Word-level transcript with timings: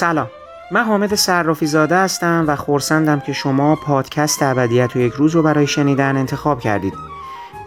سلام. 0.00 0.39
من 0.72 0.84
حامد 0.84 1.14
صرافی 1.14 1.66
زاده 1.66 1.96
هستم 1.96 2.44
و 2.48 2.56
خورسندم 2.56 3.20
که 3.20 3.32
شما 3.32 3.76
پادکست 3.76 4.42
ابدیت 4.42 4.96
و 4.96 4.98
یک 4.98 5.12
روز 5.12 5.34
رو 5.34 5.42
برای 5.42 5.66
شنیدن 5.66 6.16
انتخاب 6.16 6.60
کردید. 6.60 6.92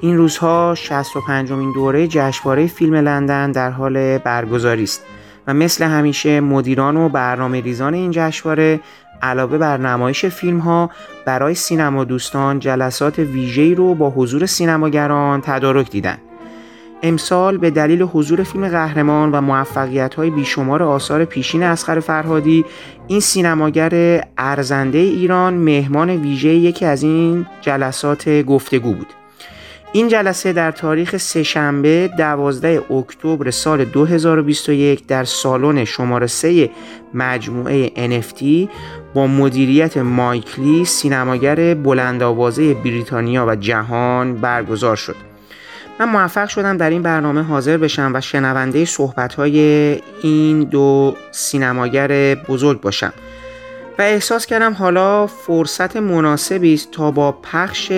این 0.01 0.17
روزها 0.17 0.75
65 0.75 1.51
مین 1.51 1.73
دوره 1.73 2.07
جشنواره 2.07 2.67
فیلم 2.67 2.95
لندن 2.95 3.51
در 3.51 3.69
حال 3.69 4.17
برگزاری 4.17 4.83
است 4.83 5.03
و 5.47 5.53
مثل 5.53 5.85
همیشه 5.85 6.39
مدیران 6.39 6.97
و 6.97 7.09
برنامه 7.09 7.61
ریزان 7.61 7.93
این 7.93 8.11
جشنواره 8.11 8.79
علاوه 9.21 9.57
بر 9.57 9.77
نمایش 9.77 10.25
فیلم 10.25 10.59
ها 10.59 10.89
برای 11.25 11.55
سینما 11.55 12.03
دوستان 12.03 12.59
جلسات 12.59 13.19
ویژه‌ای 13.19 13.75
رو 13.75 13.95
با 13.95 14.09
حضور 14.09 14.45
سینماگران 14.45 15.41
تدارک 15.41 15.89
دیدن. 15.89 16.17
امسال 17.03 17.57
به 17.57 17.69
دلیل 17.69 18.01
حضور 18.01 18.43
فیلم 18.43 18.67
قهرمان 18.67 19.31
و 19.31 19.41
موفقیت 19.41 20.15
های 20.15 20.29
بیشمار 20.29 20.83
آثار 20.83 21.25
پیشین 21.25 21.63
اسخر 21.63 21.99
فرهادی 21.99 22.65
این 23.07 23.19
سینماگر 23.19 24.23
ارزنده 24.37 24.97
ایران 24.97 25.53
مهمان 25.53 26.09
ویژه 26.09 26.49
یکی 26.49 26.85
از 26.85 27.03
این 27.03 27.45
جلسات 27.61 28.29
گفتگو 28.29 28.93
بود 28.93 29.07
این 29.95 30.07
جلسه 30.07 30.53
در 30.53 30.71
تاریخ 30.71 31.17
سهشنبه 31.17 32.09
12 32.17 32.93
اکتبر 32.93 33.51
سال 33.51 33.85
2021 33.85 35.07
در 35.07 35.23
سالن 35.23 35.85
شماره 35.85 36.27
3 36.27 36.69
مجموعه 37.13 37.91
NFT 38.19 38.69
با 39.13 39.27
مدیریت 39.27 39.97
مایکلی 39.97 40.85
سینماگر 40.85 41.73
بلندآوازه 41.73 42.73
بریتانیا 42.73 43.45
و 43.47 43.55
جهان 43.55 44.35
برگزار 44.35 44.95
شد. 44.95 45.32
من 45.99 46.09
موفق 46.09 46.47
شدم 46.47 46.77
در 46.77 46.89
این 46.89 47.01
برنامه 47.01 47.41
حاضر 47.41 47.77
بشم 47.77 48.11
و 48.13 48.21
شنونده 48.21 48.85
صحبت‌های 48.85 49.59
این 50.21 50.63
دو 50.63 51.15
سینماگر 51.31 52.35
بزرگ 52.35 52.81
باشم. 52.81 53.13
و 53.99 54.01
احساس 54.01 54.45
کردم 54.45 54.73
حالا 54.73 55.27
فرصت 55.27 55.97
مناسبی 55.97 56.73
است 56.73 56.91
تا 56.91 57.11
با 57.11 57.31
پخش 57.31 57.91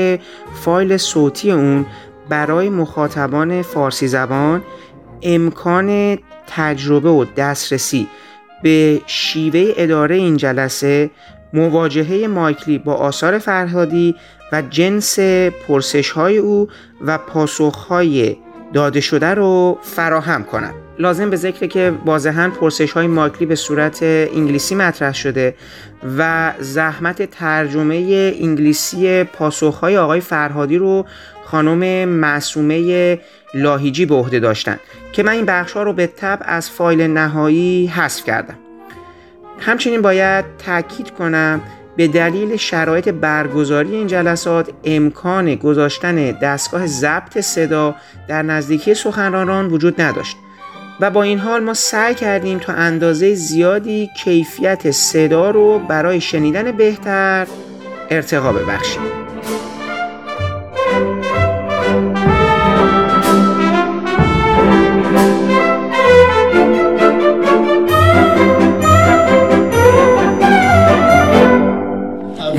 فایل 0.54 0.98
صوتی 0.98 1.52
اون 1.52 1.86
برای 2.30 2.70
مخاطبان 2.70 3.62
فارسی 3.62 4.08
زبان 4.08 4.64
امکان 5.22 6.18
تجربه 6.48 7.10
و 7.10 7.26
دسترسی 7.38 8.08
به 8.64 9.02
شیوه 9.06 9.74
اداره 9.78 10.16
این 10.16 10.38
جلسه 10.38 11.10
مواجهه 11.56 12.28
مایکلی 12.28 12.78
با 12.78 12.94
آثار 12.94 13.38
فرهادی 13.38 14.16
و 14.52 14.62
جنس 14.62 15.20
پرسش 15.68 16.12
های 16.12 16.38
او 16.38 16.68
و 17.02 17.18
پاسخ 17.18 17.76
های 17.76 18.38
داده 18.74 19.02
شده 19.02 19.34
رو 19.34 19.78
فراهم 19.82 20.44
کنم 20.44 20.74
لازم 21.00 21.30
به 21.30 21.36
ذکر 21.36 21.68
که 21.68 21.94
واضحا 22.06 22.52
پرسش 22.60 22.92
های 22.92 23.08
مایکلی 23.08 23.46
به 23.46 23.56
صورت 23.56 24.00
انگلیسی 24.04 24.76
مطرح 24.76 25.14
شده 25.14 25.56
و 26.18 26.52
زحمت 26.60 27.32
ترجمه 27.32 27.96
انگلیسی 28.42 29.24
پاسخ 29.24 29.80
های 29.80 29.98
آقای 29.98 30.20
فرهادی 30.20 30.78
رو 30.78 31.06
خانم 31.46 32.10
معصومه 32.10 33.20
لاهیجی 33.54 34.06
به 34.06 34.16
عهده 34.16 34.40
داشتن 34.40 34.80
که 35.14 35.24
من 35.24 35.32
این 35.32 35.46
بخش 35.46 35.72
ها 35.74 35.84
رو 35.84 35.94
به 35.94 36.08
تب 36.08 36.40
از 36.42 36.70
فایل 36.70 37.02
نهایی 37.02 37.88
حذف 37.88 38.24
کردم. 38.24 38.65
همچنین 39.60 40.02
باید 40.02 40.46
تاکید 40.66 41.12
کنم 41.12 41.62
به 41.98 42.08
دلیل 42.08 42.56
شرایط 42.56 43.10
برگزاری 43.10 43.96
این 43.96 44.08
جلسات 44.08 44.70
امکان 44.84 45.56
گذاشتن 45.56 46.32
دستگاه 46.32 46.88
ضبط 46.88 47.40
صدا 47.40 47.96
در 48.28 48.42
نزدیکی 48.42 48.94
سخنرانان 48.94 49.68
وجود 49.68 50.02
نداشت 50.02 50.38
و 51.00 51.12
با 51.12 51.24
این 51.24 51.40
حال 51.40 51.64
ما 51.64 51.74
سعی 51.74 52.16
کردیم 52.16 52.60
تا 52.60 52.74
اندازه 52.74 53.34
زیادی 53.34 54.10
کیفیت 54.24 54.92
صدا 54.92 55.52
رو 55.52 55.80
برای 55.80 56.22
شنیدن 56.22 56.72
بهتر 56.72 57.48
ارتقا 58.10 58.54
ببخشیم. 58.54 59.02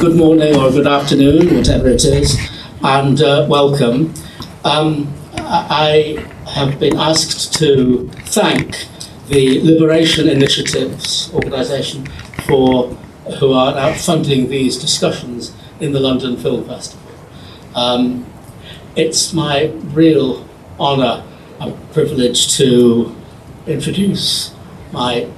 Good 0.06 0.16
morning 0.16 0.54
or 0.54 0.70
good 0.70 0.86
afternoon, 0.86 1.52
whatever 1.56 1.88
it 1.88 2.04
is, 2.04 2.38
and 2.84 3.20
uh, 3.22 3.44
welcome. 3.48 4.14
Um, 4.62 5.12
I 5.34 6.24
have 6.46 6.78
been 6.78 6.96
asked 6.96 7.54
to 7.54 8.08
thank 8.26 8.86
the 9.26 9.60
Liberation 9.62 10.28
Initiatives 10.28 11.34
organisation 11.34 12.06
for 12.46 12.86
who 13.40 13.52
are 13.52 13.74
now 13.74 13.94
funding 13.94 14.48
these 14.48 14.78
discussions 14.78 15.52
in 15.80 15.90
the 15.90 15.98
London 15.98 16.36
Film 16.36 16.64
Festival. 16.66 17.10
Um, 17.74 18.26
it's 18.94 19.32
my 19.32 19.72
real 19.86 20.48
honour 20.78 21.26
and 21.58 21.92
privilege 21.92 22.56
to 22.58 23.12
introduce 23.66 24.54
my 24.92 25.28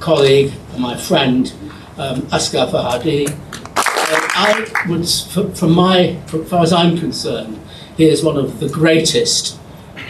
colleague 0.00 0.54
and 0.72 0.80
my 0.80 0.96
friend 0.96 1.52
um, 1.98 2.22
Asghar 2.32 2.70
Fahadi, 2.70 3.28
I 4.34 4.66
would, 4.88 5.08
from 5.56 5.72
my, 5.72 6.18
as 6.32 6.48
far 6.48 6.62
as 6.62 6.72
I'm 6.72 6.98
concerned, 6.98 7.60
he 7.96 8.08
is 8.08 8.24
one 8.24 8.36
of 8.36 8.58
the 8.58 8.68
greatest 8.68 9.58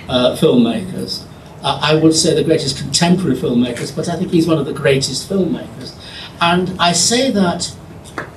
uh, 0.09 0.37
filmmakers. 0.37 1.27
Uh, 1.63 1.79
I 1.83 1.95
would 1.95 2.15
say 2.15 2.35
the 2.35 2.45
greatest 2.45 2.79
contemporary 2.79 3.37
filmmakers, 3.37 3.95
but 3.95 4.09
I 4.09 4.17
think 4.17 4.31
he's 4.31 4.47
one 4.47 4.59
of 4.59 4.67
the 4.67 4.73
greatest 4.73 5.29
filmmakers. 5.29 5.95
And 6.41 6.75
I 6.81 6.93
say 6.93 7.31
that 7.31 7.75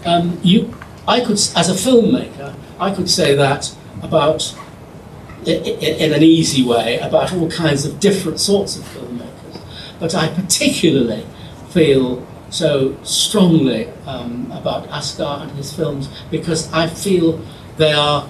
um, 0.05 0.39
you, 0.43 0.75
I 1.07 1.21
could, 1.21 1.37
as 1.37 1.69
a 1.69 1.73
filmmaker, 1.73 2.55
I 2.79 2.93
could 2.93 3.09
say 3.09 3.35
that 3.35 3.75
about, 4.01 4.55
in, 5.45 5.63
in 5.63 6.13
an 6.13 6.23
easy 6.23 6.63
way, 6.63 6.99
about 6.99 7.33
all 7.33 7.49
kinds 7.49 7.85
of 7.85 7.99
different 7.99 8.39
sorts 8.39 8.77
of 8.77 8.83
filmmakers. 8.83 9.61
But 9.99 10.13
I 10.13 10.27
particularly 10.27 11.25
feel 11.69 12.25
so 12.49 12.95
strongly 13.03 13.87
um, 14.05 14.51
about 14.51 14.87
Asghar 14.89 15.43
and 15.43 15.51
his 15.51 15.73
films 15.73 16.09
because 16.31 16.71
I 16.71 16.87
feel 16.87 17.41
they 17.77 17.93
are 17.93 18.27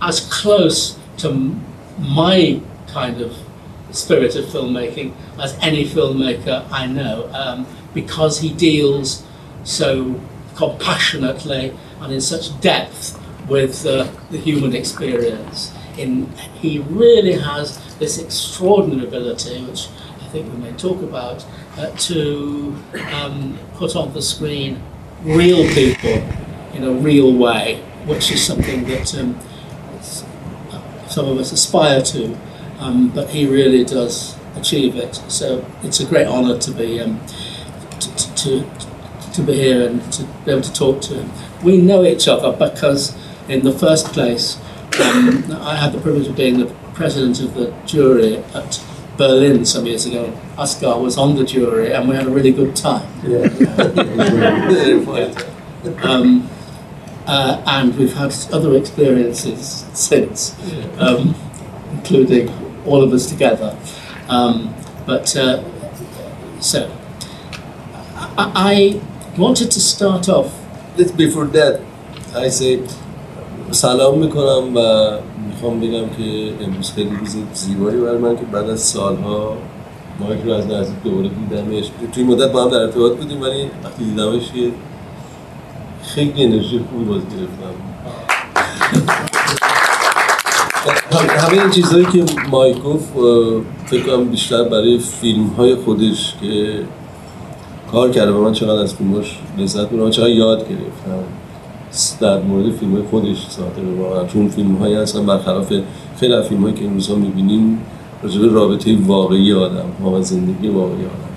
as 0.00 0.20
close 0.32 0.98
to 1.18 1.56
my 1.98 2.60
kind 2.86 3.20
of 3.20 3.36
spirit 3.90 4.36
of 4.36 4.44
filmmaking 4.46 5.14
as 5.40 5.56
any 5.60 5.84
filmmaker 5.84 6.66
I 6.70 6.86
know 6.86 7.30
um, 7.32 7.66
because 7.94 8.40
he 8.40 8.52
deals 8.52 9.24
so 9.64 10.20
compassionately 10.54 11.76
and 12.00 12.12
in 12.12 12.20
such 12.20 12.58
depth 12.60 13.18
with 13.48 13.86
uh, 13.86 14.10
the 14.30 14.38
human 14.38 14.74
experience. 14.74 15.72
In, 15.96 16.30
he 16.60 16.78
really 16.80 17.32
has 17.32 17.96
this 17.96 18.18
extraordinary 18.18 19.06
ability, 19.06 19.64
which 19.64 19.88
I 20.20 20.26
think 20.28 20.52
we 20.52 20.58
may 20.58 20.72
talk 20.72 21.02
about, 21.02 21.44
uh, 21.78 21.90
to 21.96 22.76
um, 23.12 23.56
put 23.74 23.94
on 23.94 24.12
the 24.12 24.20
screen 24.20 24.82
real 25.22 25.66
people 25.74 26.22
in 26.74 26.84
a 26.84 26.92
real 26.92 27.32
way, 27.32 27.80
which 28.04 28.30
is 28.30 28.44
something 28.44 28.84
that 28.84 29.14
um, 29.14 29.38
some 31.08 31.26
of 31.26 31.38
us 31.38 31.52
aspire 31.52 32.02
to, 32.02 32.36
um, 32.78 33.08
but 33.10 33.30
he 33.30 33.46
really 33.46 33.84
does 33.84 34.36
achieve 34.56 34.96
it. 34.96 35.14
So 35.28 35.64
it's 35.82 36.00
a 36.00 36.06
great 36.06 36.26
honour 36.26 36.58
to 36.58 36.70
be 36.72 37.00
um, 37.00 37.20
to, 38.00 38.34
to, 38.36 38.70
to 39.34 39.42
be 39.42 39.54
here 39.54 39.88
and 39.88 40.12
to 40.12 40.24
be 40.44 40.50
able 40.50 40.62
to 40.62 40.72
talk 40.72 41.00
to 41.02 41.14
him. 41.14 41.30
We 41.62 41.78
know 41.78 42.04
each 42.04 42.28
other 42.28 42.52
because, 42.52 43.16
in 43.48 43.64
the 43.64 43.72
first 43.72 44.06
place, 44.12 44.58
um, 45.00 45.44
I 45.60 45.76
had 45.76 45.92
the 45.92 46.00
privilege 46.00 46.26
of 46.26 46.36
being 46.36 46.58
the 46.58 46.72
president 46.94 47.40
of 47.40 47.54
the 47.54 47.72
jury 47.86 48.38
at 48.54 48.82
Berlin 49.16 49.64
some 49.64 49.86
years 49.86 50.06
ago. 50.06 50.32
Asghar 50.57 51.01
was 51.01 51.17
on 51.17 51.35
the 51.35 51.43
jury, 51.43 51.93
and 51.93 52.07
we 52.07 52.15
had 52.15 52.27
a 52.27 52.29
really 52.29 52.51
good 52.51 52.75
time. 52.75 53.07
Yeah. 53.23 53.47
um, 56.03 56.49
uh, 57.25 57.63
and 57.65 57.97
we've 57.97 58.13
had 58.13 58.35
other 58.51 58.75
experiences 58.75 59.85
since, 59.93 60.55
um, 60.99 61.35
including 61.91 62.49
all 62.85 63.01
of 63.01 63.13
us 63.13 63.25
together. 63.29 63.77
Um, 64.27 64.75
but 65.05 65.35
uh, 65.35 65.63
so, 66.59 66.91
I, 68.37 69.01
I 69.35 69.37
wanted 69.37 69.71
to 69.71 69.79
start 69.79 70.29
off. 70.29 70.53
Let's 70.97 71.11
before 71.11 71.45
that, 71.45 71.81
I 72.35 72.49
say 72.49 72.81
سلام 73.71 74.19
میکنم 74.19 74.75
و 74.75 74.79
میخوام 75.49 75.79
بگم 75.79 76.09
که 76.17 76.53
امروز 76.65 76.91
خیلی 76.91 77.15
روز 77.15 77.35
زیبایی 77.53 77.97
برای 77.97 78.17
من 78.17 78.35
که 78.35 78.45
بعد 78.45 78.69
از 78.69 78.79
سالها 78.79 79.57
مایک 80.20 80.40
رو 80.44 80.52
از 80.52 80.66
نزدیک 80.66 81.02
دوباره 81.04 81.28
دیدمش 81.28 81.90
توی 82.12 82.24
مدت 82.24 82.52
با 82.52 82.64
هم 82.64 82.70
در 82.70 82.76
ارتباط 82.76 83.12
بودیم 83.12 83.42
ولی 83.42 83.70
وقتی 83.84 84.04
دیدمش 84.04 84.54
یه 84.54 84.70
خیلی 86.02 86.44
انرژی 86.44 86.80
خوبی 86.90 87.04
باز 87.04 87.22
گرفتم. 87.22 87.74
همه 91.38 91.62
این 91.62 91.70
چیزهایی 91.70 92.04
که 92.04 92.24
مایک 92.50 92.82
گفت 92.82 93.12
بیشتر 94.30 94.64
برای 94.64 94.98
فیلم 94.98 95.46
های 95.46 95.74
خودش 95.74 96.34
که 96.40 96.78
کار 97.92 98.10
کرده 98.10 98.32
و 98.32 98.44
من 98.44 98.52
چقدر 98.52 98.82
از 98.82 98.94
فیلماش 98.94 99.38
لذت 99.58 99.88
بردم 99.88 100.10
چقدر 100.10 100.28
یاد 100.28 100.58
گرفتم. 100.58 101.24
در 102.20 102.40
مورد 102.40 102.72
فیلم 102.72 103.02
خودش 103.10 103.46
صادره 103.48 103.94
واقعا. 103.98 104.26
چون 104.26 104.48
فیلم 104.48 104.74
هایی 104.74 104.94
هستن 104.94 105.26
برخلاف 105.26 105.72
خیلی 106.20 106.42
فیلم 106.42 106.62
هایی 106.62 106.74
که 106.74 106.84
امروز 106.84 107.08
ها 107.08 107.14
می‌بینیم 107.14 107.78
راجع 108.23 108.39
رابطه 108.39 108.97
واقعی 109.07 109.53
آدم 109.53 110.05
و 110.05 110.21
زندگی 110.21 110.67
واقعی 110.67 111.05
آدم 111.05 111.33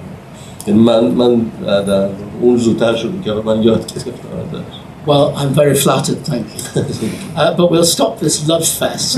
یعنی 0.67 0.81
من 0.81 1.05
من 1.05 1.46
در 1.67 2.08
اون 2.40 2.56
زودتر 2.56 2.96
شد 2.96 3.11
که 3.25 3.32
من 3.32 3.62
یاد 3.62 3.93
گرفتم 3.93 4.11
ازش 4.11 4.64
Well, 5.06 5.37
I'm 5.37 5.55
very 5.55 5.76
flattered, 5.76 6.20
thank 6.25 6.46
you. 6.52 6.62
Uh, 7.37 7.56
but 7.56 7.70
we'll 7.70 7.84
stop 7.84 8.19
this 8.19 8.49
love 8.49 8.67
fest. 8.67 9.17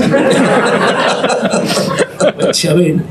Which, 2.41 2.61
I 2.67 2.73
mean, 2.75 3.07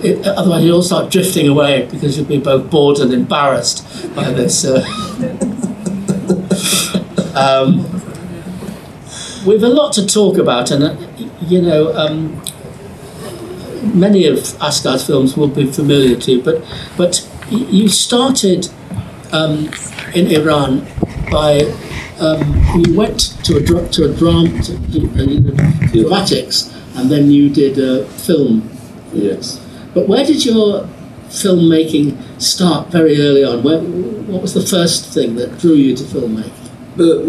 it, 0.00 0.24
otherwise 0.24 0.62
you'll 0.64 0.76
all 0.76 0.82
start 0.82 1.10
drifting 1.10 1.48
away 1.48 1.88
because 1.90 2.16
you'll 2.16 2.26
be 2.26 2.38
both 2.38 2.70
bored 2.70 2.98
and 3.00 3.12
embarrassed 3.12 3.78
by 4.14 4.30
this. 4.30 4.64
Uh, 4.64 4.84
um, 7.34 7.82
we've 9.44 9.62
a 9.64 9.68
lot 9.68 9.92
to 9.94 10.06
talk 10.06 10.38
about, 10.38 10.70
and 10.70 10.84
uh, 10.84 10.94
you 11.48 11.60
know, 11.62 11.92
um, 11.96 12.40
many 13.94 14.26
of 14.26 14.38
Asghard's 14.60 15.06
films 15.06 15.36
will 15.36 15.48
be 15.48 15.70
familiar 15.70 16.16
to 16.16 16.32
you, 16.32 16.42
but 16.42 16.64
but 16.96 17.28
you 17.50 17.88
started 17.88 18.68
um, 19.32 19.70
in 20.14 20.30
Iran 20.30 20.86
by 21.30 21.60
um, 22.20 22.42
you 22.78 22.96
went 22.96 23.20
to 23.44 23.56
a 23.56 23.88
to 23.90 24.10
a 24.10 24.14
drama 24.16 24.48
to, 24.62 24.74
uh, 24.74 25.92
dramatics, 25.92 26.74
and 26.96 27.10
then 27.10 27.30
you 27.30 27.50
did 27.50 27.78
a 27.78 28.04
film. 28.06 28.68
Yes. 29.12 29.60
But 29.94 30.08
where 30.08 30.24
did 30.24 30.44
your 30.44 30.88
filmmaking 31.28 32.40
start 32.40 32.88
very 32.88 33.20
early 33.20 33.44
on? 33.44 33.62
Where, 33.62 33.80
what 33.80 34.42
was 34.42 34.54
the 34.54 34.66
first 34.66 35.12
thing 35.14 35.36
that 35.36 35.58
drew 35.58 35.74
you 35.74 35.96
to 35.96 36.04
filmmaking? 36.04 36.64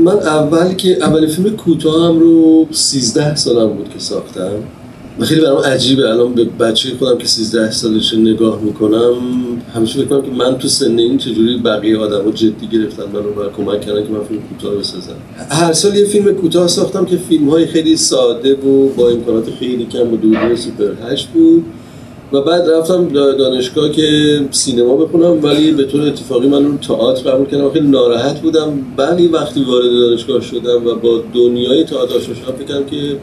من 0.04 0.20
اول 0.20 0.74
که 0.74 0.98
اول 1.02 1.28
فیلم 1.28 1.56
کوتاهم 1.56 2.20
رو 2.20 2.68
13 2.72 3.36
سالم 3.36 3.74
بود 3.74 3.90
که 3.90 4.00
ساختم 4.00 4.52
و 4.54 4.79
خیلی 5.19 5.41
برام 5.41 5.59
عجیبه. 5.59 6.09
الان 6.11 6.35
به 6.35 6.45
بچه 6.45 6.89
خودم 6.99 7.19
که 7.19 7.27
13 7.27 7.71
سالش 7.71 8.15
نگاه 8.15 8.61
می‌کنم 8.61 9.15
همیشه 9.75 9.99
فکر 9.99 10.09
کنم 10.09 10.23
که 10.23 10.31
من 10.31 10.59
تو 10.59 10.69
سن 10.69 10.99
این 10.99 11.19
چجوری 11.19 11.59
بقیه 11.59 11.99
آدم 11.99 12.25
رو 12.25 12.33
جدی 12.33 12.67
گرفتن 12.73 13.03
منو 13.03 13.45
و 13.45 13.51
کمک 13.57 13.81
کردن 13.81 14.03
که 14.03 14.13
من 14.13 14.25
فیلم 14.25 14.41
کوتاه 14.41 14.75
بسازم. 14.75 15.17
هر 15.51 15.73
سال 15.73 15.97
یه 15.97 16.05
فیلم 16.05 16.35
کوتاه 16.35 16.69
ساختم 16.69 17.05
که 17.05 17.17
فیلم 17.17 17.51
های 17.51 17.67
خیلی 17.67 17.97
ساده 17.97 18.55
و 18.55 18.89
با 18.89 19.09
امکانات 19.09 19.51
خیلی 19.51 19.87
کم 19.87 20.13
و 20.13 20.17
دوربین 20.17 20.57
سوپر 20.57 20.93
هشت 21.11 21.29
بود. 21.29 21.65
و 22.33 22.41
بعد 22.41 22.71
رفتم 22.71 23.09
دانشگاه 23.13 23.91
که 23.91 24.41
سینما 24.51 24.97
بخونم 24.97 25.45
ولی 25.45 25.73
به 25.73 25.85
طور 25.85 26.03
اتفاقی 26.03 26.49
من 26.49 26.65
اون 26.65 26.79
تئاتر 26.79 27.31
قبول 27.31 27.47
کردم 27.47 27.71
خیلی 27.71 27.89
ناراحت 27.89 28.41
بودم. 28.41 28.79
ولی 28.99 29.29
وقتی 29.29 29.63
وارد 29.63 29.91
دانشگاه 29.91 30.41
شدم 30.41 30.87
و 30.87 30.95
با 30.95 31.23
دنیای 31.35 31.85
تئاتر 31.85 32.17
آشنا 32.17 32.35
شدم 32.35 32.65
فکرم 32.65 32.85
که 32.85 33.17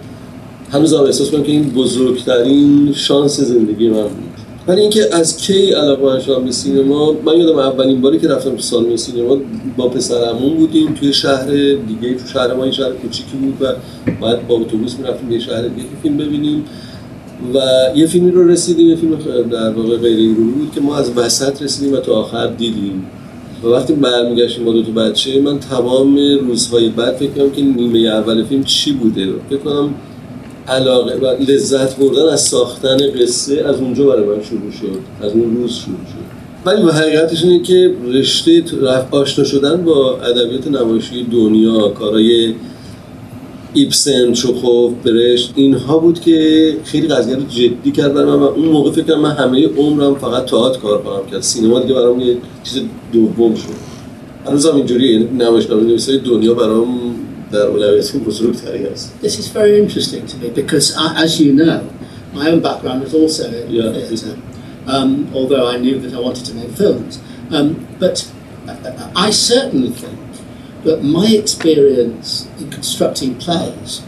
هنوز 0.71 0.93
هم 0.93 1.03
احساس 1.03 1.31
کنم 1.31 1.43
که 1.43 1.51
این 1.51 1.69
بزرگترین 1.69 2.93
شانس 2.93 3.39
زندگی 3.39 3.89
من 3.89 4.01
بود. 4.01 4.27
ولی 4.67 4.81
اینکه 4.81 5.15
از 5.15 5.37
کی 5.37 5.71
علاقه 5.71 6.19
شدم 6.19 6.45
به 6.45 6.51
سینما 6.51 7.11
من 7.25 7.37
یادم 7.37 7.59
اولین 7.59 8.01
باری 8.01 8.19
که 8.19 8.27
رفتم 8.27 8.49
تو 8.49 8.61
سالن 8.61 8.95
سینما 8.95 9.37
با 9.77 9.87
پسرمون 9.87 10.57
بودیم 10.57 10.93
توی 10.93 11.13
شهر 11.13 11.47
دیگه 11.87 12.13
تو 12.13 12.27
شهر 12.33 12.53
ما 12.53 12.63
این 12.63 12.71
شهر 12.71 12.91
کوچیکی 12.91 13.37
بود 13.37 13.57
و 13.61 13.65
بعد 14.21 14.47
با 14.47 14.55
اتوبوس 14.55 14.95
می‌رفتیم 14.99 15.29
به 15.29 15.39
شهر 15.39 15.61
دیگه 15.61 15.87
فیلم 16.03 16.17
ببینیم 16.17 16.65
و 17.53 17.59
یه 17.97 18.07
فیلمی 18.07 18.31
رو 18.31 18.47
رسیدیم 18.47 18.87
یه 18.87 18.95
فیلم 18.95 19.15
در 19.51 19.69
واقع 19.69 19.97
غیر 19.97 20.17
ایرانی 20.17 20.51
بود 20.51 20.71
که 20.75 20.81
ما 20.81 20.97
از 20.97 21.11
وسط 21.17 21.61
رسیدیم 21.61 21.93
و 21.93 21.97
تا 21.97 22.13
آخر 22.13 22.47
دیدیم. 22.47 23.05
و 23.63 23.67
وقتی 23.67 23.93
برمیگشتیم 23.93 24.65
با 24.65 24.71
دو 24.71 24.83
تا 24.83 24.91
بچه 24.91 25.41
من 25.41 25.59
تمام 25.59 26.17
روزهای 26.47 26.89
بعد 26.89 27.15
فکر 27.15 27.29
کنم 27.29 27.51
که 27.51 27.61
نیمه 27.61 27.99
اول 27.99 28.43
فیلم 28.43 28.63
چی 28.63 28.91
بوده؟ 28.91 29.27
فکر 29.49 29.59
کنم 29.59 29.93
علاقه 30.67 31.15
و 31.15 31.51
لذت 31.51 31.95
بردن 31.97 32.29
از 32.29 32.41
ساختن 32.41 32.97
قصه 33.11 33.63
از 33.65 33.79
اونجا 33.79 34.05
برای 34.05 34.25
من 34.25 34.43
شروع 34.43 34.71
شد 34.71 34.99
از 35.21 35.31
اون 35.31 35.55
روز 35.55 35.73
شروع 35.73 35.97
شد. 35.97 36.37
ولی 36.65 36.83
به 36.83 36.93
حقیقتش 36.93 37.43
اینه 37.43 37.63
که 37.63 37.93
رشته 38.07 38.63
آشنا 39.11 39.45
شدن 39.45 39.83
با 39.85 40.17
ادبیات 40.17 40.67
نمایشی 40.67 41.23
دنیا 41.23 41.87
کارهای 41.87 42.53
ایبسن، 43.73 44.33
چوخوف، 44.33 44.93
برشت 45.03 45.53
اینها 45.55 45.97
بود 45.97 46.19
که 46.19 46.73
خیلی 46.83 47.07
قضیه 47.07 47.35
رو 47.35 47.41
جدی 47.41 47.91
کرد 47.91 48.13
برای 48.13 48.25
من 48.25 48.39
و 48.39 48.43
اون 48.43 48.65
موقع 48.65 48.91
فکر 48.91 49.15
من 49.15 49.31
همه 49.31 49.67
عمرم 49.67 50.15
فقط 50.15 50.45
تئاتر 50.45 50.79
کار 50.79 51.01
کنم 51.01 51.31
کرد. 51.31 51.41
سینما 51.41 51.79
دیگه 51.79 51.93
برام 51.93 52.19
یه 52.19 52.37
چیز 52.63 52.81
دوم 53.13 53.55
شد. 53.55 53.87
هنوزم 54.47 54.75
اینجوریه 54.75 55.11
یعنی 55.11 55.25
نمایشنامه 55.25 55.83
نویسای 55.83 56.17
دنیا 56.17 56.53
برام 56.53 57.15
the 57.49 57.67
areas. 58.65 59.13
This 59.19 59.39
is 59.39 59.47
very 59.47 59.79
interesting 59.79 60.27
to 60.27 60.37
me 60.37 60.49
because, 60.49 60.95
I, 60.97 61.23
as 61.23 61.39
you 61.39 61.53
know, 61.53 61.89
my 62.33 62.49
own 62.49 62.61
background 62.61 63.01
was 63.01 63.13
also 63.13 63.51
in 63.51 63.71
yeah. 63.71 63.91
theatre, 63.91 64.39
um, 64.85 65.31
although 65.33 65.69
I 65.69 65.77
knew 65.77 65.99
that 65.99 66.13
I 66.13 66.19
wanted 66.19 66.45
to 66.45 66.53
make 66.53 66.71
films. 66.71 67.21
Um, 67.51 67.87
but 67.99 68.31
uh, 68.67 68.71
uh, 68.71 69.11
I 69.15 69.31
certainly 69.31 69.91
think 69.91 70.19
that 70.83 71.03
my 71.03 71.27
experience 71.27 72.47
in 72.59 72.69
constructing 72.69 73.37
plays 73.37 74.03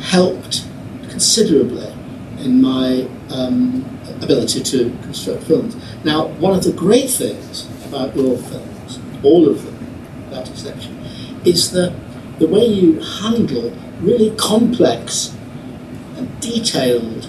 helped 0.00 0.66
considerably 1.08 1.92
in 2.38 2.62
my 2.62 3.08
um, 3.30 3.84
ability 4.22 4.62
to 4.62 4.90
construct 5.02 5.44
films. 5.44 5.76
Now, 6.04 6.28
one 6.38 6.56
of 6.56 6.64
the 6.64 6.72
great 6.72 7.10
things 7.10 7.68
about 7.86 8.14
your 8.16 8.38
films, 8.38 9.00
all 9.22 9.48
of 9.48 9.64
them, 9.64 10.24
without 10.24 10.48
exception, 10.48 10.98
is 11.44 11.72
that 11.72 11.94
the 12.39 12.47
way 12.47 12.65
you 12.65 12.99
handle 12.99 13.71
really 14.01 14.31
complex 14.35 15.35
and 16.17 16.39
detailed 16.41 17.27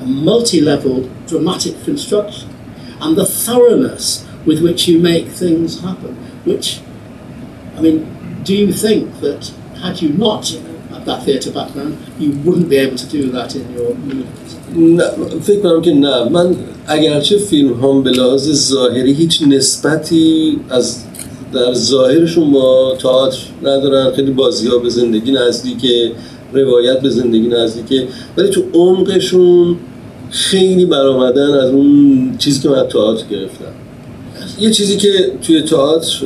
and 0.00 0.24
multi-level 0.24 1.08
dramatic 1.26 1.82
construction 1.84 2.54
and 3.00 3.16
the 3.16 3.26
thoroughness 3.26 4.26
with 4.46 4.62
which 4.62 4.88
you 4.88 4.98
make 4.98 5.28
things 5.28 5.80
happen, 5.80 6.14
which 6.44 6.80
I 7.76 7.80
mean, 7.80 8.42
do 8.44 8.56
you 8.56 8.72
think 8.72 9.20
that 9.20 9.52
had 9.82 10.02
you 10.02 10.10
not 10.10 10.48
had 10.90 11.04
that 11.04 11.24
theatre 11.24 11.52
background, 11.52 11.98
you 12.18 12.32
wouldn't 12.44 12.68
be 12.68 12.76
able 12.76 12.96
to 12.96 13.06
do 13.06 13.30
that 13.30 13.54
in 13.54 13.72
your 13.72 13.94
movies? 13.94 14.54
نه 14.76 15.04
فکر 15.42 15.60
کنم 15.60 15.82
که 15.82 15.94
نه 15.94 16.28
من 16.28 16.56
اگرچه 16.86 17.38
فیلم 17.38 17.72
هم 17.84 18.02
به 18.02 18.10
لحاظ 18.10 18.52
ظاهری 18.52 19.12
هیچ 19.12 19.42
نسبتی 19.42 20.60
از 20.70 21.04
در 21.53 21.73
ظاهرشون 21.73 22.51
با 22.51 22.95
تئاتر 22.99 23.37
ندارن 23.63 24.11
خیلی 24.11 24.31
بازی 24.31 24.67
ها 24.67 24.77
به 24.77 24.89
زندگی 24.89 25.31
نزدیکه 25.31 26.11
روایت 26.53 27.01
به 27.01 27.09
زندگی 27.09 27.47
نزدیکه. 27.47 28.07
ولی 28.37 28.49
تو 28.49 28.63
عمقشون 28.73 29.77
خیلی 30.29 30.85
برآمدن 30.85 31.53
از 31.53 31.69
اون 31.69 32.35
چیزی 32.37 32.61
که 32.61 32.69
من 32.69 32.87
تئاتر 32.87 33.25
گرفتم. 33.31 33.73
یه 34.59 34.71
چیزی 34.71 34.97
که 34.97 35.31
توی 35.41 35.61
تئاتر 35.61 36.25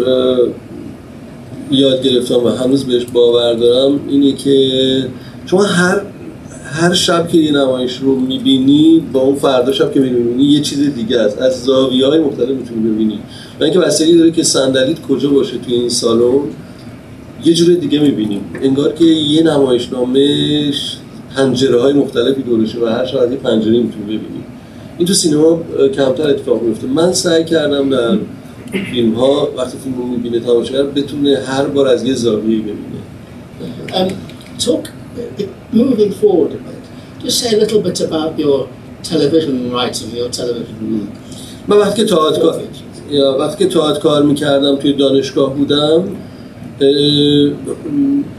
یاد 1.72 2.04
گرفتم 2.04 2.44
و 2.44 2.50
هنوز 2.50 2.86
بهش 2.86 3.06
باور 3.14 3.54
دارم 3.54 4.00
اینه 4.10 4.32
که 4.32 5.08
شما 5.46 5.64
هر 5.64 6.02
هر 6.78 6.94
شب 6.94 7.28
که 7.28 7.38
یه 7.38 7.52
نمایش 7.52 7.98
رو 7.98 8.16
می‌بینی 8.16 9.04
با 9.14 9.20
اون 9.20 9.36
فردا 9.36 9.72
شب 9.72 9.94
که 9.94 10.00
می‌بینی 10.00 10.44
یه 10.44 10.62
چیز 10.62 10.96
دیگه 10.96 11.18
است. 11.18 11.42
از 11.42 11.64
زاویه 11.64 12.08
های 12.08 12.20
مختلف 12.20 12.50
می‌تونی 12.50 12.90
ببینی. 12.90 13.20
و 13.60 13.64
اینکه 13.64 13.80
بستگی 13.80 14.18
داره 14.18 14.32
که 14.32 14.44
صندلیت 14.44 15.02
کجا 15.02 15.30
باشه 15.30 15.58
توی 15.58 15.74
این 15.74 15.90
سالن 15.90 16.40
یه 17.46 17.54
جور 17.54 17.76
دیگه 17.76 18.00
می‌بینیم 18.00 18.42
انگار 18.62 18.94
که 18.94 19.06
یه 19.06 19.44
نمایشنامه 19.44 20.28
پنجره 21.36 21.82
های 21.82 21.94
مختلفی 21.94 22.42
دورشه 22.42 22.80
و 22.80 22.86
هر 22.86 23.06
شب 23.06 23.18
از 23.18 23.32
یه 23.32 23.38
پنجره 23.38 23.72
می‌تونی 23.72 24.06
ببینی. 24.06 24.44
این 24.98 25.08
تو 25.08 25.14
سینما 25.14 25.62
کمتر 25.96 26.30
اتفاق 26.30 26.64
میفته 26.64 26.88
من 26.88 27.14
سعی 27.14 27.46
کردم 27.46 27.90
در 27.90 28.18
فیلم 28.92 29.14
ها 29.14 29.50
وقتی 29.58 29.78
فیلم 29.78 29.98
رو 29.98 30.08
می‌بینه 30.08 30.40
تماشاگر 30.40 30.84
بتونه 30.84 31.38
هر 31.46 31.66
بار 31.66 31.88
از 31.88 32.04
یه 32.04 32.14
زاویه 32.14 32.60
ببینه. 32.60 32.78
talk, 34.60 34.88
moving 35.84 36.12
forward 36.22 36.52
a 36.58 36.60
bit, 36.66 36.84
just 37.24 37.38
say 37.42 37.50
a 37.58 37.60
little 37.64 37.82
bit 37.88 37.98
about 38.08 38.32
your 38.44 38.60
television 39.12 39.56
writing, 39.74 40.10
your 40.20 40.30
television 40.40 40.76
من 41.68 41.78
وقتی 41.78 42.02
که 42.02 42.08
تئاتر 42.08 42.42
کار 42.42 42.62
یا 43.12 43.38
وقتی 43.40 43.64
که 43.64 43.70
تئاتر 43.70 44.00
کار 44.00 44.24
می‌کردم 44.24 44.76
توی 44.76 44.94
دانشگاه 44.94 45.56
بودم 45.56 46.04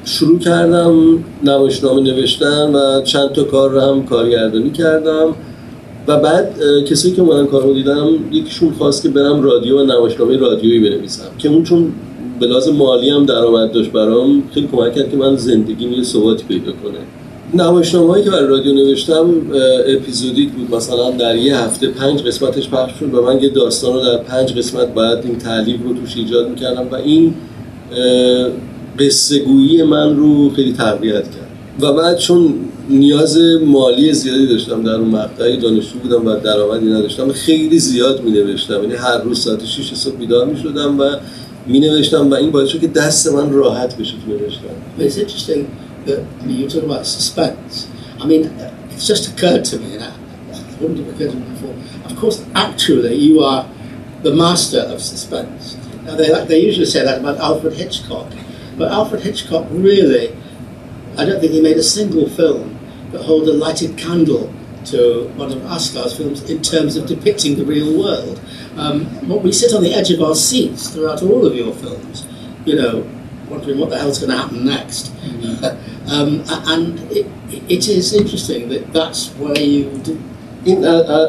شروع 0.04 0.38
کردم 0.38 1.24
نمایشنامه 1.44 2.00
نوشتن 2.00 2.74
و 2.74 3.02
چند 3.02 3.32
تا 3.32 3.44
کار 3.44 3.70
رو 3.70 3.80
هم 3.80 4.04
کارگردانی 4.04 4.70
کردم. 4.70 5.34
و 6.08 6.20
بعد 6.20 6.54
کسی 6.90 7.12
که 7.12 7.22
من 7.22 7.46
کارو 7.46 7.74
دیدم 7.74 8.08
یکیشون 8.32 8.72
خواست 8.72 9.02
که 9.02 9.08
برم 9.08 9.42
رادیو 9.42 9.80
و 9.80 9.82
نمایشنامه 9.82 10.36
رادیویی 10.36 10.90
بنویسم 10.90 11.24
که 11.38 11.48
اون 11.48 11.62
چون 11.62 11.92
به 12.40 12.46
مالی 12.72 13.10
هم 13.10 13.26
درآمد 13.26 13.72
داشت 13.72 13.92
برام 13.92 14.42
خیلی 14.54 14.68
کمک 14.72 14.94
کرد 14.94 15.10
که 15.10 15.16
من 15.16 15.36
زندگی 15.36 15.88
یه 15.96 16.02
ثباتی 16.02 16.44
پیدا 16.48 16.72
کنه. 16.72 16.98
نمایشنامه 17.54 18.08
هایی 18.08 18.24
که 18.24 18.30
برای 18.30 18.46
رادیو 18.46 18.74
نوشتم 18.74 19.34
اپیزودیک 19.86 20.50
بود. 20.50 20.74
مثلا 20.74 21.10
در 21.10 21.36
یه 21.36 21.56
هفته 21.56 21.86
پنج 21.86 22.22
قسمتش 22.22 22.68
پخش 22.68 22.92
شد 23.00 23.14
و 23.14 23.22
من 23.22 23.42
یه 23.42 23.48
داستان 23.48 23.92
رو 23.92 24.00
در 24.00 24.16
پنج 24.16 24.52
قسمت 24.52 24.94
باید 24.94 25.18
این 25.24 25.38
تعلیق 25.38 25.82
رو 25.82 25.94
توش 25.94 26.16
ایجاد 26.16 26.50
می‌کردم 26.50 26.88
و 26.90 26.94
این 26.94 27.34
قصه 28.98 29.38
گویی 29.38 29.82
من 29.82 30.16
رو 30.16 30.50
خیلی 30.50 30.72
تقویت 30.72 31.24
کرد. 31.24 31.48
و 31.80 31.92
بعد 31.92 32.18
چون 32.18 32.54
نیاز 32.90 33.38
مالی 33.66 34.12
زیادی 34.12 34.46
داشتم 34.46 34.82
در 34.82 34.94
اون 34.94 35.08
مقطعی 35.08 35.56
دانشجو 35.56 35.98
بودم 35.98 36.26
و 36.26 36.36
درآمدی 36.36 36.86
نداشتم 36.86 37.32
خیلی 37.32 37.78
زیاد 37.78 38.22
می 38.22 38.30
نوشتم 38.30 38.82
یعنی 38.82 38.94
هر 38.94 39.18
روز 39.18 39.40
ساعت 39.40 39.64
6 39.64 39.94
صبح 39.94 40.16
بیدار 40.16 40.46
می 40.46 40.56
شدم 40.56 41.00
و 41.00 41.04
می 41.66 41.80
نوشتم 41.80 42.30
و 42.30 42.34
این 42.34 42.50
باعث 42.50 42.68
شد 42.68 42.80
که 42.80 42.86
دست 42.86 43.32
من 43.32 43.52
راحت 43.52 43.96
بشه 43.96 44.14
تو 44.26 44.32
نوشتن. 44.32 45.64
It's 46.08 46.18
interesting 46.18 46.48
that 46.48 46.54
you 46.54 46.68
talk 46.68 46.84
about 46.84 47.06
suspense. 47.06 47.90
I 48.20 48.26
mean, 48.26 48.46
it's 48.90 49.06
just 49.06 49.32
occurred 49.32 49.64
to 49.66 49.78
me, 49.78 49.94
and 49.94 50.04
I, 50.04 50.08
it 50.08 50.80
wouldn't 50.80 50.98
have 50.98 51.08
occurred 51.08 51.32
to 51.32 51.36
me 51.36 51.50
before. 51.50 52.10
Of 52.10 52.16
course, 52.16 52.46
actually, 52.54 53.14
you 53.14 53.40
are 53.40 53.68
the 54.22 54.34
master 54.34 54.80
of 54.80 55.00
suspense. 55.00 55.76
Now, 56.04 56.16
they, 56.16 56.44
they 56.46 56.60
usually 56.60 56.86
say 56.86 57.04
that 57.04 57.20
about 57.20 57.38
Alfred 57.38 57.74
Hitchcock, 57.74 58.32
but 58.76 58.90
Alfred 58.90 59.22
Hitchcock 59.22 59.66
really, 59.70 60.36
I 61.16 61.24
don't 61.24 61.40
think 61.40 61.52
he 61.52 61.60
made 61.60 61.76
a 61.76 61.82
single 61.82 62.28
film 62.28 62.78
that 63.12 63.22
hold 63.22 63.48
a 63.48 63.52
lighted 63.52 63.96
candle 63.96 64.52
to 64.86 65.28
one 65.36 65.52
of 65.52 65.62
Asghar's 65.66 66.16
films 66.16 66.48
in 66.48 66.62
terms 66.62 66.96
of 66.96 67.06
depicting 67.06 67.56
the 67.56 67.64
real 67.64 67.98
world. 67.98 68.40
Um, 68.76 69.06
what 69.28 69.42
we 69.42 69.52
sit 69.52 69.74
on 69.74 69.82
the 69.82 69.92
edge 69.92 70.10
of 70.10 70.22
our 70.22 70.34
seats 70.34 70.88
throughout 70.90 71.22
all 71.22 71.44
of 71.46 71.54
your 71.54 71.74
films, 71.74 72.26
you 72.64 72.76
know, 72.76 73.06
wondering 73.50 73.78
what 73.78 73.90
the 73.90 73.98
hell's 73.98 74.18
going 74.18 74.30
to 74.30 74.36
happen 74.36 74.64
next. 74.64 75.12
um, 76.14 76.42
and 76.74 76.98
it, 77.10 77.26
it 77.68 77.88
is 77.88 78.12
interesting 78.14 78.68
that 78.68 78.92
that's 78.92 79.28
where 79.34 79.58
you 79.58 79.84
do. 80.04 80.18
این 80.64 80.84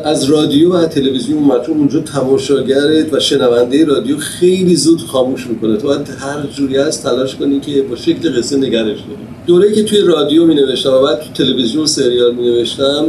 از 0.05 0.23
رادیو 0.23 0.73
و 0.73 0.85
تلویزیون 0.85 1.37
اومد 1.37 1.65
چون 1.65 1.77
اونجا 1.77 1.99
تماشاگرت 1.99 3.13
و 3.13 3.19
شنونده 3.19 3.85
رادیو 3.85 4.17
خیلی 4.17 4.75
زود 4.75 5.01
خاموش 5.01 5.47
می‌کنه 5.47 5.77
تو 5.77 5.87
باید 5.87 6.09
هر 6.19 6.47
جوری 6.55 6.77
هست 6.77 7.03
تلاش 7.03 7.35
کنی 7.35 7.59
که 7.59 7.81
با 7.81 7.95
شکل 7.95 8.39
قصه 8.39 8.57
نگرش 8.57 8.97
داری 8.97 9.27
دوره 9.47 9.71
که 9.71 9.83
توی 9.83 9.99
رادیو 9.99 10.45
می 10.45 10.55
نوشتم 10.55 10.93
و 10.93 11.01
بعد 11.01 11.19
تو 11.19 11.43
تلویزیون 11.43 11.85
سریال 11.85 12.35
می 12.35 12.41
نوشتم 12.41 13.05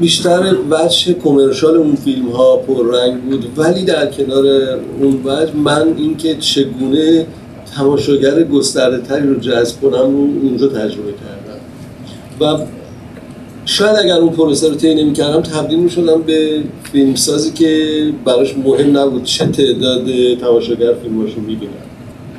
بیشتر 0.00 0.56
وجه 0.70 1.12
کمرشال 1.12 1.76
اون 1.76 1.94
فیلم 1.94 2.28
ها 2.28 2.56
پررنگ 2.56 3.22
بود 3.22 3.44
ولی 3.56 3.84
در 3.84 4.06
کنار 4.06 4.46
اون 5.00 5.20
وجه 5.24 5.56
من 5.56 5.94
اینکه 5.98 6.34
چگونه 6.34 7.26
تماشاگر 7.76 8.42
گسترده 8.42 8.98
تری 8.98 9.28
رو 9.28 9.40
جذب 9.40 9.80
کنم 9.80 10.16
رو 10.16 10.28
اونجا 10.42 10.68
تجربه 10.68 11.12
کردم. 11.12 11.60
و 12.40 12.66
شاید 13.64 13.96
اگر 13.96 14.16
اون 14.16 14.32
پروسه 14.32 14.68
رو 14.68 14.74
طی 14.74 14.94
نمی‌کردم 14.94 15.40
تبدیل 15.40 15.78
می‌شدم 15.78 16.22
به 16.22 16.62
فیلمسازی 16.92 17.50
که 17.50 18.12
براش 18.24 18.58
مهم 18.58 18.98
نبود 18.98 19.24
چه 19.24 19.46
تعداد 19.46 20.34
تماشاگر 20.40 20.94
فیلماشو 21.02 21.40
می‌بینن. 21.40 21.72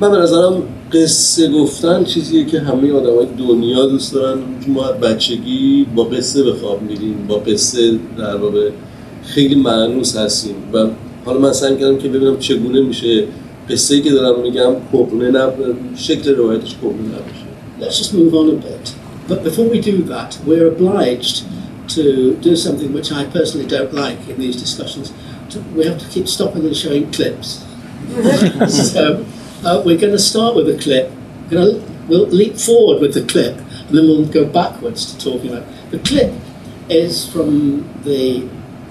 من 0.00 0.10
به 0.10 0.16
نظرم 0.16 0.62
قصه 0.92 1.50
گفتن 1.50 2.04
چیزیه 2.04 2.44
که 2.44 2.60
همه 2.60 2.92
آدمای 2.92 3.26
دنیا 3.38 3.86
دوست 3.86 4.14
دارن. 4.14 4.38
ما 4.66 4.82
بچگی 4.82 5.86
با 5.96 6.04
قصه 6.04 6.42
به 6.42 6.52
خواب 6.52 6.82
میریم 6.82 7.26
با 7.28 7.34
قصه 7.34 7.98
در 8.18 8.36
واقع 8.36 8.70
خیلی 9.24 9.54
معنوس 9.54 10.16
هستیم. 10.16 10.54
و 10.72 10.86
حالا 11.24 11.38
من 11.38 11.52
سعی 11.52 11.76
کردم 11.76 11.98
که 11.98 12.08
ببینم 12.08 12.38
چگونه 12.38 12.80
میشه 12.80 13.24
قصه‌ای 13.69 14.01
که 14.01 14.11
دارم 14.11 14.41
میگم 14.41 14.73
کهنه 14.91 15.31
نب... 15.31 15.53
شکل 15.95 16.35
روایتش 16.35 16.75
کهنه 16.81 17.07
نباشه 17.07 17.45
Let's 17.79 17.97
just 17.97 18.13
move 18.13 18.33
on 18.33 18.49
a 18.49 18.55
bit. 18.55 18.95
But 19.27 19.43
before 19.43 19.67
we 19.67 19.81
do 19.81 20.01
that, 20.03 20.39
we're 20.45 20.67
obliged 20.67 21.45
to 21.89 22.35
do 22.37 22.55
something 22.55 22.93
which 22.93 23.11
I 23.11 23.25
personally 23.25 23.67
don't 23.67 23.93
like 23.93 24.27
in 24.29 24.39
these 24.39 24.55
discussions. 24.55 25.11
To, 25.49 25.59
we 25.75 25.85
have 25.85 25.99
to 25.99 26.07
keep 26.07 26.27
stopping 26.27 26.65
and 26.65 26.75
showing 26.75 27.11
clips. 27.11 27.65
so 28.69 29.25
uh, 29.65 29.81
we're 29.85 29.97
going 29.97 30.13
to 30.13 30.19
start 30.19 30.55
with 30.55 30.69
a 30.69 30.77
clip. 30.81 31.11
We're 31.43 31.57
gonna, 31.57 31.85
we'll 32.07 32.27
leap 32.27 32.55
forward 32.57 33.01
with 33.01 33.13
the 33.13 33.25
clip, 33.25 33.57
and 33.57 33.97
then 33.97 34.07
we'll 34.07 34.25
go 34.25 34.45
backwards 34.45 35.13
to 35.13 35.31
talking 35.31 35.51
about 35.51 35.67
the 35.91 35.99
clip. 35.99 36.33
Is 36.87 37.27
from 37.27 37.89
the 38.03 38.47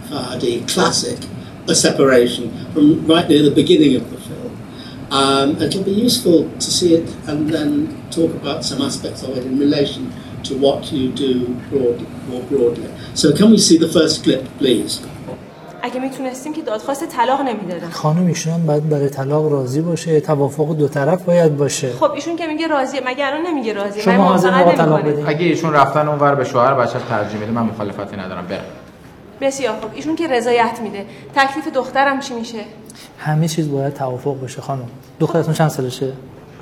Fahadi 0.08 0.68
classic, 0.68 1.28
A 1.68 1.76
Separation, 1.76 2.50
from 2.72 3.06
right 3.06 3.28
near 3.28 3.42
the 3.42 3.52
beginning 3.52 3.94
of 3.94 4.10
the 4.10 4.16
film. 4.16 4.17
Um, 5.11 5.47
it'll 5.63 5.87
be 5.93 5.97
useful 6.07 6.39
to 6.63 6.69
see 6.77 6.91
it 6.99 7.07
and 7.29 7.39
then 7.55 7.69
talk 8.17 8.31
about 8.41 8.59
some 8.69 8.79
aspects 8.89 9.21
of 9.23 9.29
it 9.37 9.43
in 9.49 9.55
relation 9.65 10.03
to 10.47 10.51
what 10.65 10.79
you 10.93 11.05
do 11.25 11.31
broad, 11.71 11.97
more 12.29 12.43
broadly. 12.51 12.89
So 13.21 13.25
can 13.37 13.47
we 13.53 13.59
see 13.67 13.77
the 13.85 13.91
first 13.97 14.15
clip, 14.23 14.43
please? 14.59 14.93
اگه 15.81 15.99
می‌تونستیم 15.99 16.53
که 16.53 16.61
دادخواست 16.61 17.07
طلاق 17.07 17.41
نمی‌دادم 17.41 17.89
خانم 17.89 18.27
ایشون 18.27 18.53
هم 18.53 18.65
باید 18.65 18.89
برای 18.89 19.09
طلاق 19.09 19.51
راضی 19.51 19.81
باشه. 19.81 20.19
توافق 20.19 20.77
دو 20.77 20.87
طرف 20.87 21.23
باید 21.23 21.57
باشه. 21.57 21.91
خب 21.99 22.11
ایشون 22.11 22.35
که 22.35 22.47
میگه 22.47 22.67
راضیه. 22.67 23.01
مگه 23.05 23.27
الان 23.27 23.41
نمیگه 23.47 23.73
راضیه؟ 23.73 24.03
شما 24.03 24.17
من 24.17 24.23
حاضر 24.23 24.75
طلاق. 24.75 25.01
بدین. 25.01 25.27
اگه 25.27 25.45
ایشون 25.45 25.73
رفتن 25.73 26.07
اونور 26.07 26.35
به 26.35 26.43
شوهر 26.43 26.73
بچه‌ش 26.73 27.01
ترجیح 27.09 27.39
میده 27.39 27.51
من 27.51 27.61
مخالفتی 27.61 28.17
ندارم. 28.17 28.47
برم 28.47 28.59
بسیار 29.41 29.79
خب 29.81 29.89
ایشون 29.93 30.15
که 30.15 30.27
رضایت 30.27 30.79
میده. 30.83 31.05
تکلیف 31.35 31.67
دخترم 31.67 32.19
چی 32.19 32.33
میشه؟ 32.33 32.63
همه 33.19 33.47
چیز 33.47 33.71
باید 33.71 33.93
توافق 33.93 34.43
بشه 34.43 34.61
خانم. 34.61 34.87
دخترتون 35.19 35.53
چند 35.53 35.69
سالشه؟ 35.69 36.13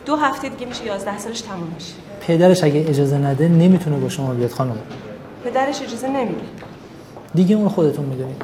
دو 0.06 0.16
هفته 0.16 0.50
دیگه 0.50 0.66
میشه 0.66 0.86
11 0.86 1.18
سالش 1.18 1.42
تموم 1.42 1.72
میشه. 1.76 1.94
پدرش 2.28 2.64
اگه 2.64 2.86
اجازه 2.90 3.18
نده 3.18 3.48
نمی‌تونه 3.48 3.98
با 3.98 4.10
شما 4.10 4.34
بیاد 4.34 4.52
خانم. 4.52 4.78
پدرش 5.44 5.82
اجازه 5.82 6.08
نمیده. 6.08 6.42
دیگه 7.36 7.56
اون 7.56 7.70
خودتون 7.70 8.06
می‌دونید 8.06 8.42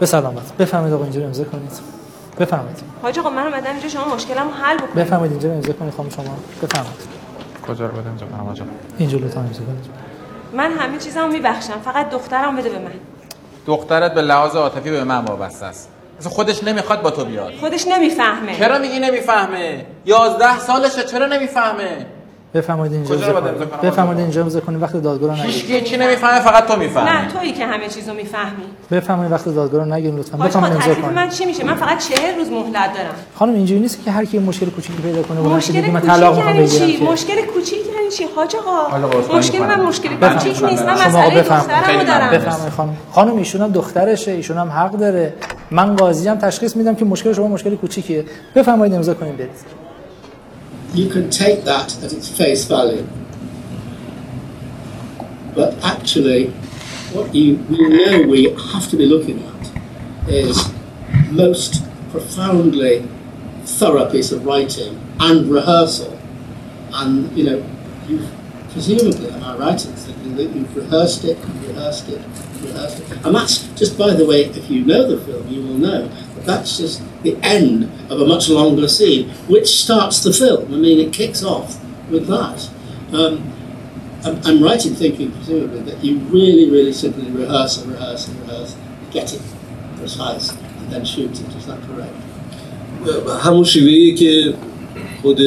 به 0.00 0.06
سلامت. 0.06 0.56
بفهمید 0.56 0.92
آقا 0.92 1.04
اینجا 1.04 1.20
رو 1.20 1.26
امضا 1.26 1.44
کنید. 1.44 1.72
بفهمید 2.38 2.76
حاج 3.02 3.18
آقا 3.18 3.30
من 3.30 3.46
اومدم 3.46 3.70
اینجا 3.72 3.88
شما 3.88 4.14
مشکلمو 4.14 4.50
حل 4.50 4.76
بکنید. 4.76 4.94
بفهمید 4.94 5.30
اینجا 5.30 5.52
امضا 5.52 5.72
کنید 5.72 5.94
خانم 5.94 6.10
شما. 6.10 6.24
بفهمید 6.62 6.90
کجا 7.68 7.86
رو 7.86 7.92
بدم 7.92 8.16
جان 8.16 8.40
آقا 8.40 8.54
اینجا 8.98 9.18
لطفا 9.18 9.40
امضا 9.40 9.62
کنید. 9.62 9.84
من 10.52 10.72
همه 10.72 10.98
چیزمو 10.98 11.32
میبخشم. 11.32 11.80
فقط 11.84 12.10
دخترم 12.10 12.56
بده 12.56 12.68
به 12.68 12.78
من. 12.78 12.90
دخترت 13.68 14.14
به 14.14 14.22
لحاظ 14.22 14.56
عاطفی 14.56 14.90
به 14.90 15.04
من 15.04 15.24
وابسته 15.24 15.66
است. 15.66 15.88
اصلا 16.20 16.30
خودش 16.30 16.64
نمی‌خواد 16.64 17.02
با 17.02 17.10
تو 17.10 17.24
بیاد. 17.24 17.52
خودش 17.60 17.86
نمی‌فهمه. 17.88 18.58
چرا 18.58 18.78
میگی 18.78 18.98
نمی‌فهمه؟ 18.98 19.86
یازده 20.04 20.58
سالشه 20.58 21.02
چرا 21.02 21.26
نمی‌فهمه؟ 21.26 22.06
بفرمایید 22.58 22.92
اینجا 22.92 23.16
کجا 23.16 23.26
امضا 23.26 23.38
رو 23.38 23.46
امضا 23.46 23.64
کنید 23.64 23.70
کنم؟ 23.80 23.90
بفرمایید 23.90 24.20
اینجا 24.20 24.40
امضا 24.40 24.60
کنید 24.60 24.82
وقت 24.82 24.94
هیچ 24.94 25.04
نگیرید. 25.04 25.84
کی 25.84 25.90
چی 25.90 25.96
نمی‌فهمه 25.96 26.40
فقط 26.40 26.66
تو 26.66 26.76
می‌فهمی. 26.76 27.10
نه 27.10 27.28
تویی 27.32 27.52
که 27.52 27.66
همه 27.66 27.88
چیزو 27.88 28.14
می‌فهمی. 28.14 28.64
بفرمایید 28.90 29.32
وقت 29.32 29.44
دادگاه 29.44 29.84
رو 29.84 29.94
نگیرید 29.94 30.18
لطفا. 30.18 30.38
بفرمایید 30.38 30.76
امضا 30.76 30.90
تکلیف 30.90 31.04
من 31.04 31.14
کنید 31.14 31.30
چی 31.30 31.44
میشه؟ 31.44 31.64
من 31.64 31.74
فقط 31.74 31.98
چهل 31.98 32.38
روز 32.38 32.50
مهلت 32.50 32.74
دارم. 32.74 33.14
خانم 33.34 33.54
اینجوری 33.54 33.80
نیست 33.80 34.04
که 34.04 34.10
هر 34.10 34.24
کی 34.24 34.38
مشکل 34.38 34.66
کوچیکی 34.66 35.02
پیدا 35.02 35.22
کنه 35.22 35.40
مشکل 35.40 35.80
بگه 35.80 35.90
من 35.90 36.00
طلاق 36.00 36.36
می‌خوام 36.36 36.54
یعنی 36.54 36.66
بگیرم 36.66 37.12
مشکل 37.12 37.42
کوچیک 37.54 37.78
یعنی 37.78 38.10
چی؟ 38.16 38.24
حاج 38.36 38.56
آقا 38.56 39.38
مشکل 39.38 39.58
من. 39.58 39.80
مشکل. 39.80 40.08
کوچیک 40.08 40.64
نیست 40.64 40.82
من 40.82 40.92
مسئله. 40.92 41.42
دخترمو 41.42 42.04
دارم. 42.04 42.30
بفرمایید 42.30 42.72
خانم. 42.76 42.96
خانم 43.12 43.36
ایشون 43.36 43.62
هم 43.62 43.72
دخترشه 43.72 44.30
ایشون 44.30 44.58
هم 44.58 44.68
حق 44.68 44.92
داره. 44.92 45.34
من 45.70 45.96
قاضی 45.96 46.28
هم 46.28 46.38
تشخیص 46.38 46.76
میدم 46.76 46.94
که 46.94 47.04
مشکل 47.04 47.32
شما 47.32 47.48
مشکل 47.48 47.76
کوچیکیه. 47.76 48.24
بفرمایید 48.54 48.94
امضا 48.94 49.14
کنید 49.14 49.36
برید 49.36 49.50
You 50.94 51.08
can 51.10 51.30
take 51.30 51.64
that 51.64 52.02
at 52.02 52.12
its 52.12 52.28
face 52.28 52.64
value. 52.64 53.06
But 55.54 55.74
actually, 55.84 56.50
what 57.12 57.34
you 57.34 57.56
we 57.68 57.88
know 57.88 58.22
we 58.22 58.50
have 58.72 58.88
to 58.90 58.96
be 58.96 59.06
looking 59.06 59.42
at 59.44 60.28
is 60.28 60.72
most 61.30 61.84
profoundly 62.10 63.06
thorough 63.64 64.10
piece 64.10 64.32
of 64.32 64.44
writing 64.46 65.00
and 65.20 65.50
rehearsal. 65.50 66.18
And 66.92 67.36
you 67.36 67.44
know, 67.44 67.70
you've 68.06 68.30
presumably, 68.70 69.30
am 69.30 69.42
I 69.42 69.56
right 69.56 69.84
in 69.84 69.92
thinking 69.92 70.36
that 70.36 70.50
you've 70.50 70.76
rehearsed 70.76 71.24
it, 71.24 71.38
rehearsed 71.66 72.08
it, 72.08 72.20
rehearsed 72.62 73.00
it? 73.00 73.24
And 73.24 73.34
that's 73.34 73.66
just 73.74 73.98
by 73.98 74.14
the 74.14 74.26
way, 74.26 74.44
if 74.44 74.70
you 74.70 74.84
know 74.84 75.08
the 75.08 75.24
film, 75.24 75.48
you 75.48 75.62
will 75.62 75.78
know 75.78 76.10
that's 76.45 76.77
just 76.77 77.01
the 77.23 77.37
end 77.41 77.91
of 78.09 78.19
a 78.19 78.25
much 78.25 78.49
longer 78.49 78.87
scene, 78.87 79.29
which 79.47 79.67
starts 79.67 80.23
the 80.23 80.33
film. 80.33 80.73
I 80.73 80.77
mean, 80.77 80.99
it 80.99 81.13
kicks 81.13 81.43
off 81.43 81.81
with 82.09 82.27
that. 82.27 82.69
Um, 83.13 83.53
I'm, 84.25 84.41
I'm 84.45 84.63
right 84.63 84.83
in 84.85 84.95
thinking, 84.95 85.31
presumably, 85.31 85.81
that 85.81 86.03
you 86.03 86.19
really, 86.19 86.69
really 86.69 86.93
simply 86.93 87.29
rehearse 87.31 87.77
and 87.77 87.91
rehearse 87.91 88.27
and 88.27 88.39
rehearse, 88.41 88.75
get 89.11 89.33
it 89.33 89.41
precise, 89.97 90.51
and 90.51 90.91
then 90.91 91.05
shoot 91.05 91.31
it. 91.31 91.55
Is 91.55 91.65
that 91.67 91.81
correct? 91.87 92.13
همون 93.43 93.63
شیوهی 93.63 94.15
که 94.15 94.53
خود 95.21 95.39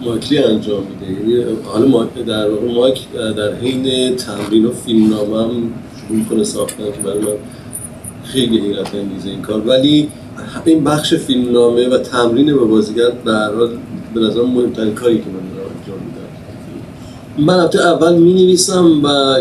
مایکلی 0.00 0.38
انجام 0.38 0.86
میده 0.86 1.12
یعنی 1.12 1.56
حالا 1.64 1.86
ما 1.86 2.04
در 2.04 2.50
واقع 2.50 2.72
مایک 2.72 2.98
در 3.36 3.54
حین 3.54 4.16
تمرین 4.16 4.64
و 4.64 4.72
فیلم 4.72 5.10
نامه 5.10 5.42
هم 5.42 5.72
شروع 6.00 6.18
میکنه 6.18 6.44
ساختن 6.44 6.84
که 6.84 6.98
برای 7.04 7.18
من 7.18 7.32
خیلی 8.25 8.59
حیرت 8.59 8.95
انگیزه 8.95 9.29
این 9.29 9.41
کار. 9.41 9.61
ولی 9.67 10.09
این 10.65 10.83
بخش 10.83 11.13
فیلم 11.13 11.51
نامه 11.51 11.89
و 11.89 11.97
تمرین 11.97 12.45
به 12.45 12.65
بازیگر 12.65 13.11
حال 13.25 13.69
به 14.13 14.19
نظر 14.19 14.41
مهمترین 14.41 14.93
کاری 14.93 15.17
که 15.17 15.23
من 15.23 15.55
دارم 15.55 15.69
انجام 15.79 15.99
میدم. 16.05 17.51
من 17.51 17.59
البته 17.59 17.87
اول 17.87 18.15
می 18.15 18.33
نویسم 18.33 19.03
و 19.03 19.35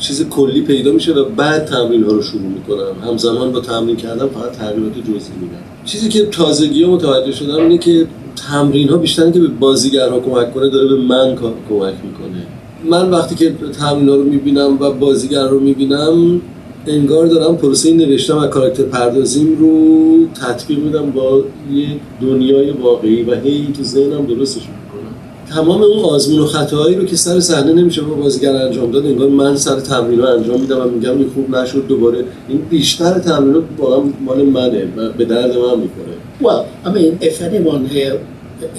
چیز 0.00 0.28
کلی 0.28 0.60
پیدا 0.60 0.92
میشه 0.92 1.12
و 1.12 1.24
بعد 1.24 1.64
تمرین 1.64 2.04
ها 2.04 2.12
رو 2.12 2.22
شروع 2.22 2.42
می‌کنم. 2.42 3.10
همزمان 3.10 3.52
با 3.52 3.60
تمرین 3.60 3.96
کردم 3.96 4.28
فقط 4.28 4.52
تغییرات 4.52 4.92
جزئی 4.92 5.36
میدم. 5.40 5.58
چیزی 5.84 6.08
که 6.08 6.26
تازگی 6.26 6.82
ها 6.82 6.90
متوجه 6.90 7.32
شدم 7.32 7.56
اینه 7.56 7.78
که 7.78 8.06
تمرین 8.48 8.88
ها 8.88 8.96
بیشتر 8.96 9.30
که 9.30 9.40
به 9.40 9.46
بازیگرها 9.46 10.20
کمک 10.20 10.54
کنه 10.54 10.68
داره 10.68 10.88
به 10.88 10.96
من 10.96 11.36
کمک 11.68 11.94
می‌کنه. 12.04 12.46
من 12.84 13.10
وقتی 13.10 13.34
که 13.34 13.54
تمرین 13.80 14.08
ها 14.08 14.14
رو 14.14 14.24
می‌بینم 14.24 14.78
و 14.80 14.90
بازیگر 14.90 15.48
رو 15.48 15.60
می‌بینم 15.60 16.40
انگار 16.86 17.26
دارم 17.26 17.56
پروسه 17.56 17.94
نوشتم 17.94 18.38
و 18.38 18.46
کاراکتر 18.46 18.82
پردازیم 18.82 19.58
رو 19.58 20.26
تطبیق 20.26 20.78
میدم 20.78 21.10
با 21.10 21.44
یه 21.72 21.86
دنیای 22.20 22.70
واقعی 22.70 23.22
و 23.22 23.34
هی 23.34 23.68
تو 23.76 23.82
ذهنم 23.82 24.26
درستش 24.26 24.62
می‌کنم. 24.62 25.14
تمام 25.50 25.82
اون 25.82 26.04
آزمون 26.04 26.40
و 26.40 26.46
خطاهایی 26.46 26.96
رو 26.96 27.04
که 27.04 27.16
سر 27.16 27.40
صحنه 27.40 27.72
نمیشه 27.72 28.02
با 28.02 28.14
بازیگر 28.14 28.56
انجام 28.56 28.90
داد 28.90 29.06
انگار 29.06 29.28
من 29.28 29.56
سر 29.56 29.80
تمرین 29.80 30.20
انجام 30.20 30.60
میدم 30.60 30.80
و 30.80 30.84
میگم 30.84 31.18
این 31.18 31.30
خوب 31.34 31.56
نشد 31.56 31.86
دوباره 31.86 32.24
این 32.48 32.58
بیشتر 32.70 33.18
تمرین 33.18 33.62
واقعا 33.78 34.00
مال 34.20 34.42
منه 34.42 34.88
و 34.96 35.12
به 35.12 35.24
درد 35.24 35.56
من 35.56 35.80
می‌کنه 35.80 36.18
Well, 36.40 36.66
I 36.84 36.90
mean, 36.90 37.18
if 37.20 37.42
anyone 37.42 37.86
here 37.86 38.20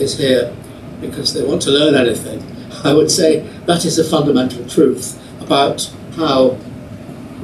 is 0.06 0.18
here 0.18 0.46
because 1.02 1.34
they 1.34 1.44
want 1.44 1.62
to 1.64 1.72
learn 1.72 1.94
anything, 1.94 2.40
I 2.90 2.94
would 2.94 3.12
say 3.12 3.44
that 3.68 3.84
is 3.84 4.00
a 4.00 4.04
fundamental 4.04 4.64
truth 4.76 5.06
about 5.46 5.90
how 6.16 6.56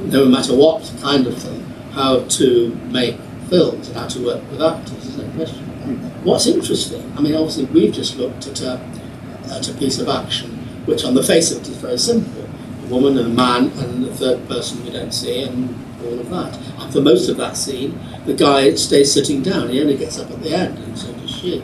no 0.06 0.26
matter 0.26 0.54
what 0.54 0.92
kind 1.00 1.26
of 1.26 1.36
thing, 1.36 1.62
how 1.92 2.20
to 2.20 2.74
make 2.90 3.16
films 3.48 3.88
and 3.88 3.96
how 3.96 4.08
to 4.08 4.24
work 4.24 4.50
with 4.50 4.60
actors, 4.62 5.06
is 5.06 5.16
no 5.16 5.28
question. 5.30 5.64
What's 6.24 6.46
interesting, 6.46 7.12
I 7.16 7.20
mean, 7.20 7.34
obviously 7.34 7.66
we've 7.66 7.92
just 7.92 8.16
looked 8.16 8.46
at 8.46 8.60
a, 8.60 8.80
at 9.50 9.68
a 9.68 9.74
piece 9.74 9.98
of 9.98 10.08
action 10.08 10.56
which 10.86 11.04
on 11.04 11.14
the 11.14 11.22
face 11.22 11.50
of 11.50 11.60
it 11.60 11.68
is 11.68 11.76
very 11.76 11.98
simple. 11.98 12.48
A 12.84 12.86
woman 12.86 13.18
and 13.18 13.26
a 13.26 13.34
man 13.34 13.70
and 13.78 14.04
the 14.04 14.14
third 14.14 14.48
person 14.48 14.84
we 14.84 14.90
don't 14.90 15.12
see 15.12 15.42
and 15.42 15.74
all 16.04 16.18
of 16.18 16.30
that. 16.30 16.56
And 16.78 16.92
for 16.92 17.00
most 17.00 17.28
of 17.28 17.36
that 17.38 17.56
scene, 17.56 17.98
the 18.24 18.34
guy 18.34 18.72
stays 18.74 19.12
sitting 19.12 19.42
down. 19.42 19.68
He 19.68 19.80
only 19.80 19.96
gets 19.96 20.18
up 20.18 20.30
at 20.30 20.42
the 20.42 20.54
end 20.54 20.78
and 20.78 20.96
so 20.96 21.12
does 21.12 21.30
she. 21.30 21.62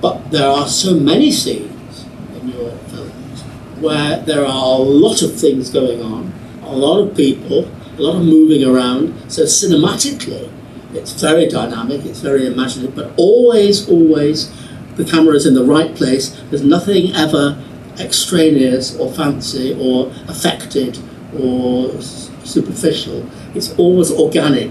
But 0.00 0.30
there 0.30 0.48
are 0.48 0.68
so 0.68 0.94
many 0.94 1.32
scenes 1.32 2.04
in 2.36 2.50
your 2.50 2.70
films 2.70 3.40
where 3.80 4.20
there 4.20 4.44
are 4.44 4.76
a 4.76 4.82
lot 4.82 5.22
of 5.22 5.38
things 5.38 5.70
going 5.70 6.02
on, 6.02 6.33
a 6.64 6.76
lot 6.76 6.98
of 7.00 7.16
people, 7.16 7.70
a 7.98 8.00
lot 8.00 8.16
of 8.16 8.24
moving 8.24 8.64
around. 8.64 9.30
So 9.30 9.44
cinematically, 9.44 10.50
it's 10.92 11.12
very 11.20 11.48
dynamic, 11.48 12.04
it's 12.04 12.20
very 12.20 12.46
imaginative, 12.46 12.94
but 12.94 13.12
always, 13.16 13.88
always 13.88 14.52
the 14.96 15.04
camera 15.04 15.34
is 15.34 15.46
in 15.46 15.54
the 15.54 15.64
right 15.64 15.94
place. 15.94 16.30
There's 16.50 16.62
nothing 16.62 17.14
ever 17.14 17.62
extraneous 17.98 18.96
or 18.96 19.12
fancy 19.12 19.76
or 19.80 20.12
affected 20.28 20.98
or 21.38 22.00
superficial. 22.00 23.28
It's 23.54 23.76
always 23.78 24.10
organic. 24.12 24.70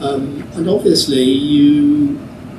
Um, 0.00 0.48
and 0.54 0.68
obviously, 0.68 1.22
you, 1.22 2.18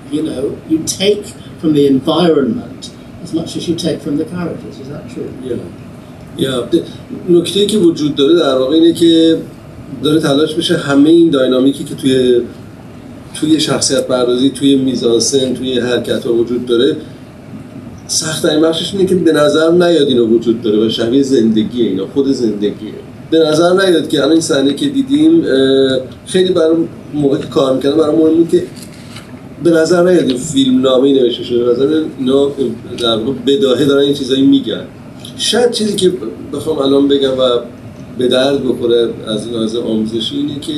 you 0.10 0.24
know, 0.24 0.60
you 0.68 0.84
take 0.84 1.26
from 1.60 1.74
the 1.74 1.88
environment 1.88 2.94
as 3.22 3.34
much 3.34 3.56
as 3.56 3.68
you 3.68 3.76
take 3.76 4.02
from 4.02 4.18
the 4.18 4.26
characters. 4.26 4.80
Is 4.80 4.90
that 4.90 5.10
true? 5.10 5.32
یا 6.42 6.68
نکته 7.30 7.66
که 7.66 7.78
وجود 7.78 8.16
داره 8.16 8.36
در 8.36 8.58
واقع 8.58 8.76
اینه 8.76 8.94
که 8.94 9.38
داره 10.04 10.20
تلاش 10.20 10.58
میشه 10.58 10.78
همه 10.78 11.10
این 11.10 11.30
داینامیکی 11.30 11.84
که 11.84 11.96
توی 11.96 12.42
توی 13.40 13.60
شخصیت 13.60 14.08
پردازی 14.08 14.50
توی 14.50 14.76
میزانسن 14.76 15.54
توی 15.54 15.80
حرکت 15.80 16.26
ها 16.26 16.34
وجود 16.34 16.66
داره 16.66 16.96
سخت 18.08 18.46
این 18.46 18.62
بخشش 18.62 18.94
اینه 18.94 19.06
که 19.06 19.16
به 19.16 19.32
نظر 19.32 19.72
نیاد 19.72 20.08
اینا 20.08 20.26
وجود 20.26 20.62
داره 20.62 20.86
و 20.86 20.90
شبیه 20.90 21.24
زندگی 21.24 21.82
اینا 21.82 22.08
خود 22.08 22.32
زندگیه. 22.32 22.94
به 23.32 23.40
نظر 23.40 23.74
نیاد 23.74 24.08
که 24.08 24.18
الان 24.18 24.32
این 24.32 24.42
صحنه 24.42 24.74
که 24.74 24.90
دیدیم 24.90 25.44
خیلی 26.26 26.54
برام 26.54 26.88
موقع 27.14 27.38
که 27.38 27.48
کار 27.48 27.76
می‌کردم 27.76 27.98
برام 27.98 28.16
مهم 28.16 28.34
بود 28.34 28.50
که 28.50 28.64
به 29.64 29.70
نظر 29.70 30.04
نیاد 30.04 30.38
فیلم 30.38 30.82
نامه 30.82 31.14
نوشته 31.14 31.44
شده 31.44 31.64
به 31.64 31.72
نظر 31.72 32.02
اینا 32.20 32.48
در 33.00 33.18
بداهه 33.48 33.86
دارن 33.86 34.04
این 34.04 34.14
چیزایی 34.14 34.42
میگن. 34.42 34.84
شاید 35.38 35.72
چیزی 35.72 35.96
که 35.96 36.14
بخوام 36.54 36.80
الان 36.80 37.08
بگم 37.08 37.32
و 37.32 37.60
به 38.18 38.28
درد 38.28 38.64
بخوره 38.64 39.10
از 39.28 39.46
این 39.46 39.56
لحاظ 39.56 39.76
آموزشی 39.76 40.38
اینه 40.38 40.60
که 40.60 40.74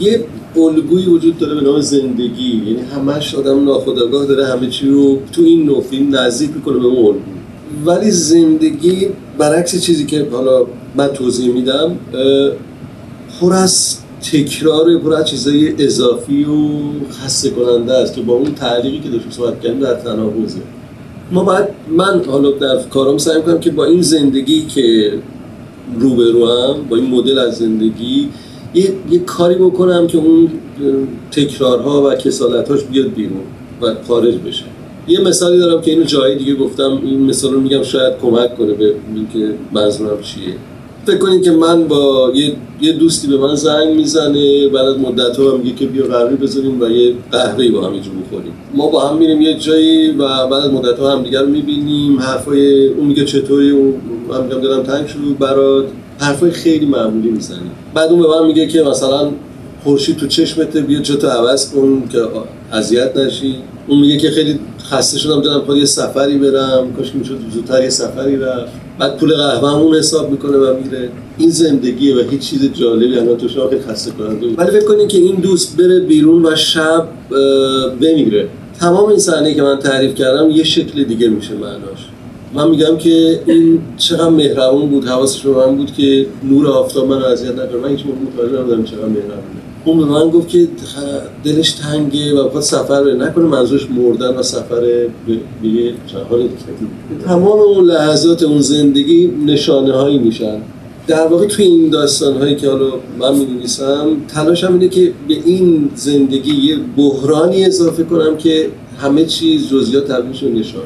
یه 0.00 0.24
الگویی 0.56 1.06
وجود 1.06 1.38
داره 1.38 1.54
به 1.54 1.60
نام 1.60 1.80
زندگی. 1.80 2.62
یعنی 2.66 2.82
همش 2.94 3.34
آدم 3.34 3.64
ناخودآگاه 3.64 4.26
داره 4.26 4.46
همه 4.46 4.66
چی 4.68 4.88
رو 4.88 5.18
تو 5.32 5.42
این 5.42 5.66
نوع 5.66 5.82
فیلم 5.82 6.16
نزدیک 6.16 6.50
می‌کنه 6.54 6.78
به 6.78 6.86
اون 6.86 7.16
ولی 7.86 8.10
زندگی 8.10 9.08
برعکس 9.38 9.80
چیزی 9.80 10.06
که 10.06 10.28
حالا 10.32 10.66
من 10.96 11.08
توضیح 11.08 11.52
میدم 11.52 11.96
پر 13.40 13.52
از 13.52 13.98
تکرار 14.32 14.98
پر 14.98 15.14
از 15.14 15.24
چیزای 15.24 15.84
اضافی 15.84 16.44
و 16.44 16.68
خسته 17.12 17.50
کننده 17.50 17.92
است 17.94 18.14
که 18.14 18.20
با 18.20 18.34
اون 18.34 18.54
تعلیقی 18.54 19.00
که 19.00 19.08
داشتیم 19.08 19.30
صحبت 19.30 19.60
کردیم 19.60 19.80
در 19.80 19.94
تناقضه. 19.94 20.60
ما 21.32 21.44
باید 21.44 21.64
من 21.88 22.22
حالا 22.24 22.50
در 22.50 22.82
کارم 22.82 23.18
سعی 23.18 23.42
کنم 23.42 23.60
که 23.60 23.70
با 23.70 23.84
این 23.84 24.02
زندگی 24.02 24.66
که 24.66 25.12
روبروم 25.98 26.76
با 26.88 26.96
این 26.96 27.10
مدل 27.10 27.38
از 27.38 27.58
زندگی 27.58 28.28
یه, 28.74 28.92
یه 29.10 29.18
کاری 29.18 29.54
بکنم 29.54 30.06
که 30.06 30.18
اون 30.18 30.50
تکرارها 31.30 32.02
و 32.02 32.14
کسالتاش 32.14 32.84
بیاد 32.84 33.14
بیرون 33.14 33.42
و 33.82 33.94
خارج 34.08 34.34
بشه. 34.34 34.64
یه 35.08 35.20
مثالی 35.20 35.58
دارم 35.58 35.82
که 35.82 35.90
اینو 35.90 36.04
جایی 36.04 36.36
دیگه 36.36 36.54
گفتم 36.54 37.00
این 37.04 37.22
مثال 37.22 37.52
رو 37.52 37.60
میگم 37.60 37.82
شاید 37.82 38.18
کمک 38.22 38.56
کنه 38.56 38.72
به 38.72 38.94
اینکه 39.14 39.54
منظورم 39.72 40.22
چیه. 40.22 40.54
فکر 41.08 41.18
کنید 41.18 41.42
که 41.42 41.50
من 41.50 41.88
با 41.88 42.32
یه, 42.34 42.52
یه 42.80 42.92
دوستی 42.92 43.28
به 43.28 43.36
من 43.36 43.54
زنگ 43.54 43.94
می‌زنه 43.96 44.68
بعد 44.68 44.86
از 44.86 44.98
مدت 44.98 45.36
ها 45.36 45.56
میگه 45.56 45.76
که 45.76 45.86
بیا 45.86 46.06
قهوه 46.06 46.36
بزنیم 46.36 46.80
و 46.80 46.88
یه 46.88 47.14
قهوه 47.32 47.70
با 47.70 47.86
هم 47.86 47.92
اینجا 47.92 48.10
بخوریم. 48.10 48.52
ما 48.74 48.86
با 48.86 49.08
هم 49.08 49.16
میریم 49.16 49.40
یه 49.40 49.54
جایی 49.54 50.10
و 50.10 50.46
بعد 50.46 50.52
از 50.52 50.72
مدت 50.72 50.98
ها 50.98 51.12
هم 51.16 51.22
دیگر 51.22 51.42
رو 51.42 51.48
می‌بینیم. 51.48 52.20
حرفای 52.20 52.86
اون 52.86 53.06
میگه 53.06 53.24
چطوری 53.24 53.70
و 53.70 53.82
من 54.28 54.44
میگم 54.44 54.60
دلم 54.60 54.82
تنگ 54.82 55.06
شد 55.06 55.38
برات. 55.40 55.84
حرفای 56.18 56.50
خیلی 56.50 56.86
معمولی 56.86 57.30
می‌زنیم 57.30 57.70
بعد 57.94 58.10
اون 58.10 58.22
به 58.22 58.28
من 58.28 58.46
میگه 58.46 58.66
که 58.66 58.82
مثلا 58.82 59.30
خورشید 59.84 60.16
تو 60.16 60.26
چشمته 60.26 60.80
بیا 60.80 61.00
جاتو 61.00 61.26
عوض 61.26 61.72
کن 61.72 62.02
که 62.12 62.18
اذیت 62.72 63.16
نشی. 63.16 63.54
اون 63.86 64.00
میگه 64.00 64.16
که 64.16 64.30
خیلی 64.30 64.58
خسته 64.90 65.18
شدم 65.18 65.40
دلم 65.40 65.58
می‌خواد 65.58 65.78
یه 65.78 65.84
سفری 65.84 66.38
برم. 66.38 66.92
کاش 66.96 67.14
می‌شد 67.14 67.38
زودتر 67.54 67.82
یه 67.82 67.90
سفری 67.90 68.36
رفت. 68.36 68.72
بعد 68.98 69.16
پول 69.16 69.34
قهوه 69.34 69.74
اون 69.74 69.94
حساب 69.94 70.30
می‌کنه 70.30 70.56
و 70.56 70.76
میره. 70.84 71.08
این 71.38 71.50
زندگیه 71.50 72.16
و 72.16 72.30
هیچ 72.30 72.40
چیز 72.40 72.72
جالبی 72.72 73.18
الان 73.18 73.36
تو 73.36 73.68
خیلی 73.68 73.82
خسته 73.82 74.10
کننده. 74.10 74.46
ولی 74.56 74.70
فکر 74.70 74.84
کنین 74.84 75.08
که 75.08 75.18
این 75.18 75.36
دوست 75.36 75.76
بره 75.76 76.00
بیرون 76.00 76.46
و 76.46 76.56
شب 76.56 77.08
بمیره. 78.00 78.48
تمام 78.80 79.08
این 79.08 79.18
صحنه 79.18 79.54
که 79.54 79.62
من 79.62 79.78
تعریف 79.78 80.14
کردم 80.14 80.50
یه 80.50 80.64
شکل 80.64 81.04
دیگه 81.04 81.28
میشه 81.28 81.54
معناش. 81.54 82.08
من 82.54 82.70
میگم 82.70 82.96
که 82.96 83.40
این 83.46 83.80
چقدر 83.96 84.28
مهربون 84.28 84.88
بود 84.88 85.04
حواسش 85.04 85.42
به 85.42 85.50
من 85.50 85.76
بود 85.76 85.92
که 85.92 86.26
نور 86.44 86.66
آفتاب 86.66 87.08
من 87.08 87.22
اذیت 87.22 87.52
نکنه. 87.52 87.76
من 87.82 87.88
هیچ 87.88 88.06
موقع 88.06 88.18
متوجه 88.18 88.62
نبودم 88.62 88.84
چقدر 88.84 89.06
مهربونه. 89.06 89.58
اون 89.84 89.98
به 89.98 90.04
من 90.04 90.30
گفت 90.30 90.48
که 90.48 90.68
دلش 91.44 91.72
تنگه 91.72 92.34
و 92.34 92.44
بخواد 92.44 92.62
سفر 92.62 93.04
بره. 93.04 93.14
نکنه 93.14 93.44
منظورش 93.44 93.90
مردن 93.90 94.36
و 94.36 94.42
سفر 94.42 94.80
به 95.62 95.68
یه 95.68 95.94
حال 96.30 96.48
تمام 97.24 97.58
اون 97.58 97.84
لحظات 97.84 98.42
اون 98.42 98.60
زندگی 98.60 99.32
نشانه 99.46 99.92
هایی 99.92 100.18
میشن. 100.18 100.60
در 101.06 101.26
واقع 101.26 101.46
توی 101.46 101.64
این 101.64 101.90
داستان 101.90 102.36
هایی 102.36 102.56
که 102.56 102.70
حالا 102.70 102.90
من 103.18 103.34
می 103.38 103.44
نویسم 103.44 104.06
تلاشم 104.28 104.72
اینه 104.72 104.88
که 104.88 105.12
به 105.28 105.34
این 105.44 105.90
زندگی 105.94 106.54
یه 106.54 106.76
بحرانی 106.96 107.64
اضافه 107.64 108.04
کنم 108.04 108.36
که 108.36 108.68
همه 108.98 109.24
چیز 109.24 109.68
جزئیات 109.68 110.08
تبدیل 110.08 110.58
نشانه. 110.58 110.84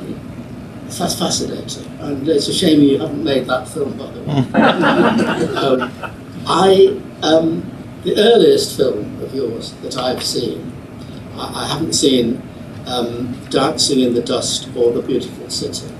That's 0.98 1.18
fascinating, 1.18 1.86
and 2.00 2.28
it's 2.28 2.48
a 2.48 2.52
shame 2.52 2.80
you 2.80 2.98
haven't 2.98 3.24
made 3.24 3.46
that 3.46 3.66
film, 3.66 3.96
by 3.96 4.10
the 4.10 4.20
way. 4.20 4.36
um, 5.56 5.90
I, 6.46 7.00
um, 7.22 7.70
the 8.04 8.14
earliest 8.18 8.76
film 8.76 9.20
of 9.22 9.34
yours 9.34 9.72
that 9.82 9.96
I've 9.96 10.22
seen, 10.22 10.70
I, 11.34 11.64
I 11.64 11.68
haven't 11.72 11.94
seen 11.94 12.42
um, 12.86 13.34
Dancing 13.48 14.00
in 14.00 14.12
the 14.14 14.22
Dust 14.22 14.68
or 14.76 14.92
The 14.92 15.00
Beautiful 15.02 15.48
City, 15.48 15.92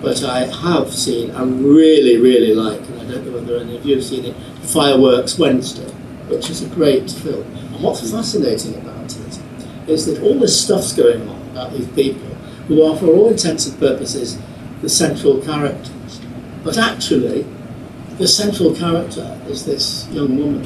but 0.00 0.24
I 0.24 0.46
have 0.46 0.92
seen, 0.92 1.30
I 1.32 1.42
really, 1.42 2.16
really 2.16 2.54
like, 2.54 2.80
and 2.80 3.00
I 3.00 3.04
don't 3.04 3.26
know 3.26 3.32
whether 3.38 3.58
any 3.58 3.76
of 3.76 3.84
you 3.84 3.96
have 3.96 4.04
seen 4.04 4.24
it, 4.24 4.36
Fireworks 4.62 5.38
Wednesday, 5.38 5.90
which 6.28 6.48
is 6.48 6.62
a 6.62 6.68
great 6.74 7.10
film. 7.10 7.42
And 7.42 7.82
what's 7.82 8.10
fascinating 8.10 8.76
about 8.76 9.04
it 9.04 9.40
is 9.88 10.06
that 10.06 10.22
all 10.22 10.38
this 10.38 10.58
stuff's 10.64 10.92
going 10.92 11.28
on, 11.28 11.42
about 11.50 11.72
these 11.72 11.88
people 11.88 12.35
who 12.68 12.82
are, 12.82 12.96
for 12.96 13.06
all 13.06 13.28
intents 13.28 13.66
and 13.66 13.78
purposes, 13.78 14.38
the 14.82 14.88
central 14.88 15.40
characters. 15.40 16.20
But 16.64 16.78
actually, 16.78 17.46
the 18.18 18.26
central 18.26 18.74
character 18.74 19.40
is 19.46 19.64
this 19.64 20.08
young 20.10 20.36
woman 20.36 20.64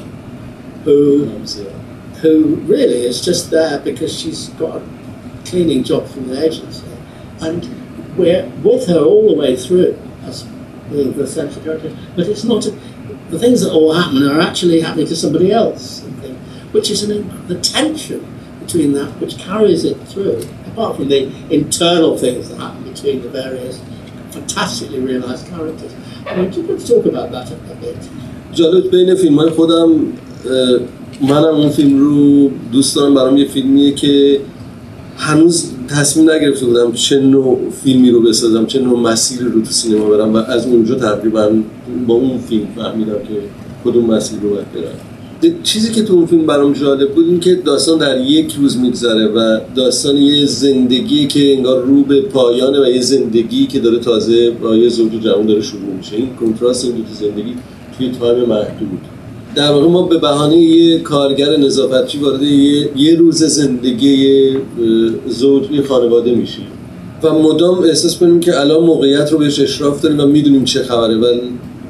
who, 0.83 1.25
who 2.21 2.55
really 2.55 3.05
is 3.05 3.23
just 3.23 3.51
there 3.51 3.79
because 3.79 4.17
she's 4.17 4.49
got 4.49 4.77
a 4.77 4.83
cleaning 5.45 5.83
job 5.83 6.07
from 6.07 6.27
the 6.27 6.43
agency. 6.43 6.87
And 7.39 8.17
we're 8.17 8.47
with 8.63 8.87
her 8.87 8.99
all 8.99 9.29
the 9.29 9.35
way 9.35 9.55
through 9.55 9.97
as 10.23 10.47
the 10.89 11.27
central 11.27 11.63
character. 11.63 11.95
But 12.15 12.27
it's 12.27 12.43
not, 12.43 12.63
the 13.29 13.39
things 13.39 13.61
that 13.61 13.71
all 13.71 13.93
happen 13.93 14.23
are 14.23 14.39
actually 14.39 14.81
happening 14.81 15.07
to 15.07 15.15
somebody 15.15 15.51
else, 15.51 16.01
which 16.71 16.89
is 16.89 17.03
an, 17.03 17.47
the 17.47 17.59
tension 17.59 18.25
between 18.59 18.93
that 18.93 19.19
which 19.19 19.37
carries 19.37 19.83
it 19.83 19.97
through, 20.07 20.41
apart 20.71 20.95
from 20.95 21.07
the 21.09 21.21
internal 21.49 22.17
things 22.17 22.49
that 22.49 22.59
happen 22.59 22.83
between 22.83 23.21
the 23.21 23.29
various 23.29 23.81
fantastically 24.31 24.99
realised 24.99 25.47
characters. 25.47 25.93
I 26.25 26.35
mean, 26.35 26.49
do 26.49 26.61
you 26.61 26.67
want 26.67 26.81
to 26.81 26.87
talk 26.87 27.05
about 27.05 27.31
that 27.31 27.51
a, 27.51 27.55
a 27.73 27.75
bit? 27.75 27.97
جالب 28.53 28.91
بین 28.91 29.15
فیلم 29.15 29.39
های 29.39 29.49
خودم 29.49 29.89
منم 31.21 31.55
اون 31.55 31.69
فیلم 31.69 31.99
رو 31.99 32.51
دوست 32.71 32.95
دارم 32.95 33.13
برام 33.15 33.37
یه 33.37 33.47
فیلمیه 33.47 33.91
که 33.91 34.39
هنوز 35.17 35.71
تصمیم 35.87 36.31
نگرفته 36.31 36.65
بودم 36.65 36.91
چه 36.91 37.19
نوع 37.19 37.59
فیلمی 37.83 38.09
رو 38.11 38.21
بسازم 38.21 38.65
چه 38.65 38.79
نوع 38.79 38.99
مسیری 38.99 39.45
رو 39.45 39.61
تو 39.61 39.71
سینما 39.71 40.09
برم 40.09 40.33
و 40.33 40.37
از 40.37 40.65
اونجا 40.65 40.95
تقریبا 40.95 41.49
با 42.07 42.13
اون 42.13 42.37
فیلم 42.37 42.67
فهمیدم 42.75 43.13
که 43.13 43.41
کدوم 43.85 44.05
مسیر 44.05 44.39
رو 44.39 44.49
باید 44.49 44.71
برم 44.71 44.99
چیزی 45.63 45.91
که 45.91 46.03
تو 46.03 46.13
اون 46.13 46.25
فیلم 46.25 46.45
برام 46.45 46.73
جالب 46.73 47.11
بود 47.11 47.27
این 47.27 47.39
که 47.39 47.55
داستان 47.55 47.97
در 47.97 48.21
یک 48.21 48.55
روز 48.59 48.77
میگذره 48.77 49.27
و 49.27 49.59
داستان 49.75 50.17
یه 50.17 50.45
زندگی 50.45 51.27
که 51.27 51.55
انگار 51.55 51.83
رو 51.83 52.03
به 52.03 52.21
پایانه 52.21 52.81
و 52.81 52.89
یه 52.89 53.01
زندگی 53.01 53.67
که 53.67 53.79
داره 53.79 53.99
تازه 53.99 54.51
با 54.51 54.75
یه 54.75 54.89
زوج 54.89 55.11
جوان 55.11 55.45
داره 55.45 55.61
شروع 55.61 55.93
میشه. 55.97 56.15
این 56.15 56.29
کنتراست 56.39 56.85
این 56.85 56.93
دو 56.93 57.01
زندگی 57.19 57.55
توی 57.97 58.11
تایم 58.19 58.45
محدود. 58.45 58.99
در 59.55 59.71
واقع 59.71 59.87
ما 59.87 60.01
به 60.01 60.17
بهانه 60.17 60.57
یه 60.57 60.99
کارگر 60.99 61.57
نظافتچی 61.57 62.17
وارد 62.17 62.43
یه, 62.43 62.89
یه 62.95 63.15
روز 63.15 63.43
زندگی 63.43 64.49
زوج 65.29 65.71
یه 65.71 65.81
خانواده 65.81 66.35
میشیم. 66.35 66.65
و 67.23 67.33
مدام 67.33 67.83
احساس 67.83 68.17
کنیم 68.17 68.39
که 68.39 68.59
الان 68.59 68.83
موقعیت 68.83 69.31
رو 69.31 69.37
بهش 69.37 69.59
اشراف 69.59 70.01
داریم 70.01 70.19
و 70.19 70.25
می‌دونیم 70.25 70.63
چه 70.63 70.83
خبره. 70.83 71.17
و 71.17 71.25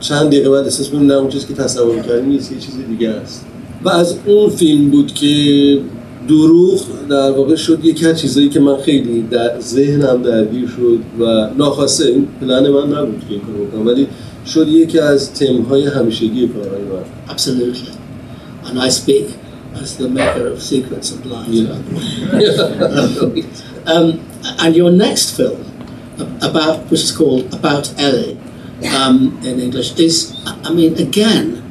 چند 0.01 0.27
دقیقه 0.27 0.49
بعد 0.49 0.63
احساس 0.63 0.89
کنیم 0.89 1.07
نه 1.07 1.13
اون 1.13 1.29
چیزی 1.29 1.47
که 1.47 1.53
تصور 1.53 2.01
کردیم 2.01 2.29
نیست 2.29 2.51
یه 2.51 2.59
چیز 2.59 2.73
دیگه 2.89 3.09
است 3.09 3.45
و 3.83 3.89
از 3.89 4.15
اون 4.25 4.49
فیلم 4.49 4.89
بود 4.89 5.13
که 5.13 5.79
دروغ 6.27 6.81
در 7.09 7.31
واقع 7.31 7.55
شد 7.55 7.85
یکی 7.85 8.07
از 8.07 8.21
چیزایی 8.21 8.49
که 8.49 8.59
من 8.59 8.77
خیلی 8.77 9.21
در 9.21 9.59
ذهنم 9.59 10.21
درگیر 10.21 10.67
شد 10.67 10.99
و 11.19 11.49
ناخواسته 11.57 12.05
این 12.05 12.27
پلن 12.41 12.69
من 12.69 12.97
نبود 12.97 13.19
که 13.19 13.33
این 13.33 13.41
کارو 13.41 13.65
بکنم 13.65 13.87
ولی 13.87 14.07
شد 14.45 14.67
یکی 14.67 14.99
از 14.99 15.33
تمهای 15.33 15.87
همیشگی 15.87 16.47
کارهای 16.47 16.81
من 16.81 17.33
Absolutely. 17.33 17.91
And 18.65 18.79
I 18.79 18.89
speak 18.89 19.27
as 19.81 19.97
the 19.97 20.09
maker 20.09 20.47
of 20.47 20.61
Secrets 20.61 21.11
and 21.11 21.25
Lies. 21.31 21.67
Um, 23.93 24.19
and 24.59 24.75
your 24.75 24.91
next 24.91 25.35
film, 25.35 25.59
about 26.49 26.77
which 26.91 27.03
is 27.07 27.11
called 27.11 27.51
About 27.51 27.85
Ellie 27.99 28.37
um, 28.87 29.39
in 29.43 29.59
English, 29.59 29.97
is, 29.99 30.35
I 30.45 30.73
mean, 30.73 30.97
again, 30.97 31.61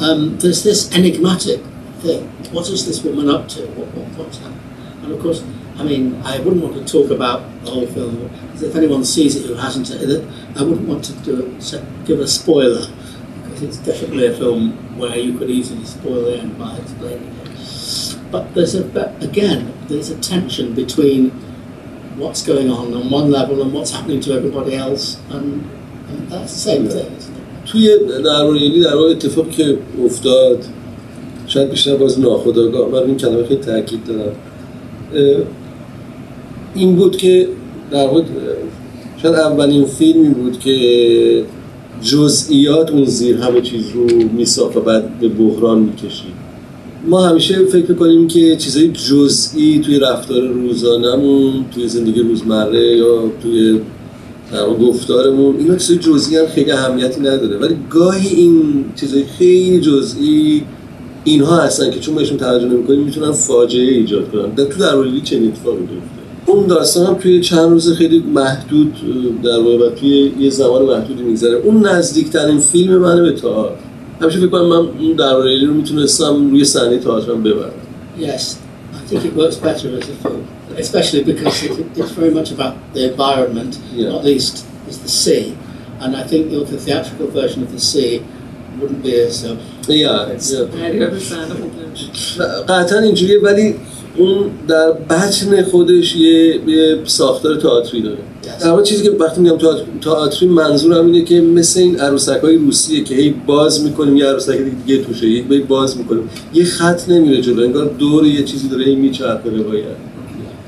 um, 0.00 0.38
there's 0.38 0.62
this 0.62 0.92
enigmatic 0.94 1.60
thing. 2.00 2.28
What 2.52 2.68
is 2.68 2.86
this 2.86 3.02
woman 3.04 3.28
up 3.28 3.48
to? 3.48 3.66
What, 3.68 3.88
what, 3.88 4.06
what's 4.18 4.38
happening? 4.38 4.60
And 5.02 5.12
of 5.12 5.20
course, 5.20 5.44
I 5.76 5.84
mean, 5.84 6.20
I 6.24 6.38
wouldn't 6.38 6.62
want 6.62 6.74
to 6.74 6.84
talk 6.84 7.10
about 7.10 7.42
the 7.64 7.70
whole 7.70 7.86
film. 7.86 8.28
because 8.28 8.62
If 8.62 8.76
anyone 8.76 9.04
sees 9.04 9.36
it 9.36 9.46
who 9.46 9.54
hasn't, 9.54 9.90
it, 9.90 10.28
I 10.56 10.62
wouldn't 10.62 10.86
want 10.88 11.04
to 11.04 11.12
do 11.24 11.60
se- 11.60 11.86
give 12.04 12.20
a 12.20 12.28
spoiler 12.28 12.86
because 13.44 13.62
it's 13.62 13.76
definitely 13.78 14.26
a 14.26 14.36
film 14.36 14.98
where 14.98 15.16
you 15.16 15.38
could 15.38 15.50
easily 15.50 15.84
spoil 15.84 16.24
the 16.24 16.38
end 16.38 16.58
by 16.58 16.76
explaining 16.76 17.28
it. 17.28 18.18
But 18.30 18.54
there's 18.54 18.74
a 18.74 18.84
again, 19.20 19.72
there's 19.88 20.10
a 20.10 20.20
tension 20.20 20.74
between 20.74 21.30
what's 22.16 22.42
going 22.46 22.68
on 22.68 22.92
on 22.92 23.10
one 23.10 23.30
level 23.30 23.62
and 23.62 23.72
what's 23.72 23.92
happening 23.92 24.20
to 24.20 24.32
everybody 24.32 24.76
else, 24.76 25.20
and, 25.30 25.68
توی 27.66 27.88
درباره 28.24 28.80
در 28.82 28.94
واقع 28.94 29.10
اتفاق 29.10 29.50
که 29.50 29.78
افتاد 30.04 30.64
شاید 31.46 31.70
بیشتر 31.70 31.96
باز 31.96 32.20
ناخداگاه 32.20 32.88
من 32.88 32.98
این 32.98 33.16
کلمه 33.16 33.44
خیلی 33.44 33.60
تاکید 33.60 34.00
دارم. 34.04 34.32
این 36.74 36.96
بود 36.96 37.16
که 37.16 37.48
در 37.90 38.06
واقع 38.06 38.22
شاید 39.22 39.34
اولین 39.34 39.84
فیلمی 39.84 40.28
بود 40.28 40.58
که 40.58 41.44
جزئیات 42.02 42.90
اون 42.90 43.04
زیر 43.04 43.36
همه 43.36 43.60
چیز 43.60 43.90
رو 43.90 44.06
میساخت 44.36 44.76
و 44.76 44.80
بعد 44.80 45.20
به 45.20 45.28
بحران 45.28 45.78
می‌کشید. 45.78 46.40
ما 47.06 47.26
همیشه 47.26 47.64
فکر 47.64 47.94
کنیم 47.94 48.28
که 48.28 48.56
چیزای 48.56 48.88
جزئی 48.88 49.80
توی 49.80 49.98
رفتار 49.98 50.40
روزانهمون 50.40 51.64
توی 51.74 51.88
زندگی 51.88 52.20
روزمره 52.20 52.96
یا 52.96 53.22
توی 53.42 53.80
در 54.52 54.62
واقع 54.62 54.78
گفتارمون 54.78 55.56
اینا 55.56 55.76
چیزای 55.76 55.98
جزئی 55.98 56.36
هم 56.36 56.46
خیلی 56.46 56.70
اهمیتی 56.70 57.20
نداره. 57.20 57.56
ولی 57.56 57.76
گاهی 57.90 58.28
این 58.28 58.84
چیزای 58.96 59.24
خیلی 59.38 59.80
جزئی 59.80 60.62
اینها 61.24 61.56
هستن 61.56 61.90
که 61.90 62.00
چون 62.00 62.14
بهشون 62.14 62.36
توجه 62.36 62.66
نمی‌کنیم 62.66 63.00
می‌تونن 63.00 63.32
فاجعه 63.32 63.94
ایجاد 63.94 64.30
کنن. 64.30 64.50
در 64.50 64.64
تو 64.64 64.78
در 64.78 65.20
چنین 65.24 65.48
اتفاقی 65.48 65.78
میفته 65.78 66.20
اون 66.46 66.66
داستان 66.66 67.06
هم 67.06 67.14
توی 67.14 67.40
چند 67.40 67.70
روز 67.70 67.92
خیلی 67.92 68.18
محدود 68.18 68.92
در 69.42 69.58
واقع 69.58 69.86
و 69.86 69.90
توی 69.90 70.32
یه 70.38 70.50
زمان 70.50 70.82
محدودی 70.82 71.22
میگذره. 71.22 71.56
اون 71.56 71.86
نزدیکترین 71.86 72.58
فیلم 72.58 72.96
منه 72.96 73.22
به 73.22 73.32
تئاتر. 73.32 73.74
همیشه 74.20 74.38
فکر 74.38 74.48
کنم 74.48 74.66
من 74.66 74.76
اون 74.76 75.12
درباره 75.18 75.66
رو 75.66 75.74
می‌تونستم 75.74 76.50
روی 76.50 76.64
صحنه 76.64 76.98
تئاترم 76.98 77.42
ببرم. 77.42 77.70
Yes, 78.20 78.24
I 78.24 79.10
think 79.10 79.24
it 79.24 79.40
works 79.40 79.56
better 79.56 79.88
as 79.98 80.04
a 80.04 80.26
film, 80.26 80.42
especially 80.78 81.22
because 81.24 81.62
it, 81.66 81.72
it's 81.96 82.12
very 82.20 82.30
much 82.38 82.50
about 82.56 82.74
the 82.94 83.02
environment, 83.12 83.72
Yeah. 83.94 84.10
not 84.12 84.24
least 84.24 84.54
is 84.90 84.98
the 85.06 85.08
sea, 85.22 85.44
and 86.02 86.10
I 86.16 86.22
think 86.30 86.42
the 86.50 86.78
theatrical 86.86 87.28
version 87.40 87.62
of 87.66 87.70
the 87.76 87.80
sea 87.90 88.12
wouldn't 88.80 89.02
be 89.02 89.14
as 89.28 89.44
um, 89.44 89.58
Yeah, 89.88 90.28
yeah. 90.28 90.64
Very 90.82 90.98
understandable. 91.08 91.70
قطعا 92.68 92.98
اینجوریه 93.00 93.40
ولی 93.42 93.74
اون 94.16 94.50
در 94.68 94.92
بطن 94.92 95.62
خودش 95.62 96.16
یه, 96.16 96.60
یه 96.68 96.98
ساختار 97.04 97.56
تئاتری 97.56 98.02
داره 98.02 98.16
Yes. 98.42 98.64
در 98.64 98.82
چیزی 98.82 99.02
که 99.02 99.10
وقتی 99.10 99.40
میگم 99.40 99.58
تئاتر- 99.58 99.84
تئاتری 100.02 100.48
منظورم 100.48 101.06
اینه 101.06 101.24
که 101.24 101.40
مثل 101.40 101.80
این 101.80 102.00
عروسک 102.00 102.40
های 102.42 102.56
روسیه 102.56 103.04
که 103.04 103.14
هی 103.14 103.30
باز 103.46 103.84
می‌کنیم 103.84 104.16
یه 104.16 104.24
عروسک 104.26 104.58
دیگه 104.86 105.04
توشه 105.04 105.42
بار 105.42 105.58
باز 105.58 105.96
می‌کنیم 105.98 106.30
یه 106.54 106.64
خط 106.64 107.08
نمیره 107.08 107.40
جلو 107.42 107.62
انگار 107.64 107.84
دور 107.98 108.26
یه 108.26 108.42
چیزی 108.44 108.68
داره 108.68 108.84
هی 108.84 108.94
میچرخه 108.94 109.50
روایت 109.50 109.84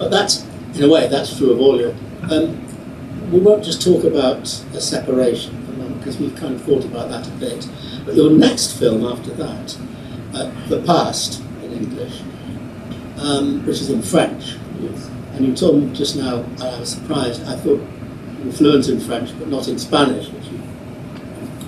But 0.02 0.10
that's, 0.10 0.44
in 0.74 0.82
a 0.82 0.88
way, 0.88 1.06
that's 1.06 1.38
true 1.38 1.52
of 1.52 1.60
all 1.60 1.80
your. 1.80 1.94
Um, 2.28 2.58
we 3.30 3.38
won't 3.38 3.62
just 3.62 3.82
talk 3.82 4.02
about 4.02 4.42
a 4.74 4.80
separation, 4.80 5.54
because 5.98 6.18
we've 6.18 6.34
kind 6.34 6.56
of 6.56 6.62
thought 6.62 6.84
about 6.84 7.08
that 7.10 7.28
a 7.28 7.30
bit. 7.38 7.68
But 8.04 8.16
your 8.16 8.32
next 8.32 8.76
film 8.80 9.04
after 9.04 9.30
that, 9.34 9.78
uh, 10.34 10.50
The 10.66 10.82
Past 10.82 11.40
in 11.62 11.72
English, 11.72 12.20
um, 13.18 13.64
which 13.64 13.80
is 13.80 13.90
in 13.90 14.02
French, 14.02 14.56
and 15.34 15.46
you 15.46 15.54
told 15.54 15.80
me 15.80 15.94
just 15.94 16.16
now, 16.16 16.38
and 16.38 16.62
I 16.64 16.80
was 16.80 16.90
surprised, 16.90 17.44
I 17.44 17.54
thought 17.54 17.80
you 18.40 18.46
were 18.46 18.52
fluent 18.52 18.88
in 18.88 18.98
French, 18.98 19.30
but 19.38 19.46
not 19.46 19.68
in 19.68 19.78
Spanish, 19.78 20.28
which 20.30 20.46
you, 20.46 20.60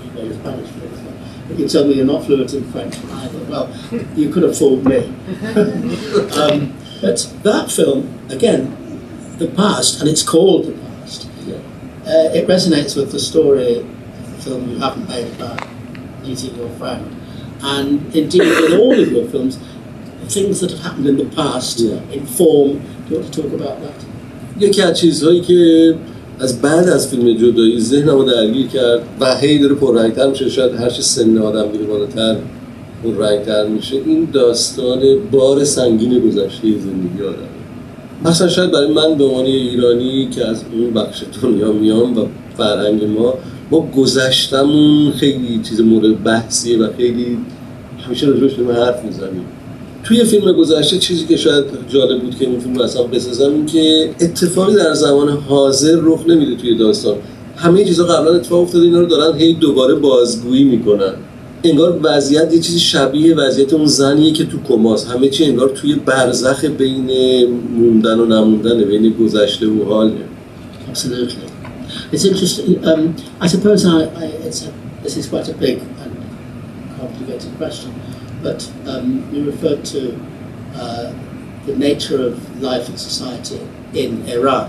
you 0.06 0.28
know 0.28 0.34
Spanish 0.34 0.68
fluent. 0.70 1.48
But 1.48 1.58
you 1.60 1.68
tell 1.68 1.86
me 1.86 1.94
you're 1.94 2.04
not 2.04 2.24
fluent 2.24 2.52
in 2.52 2.64
French 2.72 2.96
either. 2.96 3.44
Well, 3.44 3.72
you 4.16 4.30
could 4.30 4.42
have 4.42 4.58
fooled 4.58 4.84
me. 4.84 4.96
um, 6.36 6.74
but 7.03 7.17
that 7.43 7.71
film, 7.71 7.99
again, 8.29 8.75
the 9.37 9.47
past, 9.47 9.99
and 9.99 10.09
it's 10.09 10.23
called 10.23 10.65
the 10.65 10.73
past. 10.73 11.27
Uh, 12.05 12.37
it 12.37 12.47
resonates 12.47 12.95
with 12.97 13.11
the 13.11 13.19
story 13.19 13.79
of 13.79 13.85
the 14.35 14.41
film 14.43 14.69
you 14.69 14.77
haven't 14.79 15.07
made 15.07 15.27
about 15.35 15.59
meeting 16.23 16.55
your 16.55 16.69
friend, 16.79 17.15
and 17.61 18.15
indeed 18.15 18.41
with 18.41 18.73
all 18.79 18.99
of 18.99 19.11
your 19.11 19.27
films, 19.29 19.57
things 20.27 20.59
that 20.61 20.71
have 20.71 20.79
happened 20.87 21.07
in 21.07 21.17
the 21.17 21.29
past 21.35 21.79
Yeah. 21.79 21.99
inform. 22.11 22.69
Do 23.05 23.09
you 23.09 23.19
want 23.19 23.33
to 23.33 23.41
talk 23.41 23.51
about 23.53 23.77
that? 23.83 23.99
یکی 24.59 24.81
از 24.81 24.99
چیزهایی 24.99 25.41
که 25.41 25.95
از 26.39 26.61
بعد 26.61 26.89
از 26.89 27.07
فیلم 27.07 27.37
جدایی 27.37 27.79
ذهنمو 27.79 28.23
درگیر 28.23 28.67
کرد 28.67 29.01
و 29.19 29.35
هی 29.37 29.59
داره 29.59 29.75
پررنگتر 29.75 30.29
میشه 30.29 30.49
شاید 30.49 30.75
هرچی 30.75 31.01
سن 31.01 31.37
آدم 31.37 31.67
میره 31.71 31.85
بالاتر 31.85 32.35
پررنگتر 33.12 33.66
میشه. 33.66 33.96
این 34.06 34.28
داستان 34.32 35.00
بار 35.32 35.64
سنگین 35.64 36.18
گذشته 36.18 36.68
زندگی 36.68 37.22
آدم. 37.22 37.54
مثلا 38.24 38.48
شاید 38.48 38.70
برای 38.70 38.92
من 38.92 39.14
به 39.14 39.24
عنوان 39.24 39.44
ایرانی 39.44 40.28
که 40.30 40.46
از 40.46 40.62
اون 40.72 40.90
بخش 40.90 41.22
دنیا 41.42 41.72
میام 41.72 42.18
و 42.18 42.26
فرهنگ 42.56 43.04
ما 43.04 43.34
ما 43.70 43.88
گذشتمون 43.96 45.12
خیلی 45.12 45.60
چیز 45.62 45.80
مورد 45.80 46.24
بحثیه 46.24 46.78
و 46.78 46.88
خیلی 46.96 47.38
همیشه 48.06 48.26
راجبش 48.26 48.52
داریم 48.52 48.70
حرف 48.70 49.04
می‌زنیم. 49.04 49.44
توی 50.04 50.24
فیلم 50.24 50.52
گذشته 50.52 50.98
چیزی 50.98 51.26
که 51.26 51.36
شاید 51.36 51.64
جالب 51.88 52.22
بود 52.22 52.38
که 52.38 52.46
این 52.46 52.60
فیلم 52.60 52.80
اصلا 52.80 53.02
بسازم 53.02 53.52
این 53.52 53.66
که 53.66 54.10
اتفاقی 54.20 54.74
در 54.74 54.94
زمان 54.94 55.28
حاضر 55.28 55.98
رخ 56.02 56.26
نمیده 56.28 56.54
توی 56.54 56.74
داستان. 56.74 57.14
همه 57.56 57.84
چیزا 57.84 58.04
قبلا 58.04 58.34
اتفاق 58.34 58.60
افتاده 58.62 58.84
اینا 58.84 59.00
رو 59.00 59.06
دارن 59.06 59.38
هی 59.38 59.54
دوباره 59.54 59.94
بازگویی 59.94 60.64
می‌کنن. 60.64 61.12
انگار 61.64 62.00
وضعیت 62.02 62.52
یه 62.52 62.60
چیزی 62.60 62.80
شبیه 62.80 63.34
وضعیت 63.34 63.72
اون 63.72 63.86
زنیه 63.86 64.32
که 64.32 64.44
تو 64.44 64.62
کماست 64.62 65.08
همه 65.08 65.28
چی 65.28 65.44
انگار 65.44 65.68
توی 65.68 65.94
برزخ 65.94 66.64
بین 66.64 67.10
موندن 67.78 68.18
و 68.18 68.26
نموندن 68.26 68.84
بین 68.84 69.12
گذشته 69.12 69.66
و 69.68 69.84
حال 69.84 70.12
Absolutely. 70.88 71.48
It's 72.12 72.24
interesting. 72.24 72.84
Um, 72.86 73.16
I 73.40 73.48
suppose 73.48 73.84
I, 73.84 74.04
I, 74.22 74.26
it's 74.46 74.60
a, 74.68 74.72
this 75.02 75.16
is 75.16 75.26
quite 75.26 75.48
a 75.48 75.54
big 75.54 75.78
and 76.02 76.14
complicated 76.96 77.50
question, 77.56 77.90
but 78.42 78.60
um, 78.86 79.06
you 79.32 79.44
referred 79.52 79.84
to 79.86 80.00
uh, 80.76 81.12
the 81.66 81.74
nature 81.76 82.20
of 82.28 82.34
life 82.62 82.88
and 82.88 82.98
society 83.10 83.60
in 83.92 84.10
Iran. 84.28 84.66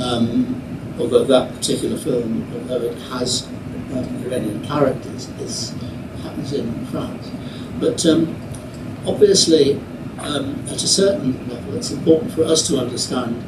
Um, 0.00 0.96
although 0.98 1.24
that 1.24 1.54
particular 1.56 1.98
film, 1.98 2.30
although 2.54 2.82
it 2.86 2.98
has 3.12 3.46
um, 3.92 4.06
Iranian 4.24 4.64
characters, 4.64 5.28
is 5.40 5.74
happens 6.37 6.53
in 6.53 6.85
France. 6.87 7.31
But 7.79 8.05
um, 8.05 8.35
obviously, 9.05 9.79
um, 10.19 10.63
at 10.67 10.81
a 10.83 10.87
certain 10.87 11.47
level, 11.49 11.75
it's 11.75 11.91
important 11.91 12.31
for 12.31 12.43
us 12.43 12.67
to 12.67 12.77
understand 12.77 13.43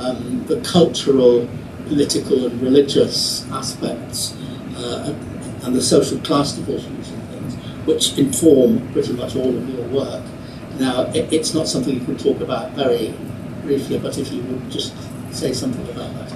um, 0.00 0.44
the 0.46 0.60
cultural, 0.60 1.48
political, 1.86 2.46
and 2.46 2.60
religious 2.60 3.48
aspects 3.50 4.34
uh, 4.76 5.14
and 5.62 5.74
the 5.74 5.82
social 5.82 6.18
class 6.20 6.52
divisions 6.52 7.10
and 7.10 7.28
things, 7.28 7.54
which 7.86 8.18
inform 8.18 8.92
pretty 8.92 9.12
much 9.12 9.36
all 9.36 9.56
of 9.56 9.68
your 9.68 9.86
work. 9.88 10.24
Now, 10.78 11.02
it, 11.12 11.32
it's 11.32 11.54
not 11.54 11.66
something 11.66 11.94
you 11.94 12.04
can 12.04 12.16
talk 12.18 12.40
about 12.40 12.72
very 12.72 13.14
briefly, 13.62 13.98
but 13.98 14.16
if 14.18 14.32
you 14.32 14.42
would 14.42 14.70
just 14.70 14.94
say 15.32 15.52
something 15.52 15.86
about 15.88 16.14
that. 16.14 16.28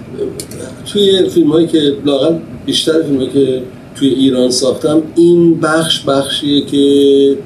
توی 0.92 1.28
فیلم 1.30 1.52
هایی 1.52 1.66
که 1.66 1.96
لاغل 2.04 2.38
بیشتر 2.66 3.02
فیلم 3.02 3.16
هایی 3.16 3.30
که 3.30 3.62
توی 3.99 4.09
ایران 4.09 4.51
ساختم 4.51 5.01
این 5.15 5.59
بخش 5.59 6.03
بخشیه 6.03 6.65
که 6.65 7.37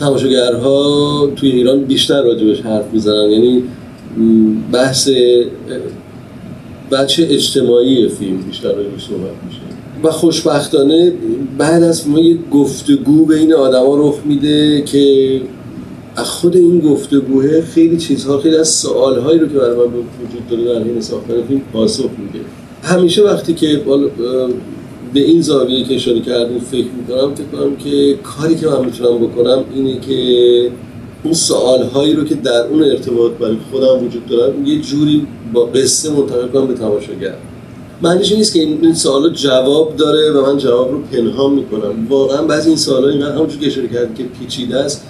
تماشاگرها 0.00 1.28
توی 1.36 1.50
ایران 1.50 1.84
بیشتر 1.84 2.22
راجبش 2.22 2.60
حرف 2.60 2.84
می‌زنن. 2.92 3.30
یعنی 3.30 3.62
بحث 4.72 5.08
بچه 6.92 7.26
اجتماعی 7.30 8.08
فیلم 8.08 8.36
بیشتر 8.36 8.68
راجبش 8.68 9.06
صحبت 9.08 9.44
میشه. 9.46 9.58
و 10.02 10.10
خوشبختانه 10.10 11.12
بعد 11.58 11.82
از 11.82 12.08
ما 12.08 12.20
یه 12.20 12.38
گفتگو 12.52 13.26
بین 13.26 13.52
آدما 13.52 13.96
رخ 13.96 14.18
میده 14.24 14.82
که 14.82 15.40
از 16.16 16.30
خود 16.30 16.56
این 16.56 16.80
گفتگوه 16.80 17.60
خیلی 17.60 17.96
چیزها 17.96 18.38
خیلی 18.38 18.56
از 18.56 18.68
سوالهایی 18.68 19.38
رو 19.38 19.48
که 19.48 19.54
برای 19.54 19.76
من 19.76 19.84
وجود 19.84 20.48
داره 20.50 20.64
در 20.64 20.84
حین 20.84 21.00
ساختن 21.00 21.42
فیلم 21.48 21.60
پاسخ 21.72 22.10
میده. 22.18 22.44
همیشه 22.82 23.22
وقتی 23.22 23.54
که 23.54 23.82
به 25.14 25.20
این 25.20 25.40
زاویه 25.40 25.84
که 25.84 25.94
اشاره 25.94 26.20
کردیم 26.20 26.58
فکر 26.58 26.86
می‌کنم 26.98 27.34
فکر 27.34 27.46
کنم 27.46 27.76
که 27.76 28.14
کاری 28.22 28.54
که 28.54 28.66
من 28.66 28.84
می‌تونم 28.84 29.18
بکنم 29.18 29.64
اینه 29.74 30.00
که 30.00 30.70
اون 31.24 31.34
سوالهایی 31.34 32.14
رو 32.14 32.24
که 32.24 32.34
در 32.34 32.66
اون 32.66 32.82
ارتباط 32.82 33.32
برای 33.32 33.56
خودم 33.70 34.06
وجود 34.06 34.26
دارن 34.26 34.66
یه 34.66 34.80
جوری 34.80 35.26
با 35.52 35.64
قصه 35.64 36.10
منتقل 36.10 36.48
کنم 36.48 36.66
به 36.66 36.74
تماشاگر. 36.74 37.34
معنیش 38.02 38.30
این 38.30 38.38
نیست 38.38 38.54
که 38.54 38.60
این 38.60 38.94
سوالا 38.94 39.28
جواب 39.28 39.96
داره 39.96 40.30
و 40.30 40.46
من 40.46 40.58
جواب 40.58 40.92
رو 40.92 41.00
پنهان 41.00 41.52
می‌کنم. 41.52 42.06
واقعا 42.08 42.42
بعضی 42.42 42.68
این 42.68 42.78
سوالا 42.78 43.08
اینقدر 43.08 43.34
همونجور 43.34 43.60
که 43.60 43.66
اشاره 43.66 43.88
کردیم 43.88 44.14
که 44.14 44.24
پیچیده 44.38 44.76
است. 44.76 45.02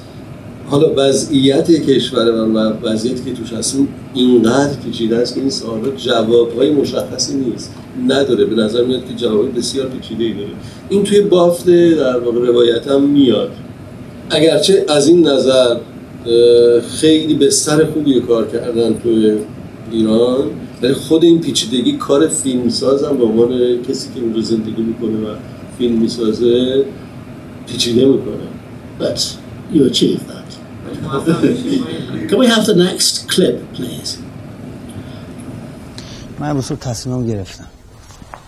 حالا 0.71 0.93
وضعیت 0.97 1.71
کشور 1.71 2.31
من 2.31 2.53
و 2.53 2.73
وضعیتی 2.83 3.31
که 3.31 3.37
توش 3.37 3.53
هستیم 3.53 3.89
اینقدر 4.15 4.75
پیچیده 4.85 5.17
است 5.17 5.35
که 5.35 5.41
این 5.41 5.51
سوالا 5.51 5.89
جوابهای 5.97 6.71
مشخصی 6.71 7.35
نیست. 7.35 7.75
نداره. 8.09 8.45
به 8.45 8.57
نظر 8.63 8.85
میاد 8.85 9.09
که 9.09 9.15
جوابای 9.15 9.49
بسیار 9.49 9.87
پیچیده 9.87 10.25
ای 10.25 10.33
داره. 10.33 10.51
این 10.89 11.05
توی 11.05 11.21
بافت 11.21 11.67
در 11.71 12.19
واقع 12.19 12.47
روایتم 12.47 13.03
میاد. 13.03 13.51
اگرچه 14.31 14.85
از 14.89 15.09
این 15.09 15.29
نظر 15.29 15.77
خیلی 17.01 17.35
بستر 17.35 17.85
خوبی 17.85 18.21
کار 18.21 18.47
کردن 18.47 18.95
توی 18.95 19.39
ایران 19.93 20.45
ولی 20.83 20.93
خود 20.93 21.25
این 21.25 21.41
پیچیدگی 21.41 21.93
کار 21.93 22.29
فیلمساز 22.29 23.05
هم 23.05 23.17
به 23.17 23.25
عنوان 23.25 23.83
کسی 23.89 24.09
که 24.15 24.21
اونجا 24.21 24.41
زندگی 24.41 24.83
می‌کنه 24.83 25.17
و 25.17 25.35
فیلم 25.79 25.99
می‌سازه 25.99 26.85
پیچیده 27.67 28.05
می‌کنه. 28.05 28.49
But 29.01 29.19
you 29.75 29.81
achieved 29.91 30.27
that. 30.33 30.51
Can 32.29 32.39
we 32.39 32.47
have 32.47 32.65
the 32.67 32.75
next 32.75 33.15
clip, 33.29 33.57
please? 33.77 34.11
من 36.41 36.51
امروز 36.51 36.65
صبح 36.65 36.79
تصمیمم 36.79 37.27
گرفتم. 37.27 37.67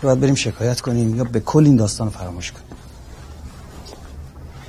یا 0.04 0.08
باید 0.10 0.20
بریم 0.20 0.34
شکایت 0.34 0.80
کنیم 0.80 1.16
یا 1.16 1.24
به 1.24 1.40
کل 1.40 1.64
این 1.64 1.76
داستان 1.76 2.08
فراموش 2.08 2.52
کنیم. 2.52 2.64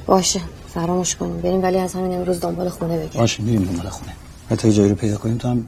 باشه 0.05 0.41
فراموش 0.73 1.15
کنیم 1.15 1.41
بریم 1.41 1.63
ولی 1.63 1.77
از 1.77 1.93
همین 1.93 2.13
امروز 2.13 2.39
دنبال 2.39 2.69
خونه 2.69 2.97
بگیم 2.97 3.21
باشه 3.21 3.43
میریم 3.43 3.63
دنبال 3.63 3.89
خونه. 3.89 4.11
و 4.51 4.55
تا 4.55 4.67
یه 4.67 4.73
جایی 4.73 4.89
رو 4.89 4.95
پیدا 4.95 5.17
کنیم 5.17 5.37
تو 5.37 5.47
هم 5.47 5.65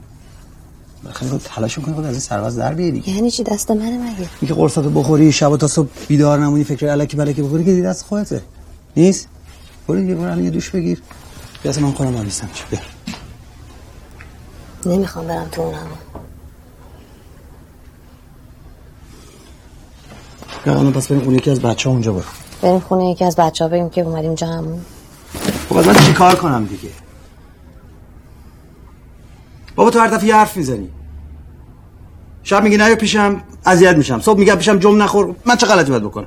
خیلی 1.12 1.30
خود 1.30 1.40
تلاش 1.44 1.78
کنیم 1.78 1.94
خود 1.94 2.04
از 2.04 2.10
این 2.10 2.20
سرباز 2.20 2.56
در 2.56 2.74
بیاری 2.74 2.92
دیگه. 2.92 3.10
یعنی 3.10 3.30
چی؟ 3.30 3.42
دست 3.42 3.70
منه 3.70 3.98
مگه؟ 3.98 4.28
اینکه 4.40 4.54
قرصاتو 4.54 4.90
بخوری 4.90 5.32
شب 5.32 5.56
تا 5.56 5.66
صبح 5.66 5.88
بیدار 6.08 6.38
نمونی 6.38 6.64
فکر 6.64 6.86
الکی 6.86 7.16
بلکی 7.16 7.42
بخوری 7.42 7.64
که 7.64 7.82
دست 7.82 8.04
خودته. 8.04 8.42
نیست؟ 8.96 9.28
برو 9.88 10.00
دیگه 10.00 10.14
برو 10.14 10.40
یه 10.40 10.50
دوش 10.50 10.70
بگیر. 10.70 11.02
بیا 11.62 11.72
اصلا 11.72 11.86
من 11.86 11.92
خودم 11.92 12.16
آلیستم 12.16 12.48
چی 12.54 12.64
بیا 12.70 12.80
نمی‌خوام 14.86 15.26
برم 15.26 15.48
تو 15.52 15.62
اون 15.62 15.74
هوا. 15.74 16.07
الان 20.72 20.92
پس 20.92 21.08
بریم 21.08 21.22
اون 21.22 21.34
یکی 21.34 21.50
از 21.50 21.60
بچه 21.60 21.88
ها 21.88 21.92
اونجا 21.92 22.12
برو 22.12 22.24
بریم 22.62 22.80
خونه 22.80 23.10
یکی 23.10 23.24
از 23.24 23.36
بچه 23.36 23.64
ها 23.64 23.70
بگیم 23.70 23.90
که 23.90 24.00
اومدیم 24.00 24.26
اینجا 24.26 24.46
همون 24.46 24.80
خب 25.68 25.76
من 25.76 25.94
چی 25.94 26.12
کار 26.12 26.34
کنم 26.34 26.64
دیگه؟ 26.64 26.88
بابا 29.76 29.90
تو 29.90 29.98
هر 29.98 30.08
دفعه 30.08 30.34
حرف 30.34 30.56
می‌زنی. 30.56 30.88
شب 32.42 32.62
میگی 32.62 32.76
نه 32.76 32.94
پیشم 32.94 33.42
اذیت 33.66 33.96
میشم. 33.96 34.20
صبح 34.20 34.38
میگم 34.38 34.54
پیشم 34.54 34.78
جم 34.78 35.02
نخور. 35.02 35.34
من 35.44 35.56
چه 35.56 35.66
غلطی 35.66 35.90
باید 35.90 36.02
بکنم؟ 36.02 36.26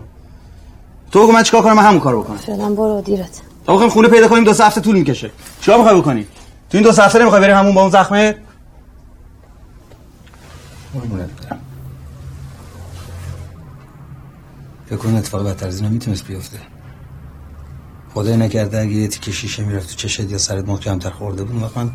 تو 1.11 1.23
بگو 1.23 1.31
من 1.31 1.43
چیکار 1.43 1.61
کنم؟ 1.61 1.73
من 1.73 1.83
همون 1.83 1.99
کارو 1.99 2.23
بکنم. 2.23 2.37
فعلا 2.37 2.69
برو 2.69 3.01
دیرت. 3.01 3.41
تا 3.65 3.73
بخوایم 3.73 3.89
خونه 3.89 4.07
پیدا 4.07 4.27
کنیم 4.27 4.43
دو 4.43 4.53
سه 4.53 4.65
هفته 4.65 4.81
طول 4.81 4.95
می‌کشه. 4.95 5.31
چیکار 5.61 5.77
می‌خوای 5.77 6.01
بکنی؟ 6.01 6.27
تو 6.69 6.77
این 6.77 6.83
دو 6.83 6.91
سه 6.91 7.03
هفته 7.03 7.19
نمی‌خوای 7.19 7.41
بریم 7.41 7.55
همون 7.55 7.73
با 7.73 7.81
اون 7.81 7.89
زخمه؟ 7.91 8.35
فکر 14.91 14.99
کن 14.99 15.15
اتفاق 15.15 15.47
بدتر 15.47 15.67
از 15.67 15.77
اینا 15.77 15.89
می‌تونست 15.89 16.27
بیفته 16.27 16.57
خدای 18.13 18.37
نکرده 18.37 18.79
اگه 18.79 18.91
یه 18.91 19.07
تیکه 19.07 19.31
شیشه 19.31 19.63
می‌رفت 19.63 19.89
تو 19.89 19.95
چشت 19.95 20.31
یا 20.31 20.37
سرت 20.37 20.67
محکمتر 20.67 21.09
خورده 21.09 21.43
بود 21.43 21.63
وقت 21.63 21.89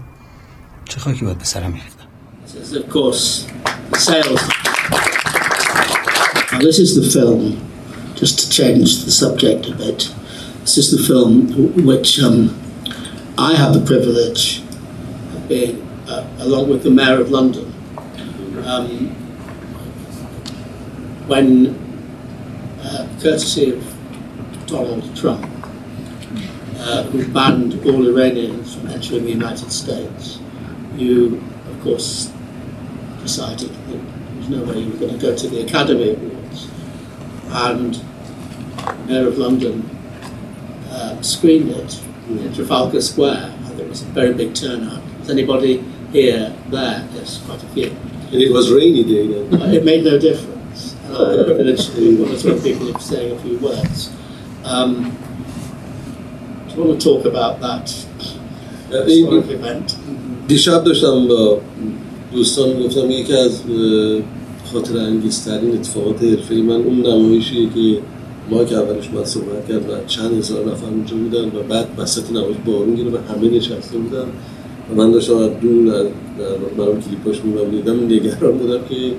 چه 0.84 1.00
خاکی 1.00 1.24
باید 1.24 1.38
به 1.38 1.44
سرم 1.44 1.72
میریختم 1.72 2.06
This 6.60 6.78
is, 6.84 6.90
the 7.00 7.06
film, 7.16 7.42
just 8.20 8.34
to 8.40 8.46
change 8.58 8.88
the 9.06 9.14
subject 9.22 9.62
a 9.72 9.74
bit. 9.82 10.00
This 10.64 10.76
is 10.82 10.86
the 10.94 11.02
film 11.10 11.32
which 11.90 12.10
um, 12.26 12.38
I 13.50 13.50
have 13.62 13.72
the 13.78 13.84
privilege 13.92 14.44
of 15.34 15.40
being, 15.52 15.76
uh, 16.12 16.46
along 16.46 16.64
with 16.72 16.82
the 16.86 16.92
Mayor 17.00 17.18
of 17.24 17.28
London, 17.38 17.66
um, 18.72 18.88
when, 21.30 21.46
uh, 22.86 23.08
courtesy 23.20 23.72
of 23.72 24.66
Donald 24.66 25.16
Trump, 25.16 25.44
uh, 26.78 27.02
who 27.04 27.26
banned 27.32 27.74
all 27.84 28.06
Iranians 28.06 28.74
from 28.74 28.88
entering 28.88 29.24
the 29.24 29.30
United 29.30 29.72
States, 29.72 30.38
you, 30.94 31.42
of 31.68 31.80
course, 31.82 32.32
decided 33.22 33.70
that 33.70 33.88
there 33.88 34.36
was 34.38 34.48
no 34.48 34.62
way 34.62 34.78
you 34.78 34.90
were 34.92 34.98
going 34.98 35.18
to 35.18 35.18
go 35.18 35.36
to 35.36 35.48
the 35.48 35.62
Academy 35.62 36.14
Awards. 36.14 36.70
And 37.48 38.02
Mayor 39.08 39.28
of 39.28 39.38
London 39.38 39.88
uh, 40.90 41.20
screened 41.22 41.70
it 41.70 42.02
in 42.28 42.52
Trafalgar 42.54 43.00
Square, 43.00 43.52
and 43.64 43.78
there 43.78 43.88
was 43.88 44.02
a 44.02 44.06
very 44.06 44.32
big 44.34 44.54
turnout. 44.54 45.02
Is 45.22 45.30
anybody 45.30 45.78
here 46.12 46.54
there? 46.68 47.08
Yes, 47.14 47.42
quite 47.46 47.62
a 47.62 47.66
few. 47.68 47.90
And 47.90 48.34
it 48.34 48.52
was 48.52 48.72
rainy 48.72 49.04
day 49.04 49.26
then. 49.26 49.74
It 49.74 49.84
made 49.84 50.04
no 50.04 50.18
difference. 50.18 50.55
The 51.16 51.44
privilege 51.44 51.88
to 51.94 52.22
one 52.22 52.30
of 52.30 52.42
the 52.42 52.60
people 52.62 52.94
of 52.94 53.00
saying 53.00 53.32
a 53.32 53.38
few 53.40 53.56
words. 53.58 54.12
Um, 54.64 55.16
do 56.68 56.74
you 56.74 56.84
want 56.84 57.00
to 57.00 57.08
talk 57.08 57.24
about 57.24 57.58
that 57.60 57.88
historic 58.90 59.48
event? 59.50 59.96
دیشب 60.48 60.84
داشتم 60.84 61.28
با 61.28 61.60
دوستان 62.32 62.82
گفتم 62.82 63.10
یکی 63.10 63.32
از 63.32 63.60
خاطر 64.72 64.98
انگیزترین 64.98 65.74
اتفاقات 65.74 66.22
حرفه 66.22 66.54
من 66.54 66.74
اون 66.74 67.06
نمایشیه 67.06 67.68
که 67.74 67.98
ما 68.50 68.64
که 68.64 68.76
اولش 68.76 69.10
من 69.10 69.24
صحبت 69.24 69.68
کرد 69.68 69.90
و 69.90 70.06
چند 70.06 70.38
هزار 70.38 70.64
نفر 70.72 70.86
اونجا 70.86 71.16
بودن 71.16 71.58
و 71.58 71.62
بعد 71.68 71.86
وسط 71.98 72.30
نمایش 72.30 72.56
بارون 72.66 72.94
گیره 72.94 73.10
و 73.10 73.16
همه 73.16 73.48
نشسته 73.56 73.98
بودن 73.98 74.26
و 74.90 74.94
من 74.94 75.12
داشتم 75.12 75.36
از 75.36 75.50
دور 75.60 75.94
از 75.94 76.06
برام 76.78 77.00
کلیپاش 77.00 77.40
میدم 77.72 78.04
نگران 78.04 78.58
بودم 78.58 78.78
که 78.88 79.12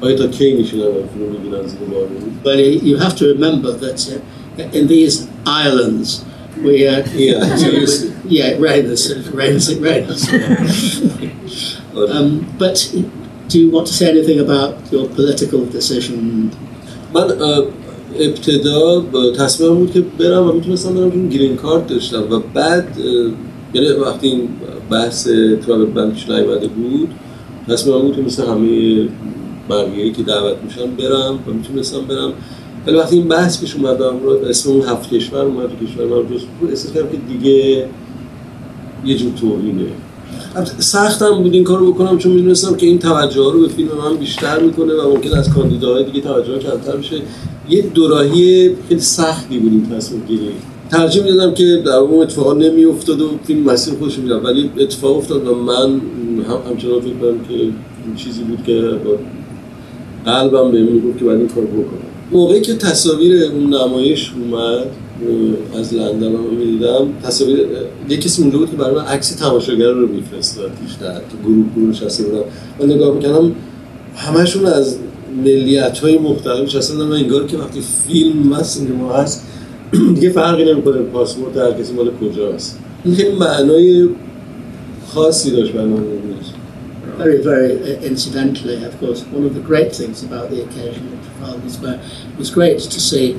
آیا 0.00 0.16
تا 0.16 0.26
کی 0.26 0.52
میشونم 0.52 0.82
فیلم 0.82 1.32
ببینم 1.32 1.66
زیر 1.66 1.78
بارون 1.90 2.26
Well, 2.44 2.60
you 2.88 2.96
have 2.98 3.16
to 3.16 3.24
remember 3.34 3.72
that 3.84 3.98
uh, 4.10 4.78
in 4.78 4.86
these 4.86 5.26
islands, 5.64 6.24
we 6.64 6.74
uh, 6.88 7.02
Yeah. 7.26 7.44
yeah, 8.36 8.54
it 8.54 8.60
rains, 8.60 9.10
it 9.10 9.26
rains, 9.40 9.64
it 9.68 9.80
rains. 9.88 10.22
um, 12.14 12.28
but 12.62 12.76
do 13.50 13.54
you 13.62 13.70
want 13.70 13.86
to 13.90 13.94
say 14.00 14.06
anything 14.14 14.38
about 14.46 14.72
your 14.92 15.06
political 15.18 15.60
decision? 15.76 16.50
من 17.14 17.30
اه، 17.40 17.64
ابتدا 18.18 19.00
با 19.00 19.30
تصمیمم 19.30 19.74
بود 19.74 19.92
که 19.92 20.00
برم 20.18 20.48
و 20.48 20.52
می‌تونستم 20.52 20.94
برم 20.94 21.10
چون 21.10 21.28
گرین 21.28 21.56
کارت 21.56 21.86
داشتم 21.86 22.22
و 22.30 22.40
بعد 22.54 22.88
اه، 22.98 23.30
یعنی 23.74 23.88
وقتی 23.88 24.28
این 24.28 24.48
بحث 24.90 25.28
ترابل 25.66 25.84
بند 25.84 26.12
پیش 26.14 26.28
نیومده 26.28 26.68
بود 26.68 27.08
تصمیمم 27.68 28.02
بود 28.02 28.16
که 28.16 28.22
مثل 28.22 28.46
همه 28.46 29.08
بقیه 29.70 30.12
که 30.12 30.22
دعوت 30.22 30.56
میشن 30.64 30.86
برم 30.86 31.38
و 31.46 31.52
می‌تونستم 31.52 32.00
برم. 32.00 32.32
ولی 32.86 32.96
وقتی 32.96 33.16
این 33.16 33.28
بحث 33.28 33.60
پیش 33.60 33.76
اومد 33.76 34.00
و 34.00 34.46
اسم 34.48 34.70
اون 34.70 34.82
هفت 34.82 35.10
کشور 35.10 35.40
اومد 35.40 35.68
کشور 35.82 36.04
من 36.04 36.36
جز 36.36 36.42
بود 36.60 36.70
احساس 36.70 36.92
کردم 36.92 37.08
که 37.08 37.16
دیگه 37.16 37.88
یه 39.04 39.16
جور 39.16 39.32
توهینه. 39.40 39.86
سختم 40.78 41.42
بود 41.42 41.54
این 41.54 41.64
کارو 41.64 41.92
بکنم 41.92 42.18
چون 42.18 42.32
می‌دونستم 42.32 42.74
که 42.74 42.86
این 42.86 42.98
توجه 42.98 43.52
رو 43.52 43.60
به 43.60 43.68
فیلم 43.68 43.88
من 43.88 44.16
بیشتر 44.16 44.58
می‌کنه 44.58 44.94
و 44.94 45.10
ممکن 45.10 45.38
از 45.38 45.54
کاندیداهای 45.54 46.04
دیگه 46.04 46.20
توجه 46.20 46.58
کمتر 46.58 46.96
بشه. 46.96 47.16
یه 47.68 47.82
دوراهی 47.82 48.70
خیلی 48.88 49.00
سختی 49.00 49.58
بود 49.58 49.72
این 49.72 49.90
تصمیم 49.96 50.22
گیری. 50.28 50.48
ترجیح 50.90 51.22
می‌دادم 51.22 51.54
که 51.54 51.82
در 51.86 51.92
اون 51.92 52.22
اتفاقا 52.22 52.52
نمیافتاد 52.52 53.20
و 53.20 53.30
فیلم 53.44 53.62
مسیر 53.62 53.94
خودش 53.94 54.18
می‌رفت. 54.18 54.44
ولی 54.44 54.70
اتفاق 54.78 55.16
افتاد 55.16 55.48
و 55.48 55.54
من 55.54 56.00
هم 56.48 56.70
همچنان 56.70 57.00
فکر 57.00 57.14
کنم 57.20 57.38
که 57.48 57.54
این 57.54 58.14
چیزی 58.16 58.42
بود 58.42 58.58
که 58.66 58.90
قلبم 60.26 60.70
بهم 60.70 60.82
می‌گفت 60.82 61.18
که 61.18 61.24
باید 61.24 61.38
این 61.38 61.48
کار 61.48 61.64
بکنم. 61.64 62.06
موقعی 62.32 62.60
که 62.60 62.74
تصاویر 62.74 63.44
اون 63.44 63.74
نمایش 63.74 64.32
اومد 64.32 64.86
از 65.78 65.94
لندن 65.94 66.32
رو 66.32 66.50
می‌دیدم 66.50 67.08
تصاویر 67.24 67.66
یه 68.08 68.16
کسی 68.16 68.42
اونجا 68.42 68.58
بود 68.58 68.70
که 68.70 68.76
برای 68.76 68.94
من 68.94 69.04
عکس 69.04 69.30
تماشاگر 69.30 69.90
رو 69.90 70.06
میفرستاد 70.08 70.70
بیشتر 70.82 71.14
که 71.14 71.36
گروه 71.44 71.64
گروه 71.76 71.88
نشسته 71.88 72.24
بودن 72.24 72.42
من 72.80 72.94
نگاه 72.94 73.14
می‌کردم 73.14 73.52
همشون 74.16 74.66
از 74.66 74.96
ملیت 75.44 75.98
های 75.98 76.18
مختلف 76.18 76.62
نشسته 76.62 77.04
و 77.04 77.12
انگار 77.12 77.46
که 77.46 77.56
وقتی 77.56 77.80
فیلم 78.08 78.52
و 78.52 78.62
سینما 78.62 79.12
هست 79.12 79.46
دیگه 80.14 80.30
فرقی 80.30 80.64
نمی‌کنه 80.64 80.96
پاسپورت 80.96 81.56
هر 81.56 81.72
کسی 81.72 81.92
مال 81.92 82.10
کجاست. 82.20 82.78
این 83.04 83.14
خیلی 83.14 83.36
معنای 83.36 84.08
خاصی 85.08 85.50
داشت 85.50 85.72
برای 85.72 85.86
من. 85.86 86.02
Very, 87.16 87.42
very 87.42 87.72
uh, 87.72 88.00
incidentally, 88.00 88.84
of 88.84 88.98
course, 88.98 89.24
one 89.24 89.44
of 89.44 89.54
the 89.54 89.60
great 89.60 89.94
things 89.94 90.22
about 90.22 90.50
the 90.50 90.62
occasion 90.62 91.12
of 91.12 91.24
Trafalgar 91.24 91.70
Square 91.70 92.00
was 92.36 92.50
great 92.50 92.78
to 92.80 93.00
see 93.00 93.34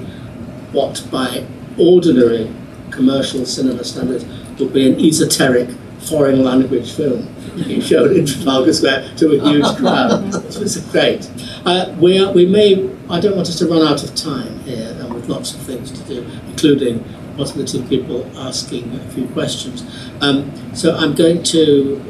what, 0.71 1.05
by 1.11 1.45
ordinary 1.77 2.51
commercial 2.89 3.45
cinema 3.45 3.83
standards, 3.83 4.25
would 4.59 4.73
be 4.73 4.91
an 4.91 4.99
esoteric 4.99 5.69
foreign 5.99 6.43
language 6.43 6.93
film 6.93 7.27
being 7.55 7.81
shown 7.81 8.15
in 8.15 8.25
Trafalgar 8.25 8.73
Square 8.73 9.15
to 9.17 9.39
a 9.39 9.49
huge 9.49 9.77
crowd. 9.77 10.33
It 10.33 10.57
was 10.57 10.77
great. 10.91 11.29
Uh, 11.65 11.95
we, 11.99 12.19
are, 12.19 12.33
we 12.33 12.47
may, 12.47 12.89
I 13.09 13.19
don't 13.19 13.35
want 13.35 13.47
us 13.47 13.59
to 13.59 13.67
run 13.67 13.85
out 13.87 14.03
of 14.03 14.15
time 14.15 14.59
here, 14.61 14.95
and 14.99 15.13
we've 15.13 15.29
lots 15.29 15.53
of 15.53 15.61
things 15.61 15.91
to 15.91 16.03
do, 16.07 16.23
including 16.47 17.03
possibility 17.37 17.79
of 17.79 17.87
people 17.87 18.25
asking 18.39 18.91
a 18.95 19.09
few 19.11 19.27
questions. 19.27 19.85
Um, 20.21 20.51
so 20.75 20.95
I'm 20.95 21.13
going 21.13 21.43
to 21.43 22.03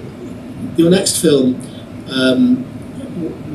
your 0.75 0.89
next 0.89 1.21
film 1.21 1.59
um, 2.09 2.65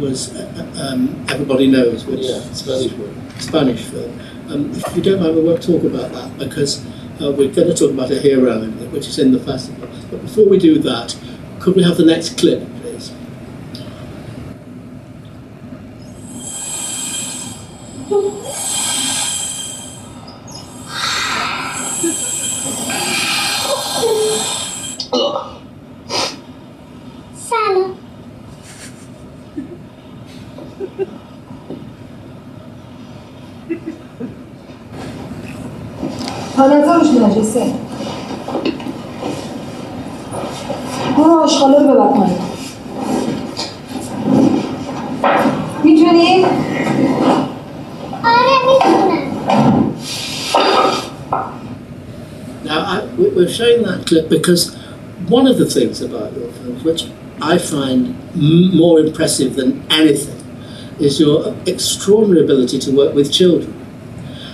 was 0.01 0.35
uh, 0.35 0.91
um, 0.93 1.25
Everybody 1.29 1.69
Knows, 1.71 2.05
which 2.05 2.21
Yeah, 2.21 2.41
Spanish 2.53 2.93
one. 2.93 3.41
Spanish 3.41 3.81
film. 3.83 4.21
Um, 4.49 4.71
if 4.75 4.97
you 4.97 5.03
don't 5.03 5.21
mind, 5.21 5.37
we 5.37 5.43
won't 5.43 5.63
talk 5.63 5.83
about 5.85 6.13
that 6.13 6.39
because 6.39 6.85
uh, 7.21 7.31
we're 7.31 7.53
going 7.53 7.69
to 7.69 7.75
talk 7.75 7.91
about 7.91 8.11
a 8.11 8.19
hero, 8.19 8.67
which 8.91 9.07
is 9.07 9.19
in 9.19 9.33
the 9.33 9.39
festival. 9.41 9.89
But 10.11 10.23
before 10.23 10.49
we 10.49 10.59
do 10.59 10.79
that, 10.81 11.17
could 11.61 11.77
we 11.77 11.83
have 11.85 11.97
the 11.97 12.05
next 12.05 12.39
clip, 12.39 12.61
because 54.29 54.75
one 55.29 55.47
of 55.47 55.59
the 55.59 55.67
things 55.67 56.01
about 56.01 56.33
your 56.35 56.51
films, 56.53 56.85
which 56.85 57.05
I 57.41 57.59
find 57.59 58.17
m- 58.35 58.77
more 58.77 59.01
impressive 59.01 59.55
than 59.57 59.85
anything, 59.91 60.39
is 61.01 61.19
your 61.21 61.55
extraordinary 61.67 62.45
ability 62.45 62.79
to 62.81 62.97
work 62.97 63.15
with 63.15 63.33
children. 63.33 63.79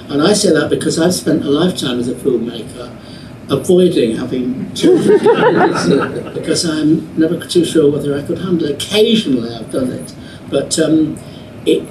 And 0.08 0.22
I 0.22 0.32
say 0.32 0.52
that 0.52 0.70
because 0.70 0.98
I've 0.98 1.14
spent 1.14 1.44
a 1.44 1.50
lifetime 1.50 1.98
as 1.98 2.08
a 2.08 2.14
filmmaker 2.14 2.94
avoiding 3.50 4.16
having 4.16 4.72
children 4.74 5.18
because 6.34 6.64
I'm 6.64 7.18
never 7.18 7.38
too 7.46 7.64
sure 7.64 7.90
whether 7.90 8.16
I 8.16 8.22
could 8.22 8.38
handle 8.38 8.68
it. 8.68 8.82
Occasionally 8.82 9.54
I've 9.54 9.70
done 9.70 9.90
it, 9.90 10.14
but 10.50 10.78
um, 10.78 11.18
it, 11.66 11.86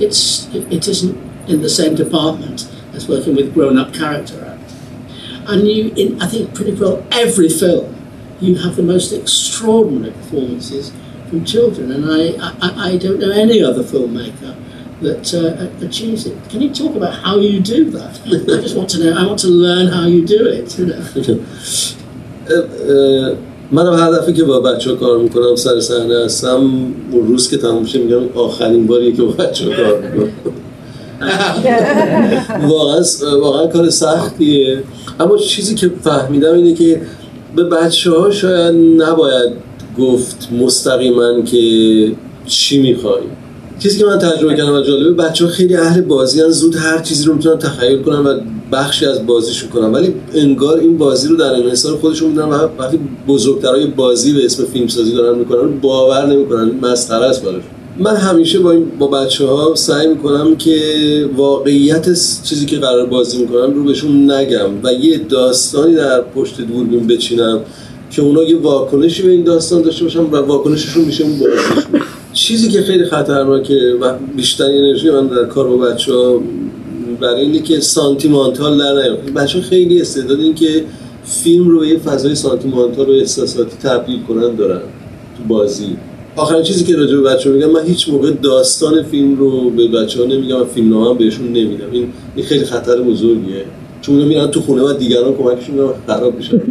it's, 0.00 0.46
it, 0.54 0.72
it 0.72 0.88
isn't 0.88 1.16
in 1.48 1.62
the 1.62 1.68
same 1.68 1.94
department 1.94 2.70
as 2.92 3.08
working 3.08 3.34
with 3.34 3.52
grown-up 3.54 3.92
character 3.92 4.34
actors. 4.36 4.43
And 5.47 5.67
you, 5.67 5.91
in 5.95 6.21
I 6.21 6.27
think 6.27 6.53
pretty 6.53 6.73
well 6.73 7.05
every 7.11 7.49
film, 7.49 7.95
you 8.39 8.55
have 8.55 8.75
the 8.75 8.83
most 8.83 9.11
extraordinary 9.11 10.13
performances 10.13 10.93
from 11.29 11.45
children, 11.45 11.91
and 11.91 12.05
I, 12.05 12.21
I, 12.65 12.91
I 12.91 12.97
don't 12.97 13.19
know 13.19 13.31
any 13.31 13.63
other 13.63 13.83
filmmaker 13.83 14.55
that 15.01 15.33
uh, 15.33 15.85
achieves 15.85 16.25
it. 16.25 16.37
Can 16.49 16.61
you 16.61 16.73
talk 16.73 16.95
about 16.95 17.13
how 17.25 17.37
you 17.37 17.59
do 17.59 17.89
that? 17.91 18.19
I 18.25 18.61
just 18.61 18.75
want 18.75 18.89
to 18.91 18.99
know. 19.03 19.17
I 19.17 19.25
want 19.25 19.39
to 19.39 19.47
learn 19.47 19.87
how 19.87 20.05
you 20.07 20.25
do 20.25 20.47
it. 20.47 20.77
You 20.79 20.85
know. 20.87 21.03
اه، 22.49 22.57
اه، 22.57 23.35
منم 23.71 23.93
هر 23.93 24.11
دفعه 24.11 24.33
که 24.33 24.43
با 24.43 24.59
بچه 24.59 24.89
ها 24.89 24.95
کار 24.95 25.17
میکنم 25.17 25.55
سر 25.55 25.79
صحنه 25.79 26.25
هستم 26.25 26.93
اون 27.11 27.27
روز 27.27 27.49
که 27.49 27.57
تموم 27.57 27.85
شه 27.85 27.99
میگم 27.99 28.29
آخرین 28.35 28.87
باریه 28.87 29.11
که 29.11 29.21
با 29.21 29.31
بچه 29.31 29.65
ها 29.65 29.71
کار 29.71 30.01
میکنم 30.01 30.53
واقعا 32.68 33.02
واقعا 33.40 33.66
کار 33.66 33.90
سختیه. 33.90 34.82
اما 35.20 35.36
چیزی 35.36 35.74
که 35.74 35.90
فهمیدم 36.02 36.54
اینه 36.54 36.74
که 36.74 37.00
به 37.56 37.64
بچه 37.64 38.10
ها 38.10 38.30
شاید 38.30 38.74
نباید 39.02 39.52
گفت 39.98 40.48
مستقیما 40.52 41.42
که 41.42 42.12
چی 42.46 42.82
می‌خوای. 42.82 43.22
چیزی 43.78 43.98
که 43.98 44.04
من 44.04 44.18
تجربه 44.18 44.54
کردم 44.54 44.74
و 44.74 44.80
جالبه 44.80 45.22
بچه 45.22 45.44
ها 45.44 45.50
خیلی 45.50 45.76
اهل 45.76 46.00
بازی 46.00 46.40
هن 46.40 46.48
زود 46.48 46.76
هر 46.76 46.98
چیزی 46.98 47.24
رو 47.24 47.34
می‌تونن 47.34 47.58
تخیل 47.58 48.02
کنن 48.02 48.18
و 48.18 48.40
بخشی 48.72 49.06
از 49.06 49.26
بازیشون 49.26 49.68
کنن. 49.70 49.92
ولی 49.92 50.14
انگار 50.34 50.78
این 50.78 50.98
بازی 50.98 51.28
رو 51.28 51.36
در 51.36 51.54
انحصار 51.54 51.96
خودشون 51.96 52.28
می‌دونن 52.28 52.48
و 52.48 52.68
وقتی 52.78 52.98
بزرگترهای 53.28 53.86
بازی 53.86 54.32
به 54.32 54.44
اسم 54.44 54.64
فیلمسازی 54.64 55.12
دارن 55.12 55.38
می‌کنن 55.38 55.80
باور 55.80 56.26
نمی‌کنن 56.26 56.70
مسخره 56.82 57.24
است 57.24 57.42
براشون 57.42 57.70
من 57.98 58.16
همیشه 58.16 58.58
با 58.58 58.70
این 58.70 58.84
با 58.98 59.06
بچه 59.06 59.46
ها 59.46 59.74
سعی 59.74 60.06
می‌کنم 60.06 60.56
که 60.56 60.78
واقعیت 61.36 62.06
چیزی 62.42 62.66
که 62.66 62.76
قرار 62.76 63.06
بازی 63.06 63.38
می‌کنم 63.38 63.74
رو 63.74 63.84
بهشون 63.84 64.30
نگم 64.30 64.70
و 64.82 64.92
یه 64.92 65.18
داستانی 65.18 65.94
در 65.94 66.20
پشت 66.20 66.60
دوربین 66.60 67.06
بچینم 67.06 67.60
که 68.10 68.22
اونا 68.22 68.42
یه 68.42 68.56
واکنشی 68.56 69.22
به 69.22 69.30
این 69.30 69.44
داستان 69.44 69.82
داشته 69.82 70.04
باشن 70.04 70.20
و 70.20 70.36
واکنششون 70.36 71.04
میشه 71.04 71.24
اون 71.24 71.38
بازیشون 71.38 72.00
چیزی 72.32 72.68
که 72.68 72.82
خیلی 72.82 73.04
خطرناکه 73.04 73.96
و 74.00 74.12
بیشترین 74.36 74.84
انرژی 74.84 75.10
من 75.10 75.26
در 75.26 75.44
کار 75.44 75.68
با 75.68 75.76
بچه 75.76 76.12
ها 76.12 76.40
برای 77.20 77.40
اینه 77.40 77.58
که 77.58 77.80
سانتیمانتال 77.80 78.78
در 78.78 78.92
نیاد. 78.92 79.18
بچه 79.36 79.60
خیلی 79.60 80.00
استعداد 80.00 80.40
این 80.40 80.54
که 80.54 80.84
فیلم 81.24 81.68
رو 81.68 81.80
به 81.80 81.88
یه 81.88 81.98
فضای 81.98 82.34
سانتیمانتال 82.34 83.08
و 83.08 83.12
احساساتی 83.12 83.76
تبدیل 83.82 84.22
کنن 84.22 84.54
دارن 84.54 84.80
تو 85.36 85.44
بازی. 85.48 85.96
آخرین 86.36 86.62
چیزی 86.62 86.84
که 86.84 86.96
راجع 86.96 87.16
به 87.16 87.22
بچه 87.22 87.50
میگم 87.50 87.70
من 87.70 87.84
هیچ 87.84 88.08
موقع 88.08 88.30
داستان 88.30 89.02
فیلم 89.02 89.36
رو 89.36 89.70
به 89.70 89.88
بچه 89.88 90.20
ها 90.20 90.26
نمیگم 90.26 90.60
و 90.60 90.64
فیلم 90.64 90.90
نامه 90.90 91.10
هم 91.10 91.18
بهشون 91.18 91.46
نمیدم 91.46 91.90
این 91.92 92.12
این 92.36 92.46
خیلی 92.46 92.64
خطر 92.64 93.00
بزرگیه 93.00 93.64
چون 94.02 94.14
اونا 94.14 94.26
میرن 94.28 94.46
تو 94.46 94.60
خونه 94.60 94.82
و 94.82 94.92
دیگران 94.92 95.34
کمکشون 95.36 95.74
می‌کنن 95.74 95.94
خراب 96.06 96.36
میشن 96.36 96.60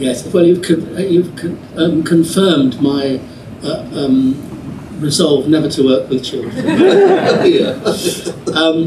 Yes, 0.00 0.18
well, 0.32 0.46
you've, 0.46 0.62
con- 0.62 0.86
uh, 0.96 1.00
you've 1.14 1.32
con- 1.40 1.58
um, 1.82 1.94
confirmed 2.14 2.74
my 2.80 3.04
uh, 3.68 4.00
um, 4.00 4.16
resolve 5.00 5.48
never 5.48 5.68
to 5.76 5.80
work 5.90 6.04
with 6.10 6.22
children. 6.30 6.52
um, 8.62 8.78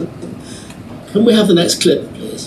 can 1.12 1.22
we 1.28 1.32
have 1.40 1.48
the 1.52 1.58
next 1.62 1.76
clip, 1.84 2.02
please? 2.18 2.44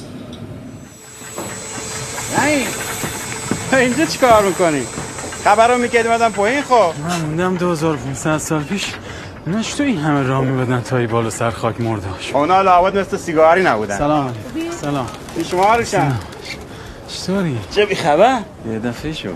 نه 3.72 3.78
اینجا 3.78 4.04
چی 4.04 4.18
کار 4.18 4.46
می‌کنی؟ 4.46 4.80
خبر 5.44 5.68
رو 5.68 5.78
می‌کردی 5.78 6.08
مدن 6.08 6.28
پایین 6.28 6.62
خب؟ 6.62 6.92
من 7.08 7.20
موندم 7.20 7.56
2500 7.56 8.38
سال 8.38 8.62
پیش 8.62 8.92
نش 9.46 9.74
تو 9.74 9.82
این 9.82 9.98
همه 9.98 10.22
راه 10.22 10.40
میبدن 10.44 10.80
تا 10.80 10.96
ای 10.96 11.06
بالا 11.06 11.30
سر 11.30 11.50
خاک 11.50 11.80
مرده 11.80 12.08
هاش 12.08 12.32
اونا 12.34 12.62
لابد 12.62 12.98
مثل 12.98 13.16
سیگاری 13.16 13.62
نبودن. 13.62 13.98
سلام. 13.98 14.32
سلام. 14.80 15.06
این 15.36 15.44
شما 15.44 15.76
روشن 15.76 16.12
چطوری؟ 17.08 17.58
چه 17.70 17.86
بی 17.86 17.94
خبر؟ 17.94 18.38
یه 18.72 18.78
دفعه 18.78 19.12
شو. 19.12 19.28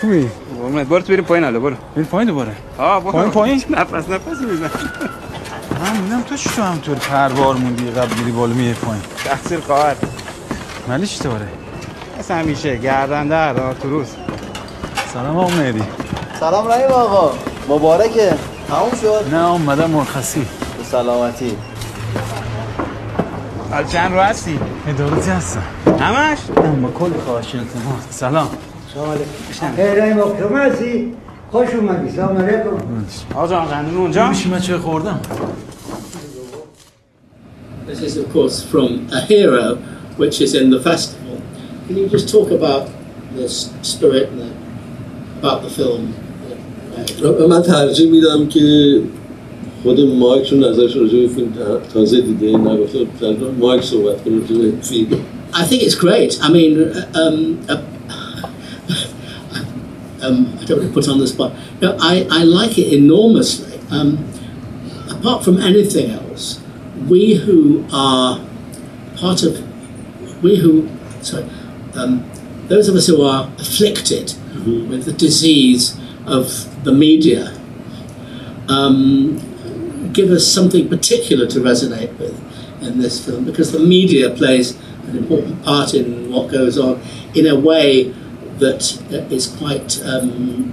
خوبی؟ 0.00 0.28
قربونت 0.62 0.86
برو 0.86 1.00
تو 1.00 1.12
بریم 1.12 1.24
پایین 1.24 1.44
حالا 1.44 1.60
برو. 1.60 1.76
بریم 1.94 2.06
پایین 2.06 2.28
دوباره. 2.28 2.52
آه 2.78 3.00
برو. 3.02 3.12
پایین 3.12 3.30
پایین؟ 3.30 3.62
نفس 3.70 4.08
نفس 4.08 4.40
میزن 4.40 4.70
من 5.80 5.96
موندم 5.96 6.22
تو 6.22 6.36
چطور 6.36 6.64
همطور 6.64 6.94
پروار 6.94 7.54
موندی 7.56 7.90
قبل 7.90 8.14
میری 8.18 8.32
بالا 8.32 8.54
میه 8.54 8.74
پایین. 8.74 9.02
تقصیر 9.24 9.60
خواهر. 9.60 9.94
ولی 10.88 11.06
چطوره؟ 11.06 11.48
مثل 12.26 12.34
همیشه. 12.34 12.76
گردنده 12.76 13.52
را 13.52 13.74
تو 13.74 13.90
روز. 13.90 14.06
سلام 15.12 15.36
آقا 15.36 15.54
مهدی. 15.56 15.82
سلام 16.40 16.68
رحیم 16.68 16.90
آقا. 16.90 17.32
مبارکه. 17.68 18.34
تموم 18.68 18.90
شد؟ 19.00 19.34
نه 19.34 19.50
اومدم 19.50 19.90
مرخصی. 19.90 20.40
به 20.40 20.84
سلامتی. 20.84 21.56
حال 23.70 23.84
چند 23.84 24.12
رو 24.12 24.20
هستی؟ 24.20 24.58
ادارتی 24.88 25.30
هستم 25.30 25.62
همش؟ 26.00 26.38
با 26.82 26.88
کل 26.90 27.10
خواهش 27.26 27.54
التماس 27.54 28.02
سلام. 28.10 28.48
سلام 28.94 29.10
علیکم. 29.10 30.00
رحیم 30.00 30.18
آقا 30.18 30.38
شما 30.38 30.58
هستی؟ 30.58 31.14
خوش 31.50 31.68
اومدی. 31.74 32.16
سلام 32.16 32.38
علیکم. 32.38 32.68
آقا 33.34 33.60
قندون 33.60 33.96
اونجا؟ 33.96 34.28
میشه 34.28 34.48
من 34.48 34.60
چه 34.60 34.78
خوردم؟ 34.78 35.20
This 37.88 38.00
is, 38.00 38.16
of 38.16 38.32
course, 38.34 38.64
from 38.72 38.88
a 39.12 39.20
hero, 39.20 39.78
which 40.18 40.40
is 40.40 40.54
in 40.54 40.70
the 40.70 40.80
festival. 40.80 41.25
Can 41.87 41.97
you 41.97 42.07
just 42.09 42.27
talk 42.29 42.51
about 42.51 42.83
the 43.35 43.43
s- 43.45 43.69
spirit 43.81 44.29
and 44.29 44.39
the, 44.41 44.49
about 45.39 45.59
the 45.63 45.69
film? 45.69 46.13
Uh, 47.23 47.47
من 47.49 47.61
ترجیح 47.61 48.11
میدم 48.11 48.47
که 48.47 49.01
خود 49.83 49.99
مایک 49.99 50.43
چون 50.49 50.63
نظرش 50.63 50.95
راجع 50.97 51.19
به 51.21 51.27
فیلم 51.27 51.51
تا- 51.53 51.79
تازه 51.93 52.21
دیده 52.21 52.57
نگفته 52.57 52.99
ترجیح 53.19 53.47
مایک 53.59 53.83
صحبت 53.83 54.23
کنه 54.23 54.33
راجع 54.39 54.55
به 54.55 54.81
فیلم 54.81 55.07
I 55.53 55.63
think 55.69 55.81
it's 55.83 55.95
great. 55.95 56.31
I 56.41 56.49
mean, 56.55 56.73
uh, 56.79 57.21
um, 57.21 57.37
uh, 57.73 57.81
um, 60.25 60.57
I 60.59 60.63
don't 60.65 60.77
want 60.79 60.87
to 60.89 60.93
put 60.93 61.07
on 61.09 61.17
the 61.19 61.27
spot. 61.27 61.51
No, 61.81 61.97
I, 61.99 62.27
I 62.29 62.43
like 62.43 62.77
it 62.77 62.93
enormously. 62.93 63.79
Um, 63.89 64.09
apart 65.09 65.43
from 65.43 65.57
anything 65.59 66.11
else, 66.11 66.61
we 67.09 67.35
who 67.35 67.85
are 67.91 68.39
part 69.17 69.43
of, 69.43 69.53
we 70.43 70.55
who, 70.57 70.87
sorry, 71.21 71.45
um, 71.96 72.28
those 72.68 72.88
of 72.88 72.94
us 72.94 73.06
who 73.06 73.22
are 73.22 73.50
afflicted 73.58 74.34
with 74.66 75.04
the 75.04 75.12
disease 75.12 75.98
of 76.26 76.84
the 76.84 76.92
media 76.92 77.58
um, 78.68 79.40
give 80.12 80.30
us 80.30 80.46
something 80.46 80.88
particular 80.88 81.46
to 81.46 81.60
resonate 81.60 82.18
with 82.18 82.36
in 82.82 82.98
this 82.98 83.24
film 83.24 83.44
because 83.44 83.72
the 83.72 83.78
media 83.78 84.30
plays 84.30 84.76
an 85.08 85.16
important 85.16 85.62
part 85.64 85.94
in 85.94 86.30
what 86.30 86.50
goes 86.50 86.78
on 86.78 87.00
in 87.34 87.46
a 87.46 87.54
way 87.54 88.12
that 88.58 88.98
is 89.30 89.46
quite 89.46 90.02
um, 90.04 90.72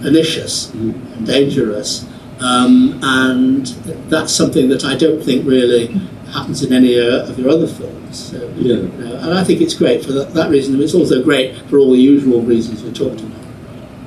pernicious 0.00 0.72
and 0.72 1.26
dangerous. 1.26 2.06
Um, 2.40 2.98
and 3.02 3.66
that's 4.08 4.32
something 4.32 4.70
that 4.70 4.82
I 4.82 4.96
don't 4.96 5.22
think 5.22 5.46
really 5.46 5.88
happens 6.36 6.58
in 6.64 6.70
any 6.72 6.92
uh, 7.00 7.28
of 7.30 7.34
your 7.38 7.50
other 7.54 7.66
films. 7.78 8.16
So, 8.30 8.38
Yeah. 8.38 8.76
you 8.76 9.04
know, 9.04 9.14
and 9.24 9.32
I 9.40 9.42
think 9.46 9.58
it's 9.64 9.76
great 9.82 10.00
for 10.06 10.12
that, 10.18 10.28
that 10.38 10.48
reason. 10.50 10.80
It's 10.86 10.94
also 11.00 11.16
great 11.30 11.48
for 11.68 11.78
all 11.80 11.92
the 11.92 12.04
usual 12.14 12.40
reasons 12.52 12.76
we 12.86 12.90
talked 13.02 13.20
about. 13.20 13.40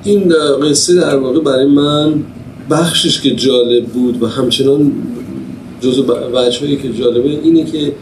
این 0.04 0.32
قصه 0.62 0.94
در 0.94 1.16
واقع 1.16 1.40
برای 1.40 1.66
من 1.66 2.24
بخشش 2.70 3.20
که 3.20 3.30
جالب 3.30 3.84
بود 3.84 4.22
و 4.22 4.26
همچنان 4.26 4.92
جزو 5.80 6.02
بچه 6.02 6.64
هایی 6.64 6.76
که 6.76 6.92
جالبه 6.92 7.28
اینه 7.28 7.64
که 7.64 7.92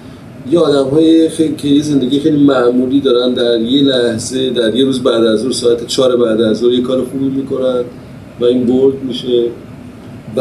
یه 0.50 0.58
آدم 0.58 0.90
های 0.90 1.28
خیلی 1.28 1.54
که 1.56 1.68
یه 1.68 1.82
زندگی 1.82 2.20
خیلی 2.20 2.44
معمولی 2.44 3.00
دارن 3.00 3.34
در 3.34 3.60
یه 3.60 3.82
لحظه 3.82 4.50
در 4.50 4.74
یه 4.74 4.84
روز 4.84 5.02
بعد 5.02 5.24
از 5.24 5.40
ظهر 5.40 5.52
ساعت 5.52 5.86
چهار 5.86 6.16
بعد 6.16 6.40
از 6.40 6.58
ظهر 6.58 6.72
یه 6.72 6.80
کار 6.80 7.04
خوبی 7.04 7.24
می‌کنن 7.24 7.84
و 8.40 8.44
این 8.44 8.66
برد 8.66 9.04
میشه 9.04 9.44
و 10.36 10.40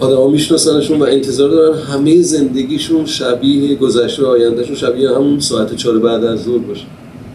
آدم 0.00 0.16
ها 0.16 0.28
میشناسنشون 0.28 1.00
و 1.00 1.04
انتظار 1.04 1.50
دارن 1.50 1.78
همه 1.78 2.22
زندگیشون 2.22 3.06
شبیه 3.06 3.74
گذشته 3.74 4.22
و 4.22 4.26
آیندهشون 4.26 4.76
شبیه 4.76 5.10
همون 5.10 5.40
ساعت 5.40 5.76
چهار 5.76 5.98
بعد 5.98 6.24
از 6.24 6.44
ظهر 6.44 6.58
باشه. 6.58 6.84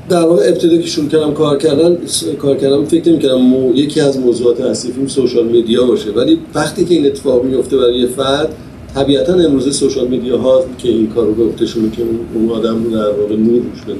در 0.09 0.22
واقع 0.22 0.43
ابتدا 0.47 0.78
که 0.78 0.88
شروع 0.88 1.07
کردم 1.09 1.34
کار 1.34 1.57
کردن 1.57 1.97
کار 2.39 2.57
کردم 2.57 2.86
فکر 2.86 3.09
نمی‌کردم 3.09 3.41
مو... 3.41 3.76
یکی 3.76 4.01
از 4.01 4.20
موضوعات 4.20 4.62
اصلی 4.62 4.91
فیلم 4.91 5.07
سوشال 5.07 5.45
مدیا 5.45 5.86
باشه. 5.86 6.12
ولی 6.12 6.39
وقتی 6.55 6.86
که 6.86 6.95
این 6.95 7.05
اتفاق 7.05 7.43
میفته 7.43 7.78
برای 7.78 8.07
فرد 8.07 8.55
طبیعتا 8.95 9.34
امروزه 9.34 9.72
سوشال 9.72 10.07
مدیا 10.07 10.38
ها 10.38 10.64
که 10.78 10.89
این 10.89 11.07
کار 11.07 11.26
رو 11.26 11.34
گفتشونه 11.34 11.91
که 11.91 12.01
اون 12.34 12.49
آدم 12.49 12.84
رو 12.84 12.91
در 12.91 13.09
واقع 13.09 13.36
نور 13.36 13.62
روش 13.62 13.97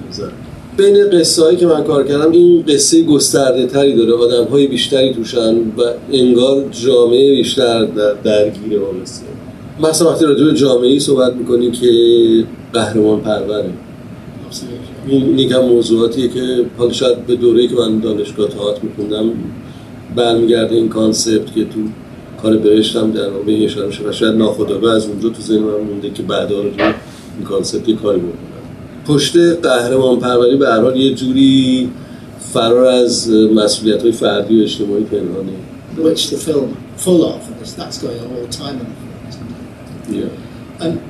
بین 0.78 1.10
قصه 1.10 1.44
هایی 1.44 1.58
که 1.58 1.68
من 1.68 1.84
کار 1.84 2.08
کردم 2.08 2.32
این 2.32 2.64
قصه 2.68 3.04
گسترده 3.04 3.66
تری 3.66 3.96
داره. 3.96 4.14
آدم 4.14 4.44
های 4.44 4.68
بیشتری 4.68 5.14
توشن 5.14 5.56
و 5.56 5.82
انگار 6.12 6.66
جامعه 6.72 7.36
بیشتر 7.36 7.86
در 7.86 8.14
درگیر 8.14 8.80
قصه. 9.04 9.24
مثلا 9.84 10.10
وقتی 10.10 10.26
راجع 10.26 10.46
به 10.46 10.54
جامعه 10.54 10.90
ای 10.90 11.00
صحبت 11.00 11.34
می‌کنی 11.34 11.72
که 11.72 11.92
قهرمان 12.74 13.22
پروره. 13.22 13.70
این 15.08 15.40
یکم 15.40 15.60
موضوعاتیه 15.60 16.28
که 16.28 16.66
حالا 16.78 16.92
شاید 16.92 17.26
به 17.26 17.36
دوره‌ای 17.36 17.68
که 17.68 17.76
من 17.76 18.00
دانشگاه 18.00 18.48
تئاتر 18.48 18.82
می‌خوندم 18.84 19.32
برمیگرده 20.16 20.76
این 20.76 20.90
کانسپت 20.90 21.54
که 21.56 21.64
تو 21.64 21.80
کار 22.42 22.58
برشتم 22.58 23.12
در 23.12 23.30
واقع 23.30 23.62
اشاره 23.64 23.88
میشه 23.88 24.04
و 24.04 24.12
شاید 24.12 24.36
ناخودآگاه 24.36 24.96
از 24.96 25.08
اونجا 25.08 25.30
تو 25.30 25.42
ذهن 25.42 25.60
من 25.60 25.80
مونده 25.80 26.10
که 26.10 26.24
بعدا 26.24 26.62
رو 26.62 26.70
این 27.38 27.46
کانسپت 27.46 27.90
یه 27.90 27.96
کاری 27.96 28.20
بکنم. 28.20 28.61
پشت 29.07 29.37
قهرمان 29.63 30.19
پروری 30.19 30.57
به 30.57 30.69
هر 30.69 30.81
حال 30.81 30.97
یه 30.97 31.15
جوری 31.15 31.91
فرار 32.53 32.85
از 32.85 33.31
مسئولیت 33.31 34.03
های 34.03 34.13
فردی 34.13 34.61
و 34.61 34.63
اجتماعی 34.63 35.05
پنهانه 35.05 35.53
which 35.97 36.29
the 36.29 36.37
film 36.37 36.77
full 36.97 37.25
of, 37.25 37.49
and 37.49 37.61
that's 37.81 37.99
going 37.99 38.19
on 38.21 38.27
all 38.27 38.43
the 38.43 38.53
time 38.53 38.81
in 38.81 38.87
the 38.87 38.95
film. 38.95 39.29
Isn't 39.29 39.51
it? 39.51 40.31
Yeah. 40.31 40.85
Um, 40.85 41.01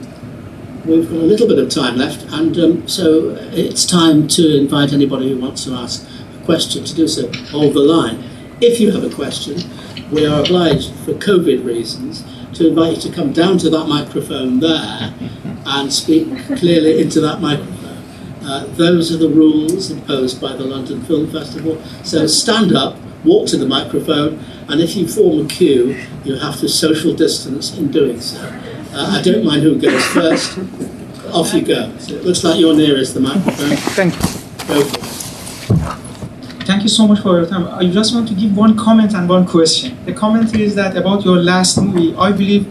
we've 0.84 1.09
got 1.09 1.18
a 1.18 1.28
little 1.32 1.48
bit 1.48 1.59
of 1.59 1.68
time 1.68 1.96
left, 1.96 2.24
and 2.32 2.57
um, 2.59 2.88
so 2.88 3.36
it's 3.52 3.84
time 3.84 4.28
to 4.28 4.57
invite 4.57 4.92
anybody 4.92 5.30
who 5.30 5.38
wants 5.38 5.64
to 5.64 5.72
ask 5.72 6.07
a 6.40 6.44
question 6.44 6.84
to 6.84 6.94
do 6.94 7.09
so. 7.09 7.32
Hold 7.50 7.74
the 7.74 7.80
line. 7.80 8.24
If 8.61 8.80
you 8.80 8.92
have 8.92 9.04
a 9.04 9.14
question, 9.14 9.57
we 10.11 10.24
are 10.26 10.40
obliged, 10.40 10.92
for 11.04 11.12
COVID 11.12 11.64
reasons, 11.64 12.24
to 12.54 12.68
invite 12.68 12.96
you 12.96 13.11
to 13.11 13.12
come 13.12 13.32
down 13.32 13.59
to 13.59 13.70
that 13.70 13.86
microphone 13.86 14.61
there 14.61 15.14
and 15.66 15.92
speak 15.92 16.28
clearly 16.57 17.00
into 17.02 17.20
that 17.20 17.40
microphone. 17.40 17.79
Uh, 18.43 18.65
those 18.75 19.13
are 19.13 19.17
the 19.17 19.29
rules 19.29 19.91
imposed 19.91 20.41
by 20.41 20.53
the 20.53 20.63
London 20.63 21.01
Film 21.03 21.29
Festival. 21.31 21.81
So 22.03 22.25
stand 22.27 22.73
up, 22.73 22.97
walk 23.23 23.47
to 23.49 23.57
the 23.57 23.67
microphone, 23.67 24.43
and 24.67 24.81
if 24.81 24.95
you 24.95 25.07
form 25.07 25.45
a 25.45 25.47
queue, 25.47 25.97
you 26.23 26.35
have 26.37 26.59
to 26.59 26.69
social 26.69 27.13
distance 27.13 27.77
in 27.77 27.91
doing 27.91 28.19
so. 28.19 28.41
Uh, 28.93 29.17
I 29.17 29.21
don't 29.21 29.45
mind 29.45 29.63
who 29.63 29.79
goes 29.79 30.03
first. 30.07 30.57
Off 31.33 31.53
you 31.53 31.61
go. 31.61 31.97
So 31.99 32.15
it 32.15 32.25
looks 32.25 32.43
like 32.43 32.59
you're 32.59 32.75
nearest 32.75 33.13
the 33.13 33.21
microphone. 33.21 33.77
Thank 33.95 34.13
you. 34.15 34.67
Go 34.67 34.83
for 34.83 34.97
it. 34.97 35.11
Thank 36.65 36.83
you 36.83 36.89
so 36.89 37.07
much 37.07 37.21
for 37.21 37.37
your 37.39 37.47
time. 37.47 37.67
I 37.67 37.89
just 37.89 38.13
want 38.13 38.27
to 38.29 38.33
give 38.33 38.55
one 38.55 38.77
comment 38.77 39.13
and 39.13 39.27
one 39.27 39.47
question. 39.47 39.97
The 40.05 40.13
comment 40.13 40.55
is 40.55 40.75
that 40.75 40.95
about 40.95 41.25
your 41.25 41.37
last 41.37 41.77
movie, 41.77 42.15
I 42.15 42.31
believe 42.31 42.67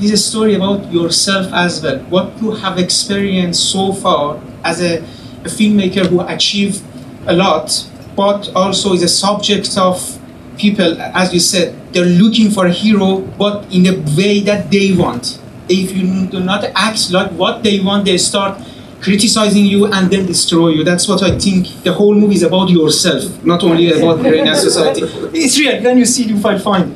this 0.00 0.12
is 0.12 0.20
a 0.20 0.30
story 0.30 0.54
about 0.54 0.90
yourself 0.90 1.52
as 1.52 1.82
well. 1.82 1.98
What 2.08 2.40
you 2.40 2.52
have 2.52 2.78
experienced 2.78 3.70
so 3.70 3.92
far 3.92 4.40
as 4.64 4.80
a, 4.80 4.98
a 5.44 5.48
filmmaker 5.48 6.06
who 6.06 6.20
achieved 6.22 6.82
a 7.26 7.34
lot, 7.34 7.86
but 8.16 8.50
also 8.54 8.94
is 8.94 9.02
a 9.02 9.08
subject 9.08 9.76
of 9.76 10.18
people, 10.56 11.00
as 11.00 11.34
you 11.34 11.40
said, 11.40 11.76
they're 11.92 12.04
looking 12.04 12.50
for 12.50 12.66
a 12.66 12.72
hero, 12.72 13.18
but 13.38 13.70
in 13.72 13.82
the 13.82 13.96
way 14.16 14.40
that 14.40 14.70
they 14.70 14.92
want. 14.96 15.38
If 15.68 15.92
you 15.94 16.26
do 16.26 16.40
not 16.40 16.64
act 16.74 17.10
like 17.10 17.30
what 17.32 17.62
they 17.62 17.80
want, 17.80 18.06
they 18.06 18.16
start 18.18 18.60
criticizing 19.02 19.64
you 19.66 19.86
and 19.86 20.10
then 20.10 20.26
destroy 20.26 20.68
you. 20.70 20.84
That's 20.84 21.08
what 21.08 21.22
I 21.22 21.38
think 21.38 21.82
the 21.84 21.92
whole 21.92 22.14
movie 22.14 22.34
is 22.34 22.42
about 22.42 22.70
yourself, 22.70 23.44
not 23.44 23.62
only 23.62 23.92
about 23.92 24.24
Iranian 24.24 24.56
society. 24.56 25.02
It's 25.32 25.58
real. 25.58 25.82
When 25.82 25.98
you 25.98 26.04
see 26.06 26.24
it, 26.24 26.30
you 26.30 26.38
find 26.38 26.60
fine. 26.60 26.94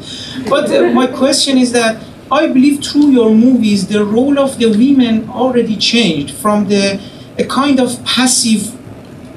But 0.49 0.71
uh, 0.71 0.91
my 0.93 1.07
question 1.07 1.59
is 1.59 1.73
that 1.73 2.03
I 2.35 2.49
believe 2.49 2.85
through 2.85 3.11
your 3.13 3.31
movies, 3.31 3.87
the 3.87 4.05
role 4.05 4.41
of 4.41 4.59
the 4.59 4.67
women 4.67 5.31
already 5.31 5.77
changed 5.77 6.35
from 6.35 6.67
the 6.67 7.01
a 7.39 7.45
kind 7.45 7.79
of 7.79 8.05
passive 8.05 8.77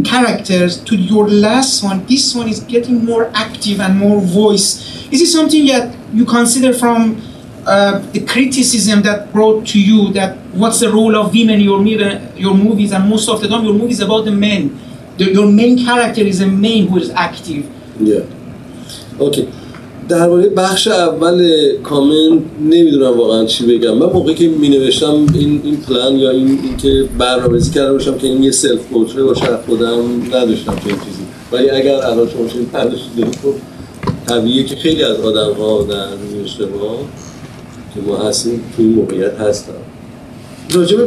characters 0.04 0.84
to 0.86 0.96
your 0.96 1.30
last 1.30 1.84
one. 1.84 2.08
This 2.08 2.34
one 2.34 2.50
is 2.50 2.60
getting 2.62 3.06
more 3.06 3.30
active 3.36 3.80
and 3.82 4.00
more 4.00 4.20
voice. 4.20 5.08
Is 5.12 5.22
it 5.22 5.28
something 5.28 5.68
that 5.68 5.96
you 6.12 6.26
consider 6.26 6.74
from 6.74 7.22
uh, 7.68 8.00
the 8.14 8.26
criticism 8.26 9.04
that 9.04 9.32
brought 9.32 9.68
to 9.68 9.80
you 9.80 10.12
that 10.14 10.38
what's 10.56 10.80
the 10.80 10.90
role 10.90 11.16
of 11.16 11.34
women 11.34 11.56
in 11.56 11.62
your, 11.62 11.86
your 12.36 12.56
movies 12.56 12.94
and 12.94 13.08
most 13.08 13.30
of 13.30 13.42
the 13.42 13.48
time 13.48 13.64
your 13.64 13.74
movies 13.74 14.00
about 14.00 14.26
the 14.26 14.32
men 14.32 14.80
the, 15.18 15.26
your 15.34 15.52
main 15.52 15.78
character 15.86 16.22
is 16.22 16.40
a 16.40 16.48
man 16.48 16.88
who 16.88 16.98
is 16.98 17.10
active 17.10 17.70
yeah 18.00 18.24
okay 19.20 19.52
درباره 20.10 20.50
بخش 20.50 20.88
اول 20.88 21.50
کامنت 21.84 22.42
نمی‌دونم 22.62 23.18
واقعا 23.18 23.46
چی 23.46 23.66
بگم. 23.66 23.98
من 23.98 24.06
موقعی 24.06 24.36
که 24.36 24.48
می 24.48 24.70
نوشتم 24.70 25.26
این 25.34 25.62
این 25.64 25.78
پلان 25.78 26.16
یا 26.16 26.30
این 26.30 26.60
اینکه 26.64 27.10
برنامه‌ریزی 27.18 27.72
کرده 27.72 27.94
باشم 27.94 28.18
که 28.18 28.28
این 28.28 28.44
یه 28.44 28.52
self 28.52 28.80
portrait 28.92 29.20
ی 29.20 29.24
باشه 29.24 29.46
خودم 29.66 30.02
نداشتم 30.34 30.76
چنین 30.84 30.96
چیزی. 30.96 31.24
ولی 31.52 31.70
اگر 31.70 31.96
الان 31.96 32.30
شما 32.30 32.48
چنین 32.48 32.66
برداشت 32.66 33.00
خب 33.44 33.54
طبیعیه 34.28 34.64
که 34.64 34.76
خیلی 34.76 35.04
از 35.04 35.20
آدم 35.20 35.54
ها 35.54 35.84
در 35.84 36.06
روی 36.06 36.44
اشتباه 36.44 36.98
که 37.94 38.02
ما 38.08 38.18
هستیم 38.18 38.62
توی 38.76 38.86
موقعیت 38.86 39.40
هستم 39.40 39.74
راجب 40.74 41.00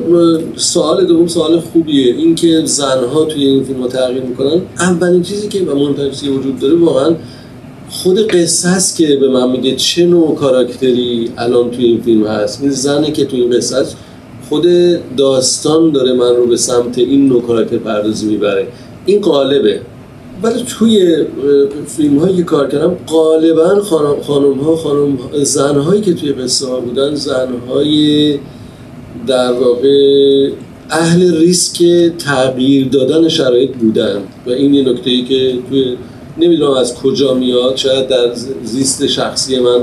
سوال 0.57 1.07
دوم 1.07 1.27
سوال 1.27 1.61
خوبیه. 1.61 2.15
اینکه 2.15 2.63
زنها 2.65 3.25
توی 3.25 3.45
این 3.45 3.65
فیلم 3.65 3.87
تغییر 3.87 4.23
می‌کنن 4.23 4.63
اولین 4.79 5.23
چیزی 5.23 5.49
که 5.49 5.65
و 5.65 5.75
مهمترین 5.75 6.37
وجود 6.39 6.59
داره 6.59 6.75
واقعا 6.75 7.15
خود 7.91 8.19
قصه 8.19 8.69
است 8.69 8.97
که 8.97 9.17
به 9.17 9.29
من 9.29 9.51
میگه 9.51 9.77
چه 9.77 10.07
نوع 10.07 10.35
کاراکتری 10.35 11.31
الان 11.39 11.71
توی 11.71 11.85
این 11.85 12.01
فیلم 12.01 12.27
هست؟ 12.27 12.63
این 12.63 12.71
زنه 12.71 13.13
که 13.13 13.25
توی 13.25 13.41
این 13.41 13.51
قصه 13.51 13.77
هست 13.77 13.97
خود 14.49 14.67
داستان 15.17 15.91
داره 15.91 16.13
من 16.13 16.37
رو 16.37 16.47
به 16.47 16.57
سمت 16.57 16.99
این 16.99 17.29
نوع 17.29 17.43
کاراکتر 17.43 17.79
پردازی 17.79 18.27
می‌بره. 18.27 18.67
این 19.07 19.21
قالبه 19.21 19.81
ولی 20.43 20.65
توی 20.79 21.25
فیلم 21.87 22.19
هایی 22.19 22.37
که 22.37 22.43
کار 22.43 22.69
کردم 22.69 22.97
غالبا 23.09 23.81
خانم, 23.81 24.21
خانم 24.21 24.55
ها 24.55 24.77
خانم 24.77 25.19
زن 25.43 25.79
هایی 25.79 26.01
که 26.01 26.15
توی 26.15 26.33
قصه 26.33 26.67
ها 26.67 26.81
بودن 26.81 27.15
زن 27.15 27.49
های 27.69 28.39
در 29.27 29.53
واقع 29.53 30.51
اهل 30.91 31.37
ریسک 31.37 31.83
تغییر 32.19 32.89
دادن 32.89 33.29
شرایط 33.29 33.71
بودن. 33.71 34.17
و 34.47 34.51
این 34.51 34.75
یه 34.75 34.89
نکته 34.89 35.11
ای 35.11 35.23
که 35.23 35.59
توی 35.71 35.97
نمی‌دونم 36.39 36.73
از 36.73 36.95
کجا 36.95 37.35
میاد 37.35 37.77
شاید 37.77 38.09
در 38.09 38.35
زیست 38.65 39.07
شخصی 39.07 39.61
من 39.61 39.81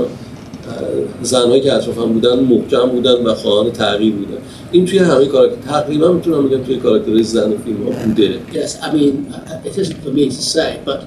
زنهایی 1.22 1.60
که 1.60 1.72
اطرافم 1.72 2.12
بودن 2.12 2.40
محکم 2.40 2.86
بودن 2.86 3.12
و 3.12 3.34
خواهان 3.34 3.70
تغییر 3.70 4.12
بودن 4.12 4.38
این 4.72 4.84
توی 4.84 4.98
همه 4.98 5.26
کاراکتر 5.26 5.56
تقریبا 5.68 6.12
می‌تونم 6.12 6.48
بگم 6.48 6.62
توی 6.62 6.76
کاراکتر 6.76 7.22
زن 7.22 7.56
فیلم 7.64 7.84
ها 7.84 8.04
بوده 8.06 8.40
Yes, 8.52 8.82
I 8.82 8.92
mean, 8.92 9.34
it 9.64 9.78
isn't 9.78 9.98
for 10.04 10.10
me 10.10 10.24
to 10.26 10.42
say, 10.54 10.80
but 10.84 11.00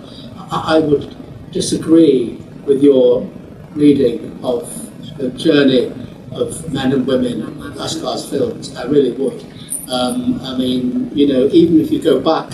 I 0.52 0.80
would 0.80 1.16
disagree 1.52 2.38
with 2.68 2.84
your 2.84 3.28
reading 3.76 4.20
of 4.44 4.64
the 5.20 5.30
journey 5.46 5.92
of 6.42 6.74
men 6.74 6.94
and 6.96 7.06
women 7.06 7.36
in 7.42 7.80
Asghar's 7.86 8.24
films. 8.32 8.76
I 8.82 8.84
really 8.96 9.14
would. 9.22 9.40
Um, 9.98 10.18
I 10.50 10.58
mean, 10.58 11.12
you 11.20 11.28
know, 11.32 11.44
even 11.52 11.76
if 11.84 11.92
you 11.92 12.00
go 12.12 12.20
back 12.20 12.50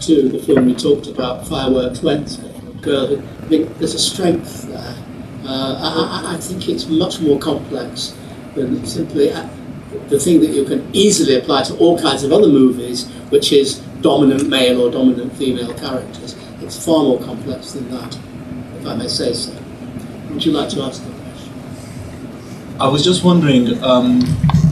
to 0.00 0.28
the 0.28 0.38
film 0.38 0.66
we 0.66 0.74
talked 0.74 1.06
about, 1.06 1.46
Fireworks 1.46 2.02
Wednesday, 2.02 2.52
I 2.86 3.48
mean, 3.48 3.72
there's 3.78 3.94
a 3.94 3.98
strength 3.98 4.68
there. 4.68 4.96
Uh, 5.44 6.24
I, 6.24 6.34
I 6.34 6.36
think 6.38 6.68
it's 6.68 6.86
much 6.88 7.20
more 7.20 7.38
complex 7.38 8.16
than 8.54 8.84
simply 8.86 9.28
the 10.08 10.18
thing 10.18 10.40
that 10.40 10.50
you 10.50 10.64
can 10.64 10.88
easily 10.94 11.36
apply 11.36 11.64
to 11.64 11.76
all 11.78 11.98
kinds 12.00 12.22
of 12.22 12.32
other 12.32 12.48
movies, 12.48 13.08
which 13.30 13.52
is 13.52 13.78
dominant 14.00 14.48
male 14.48 14.80
or 14.82 14.90
dominant 14.90 15.32
female 15.34 15.74
characters. 15.74 16.36
It's 16.60 16.84
far 16.84 17.02
more 17.02 17.20
complex 17.20 17.72
than 17.72 17.90
that, 17.90 18.16
if 18.78 18.86
I 18.86 18.94
may 18.96 19.08
say 19.08 19.32
so. 19.32 19.52
Would 20.30 20.44
you 20.44 20.52
like 20.52 20.68
to 20.70 20.82
ask 20.82 21.02
the 21.04 21.10
question? 21.10 21.52
I 22.80 22.88
was 22.88 23.04
just 23.04 23.24
wondering, 23.24 23.82
um, 23.82 24.22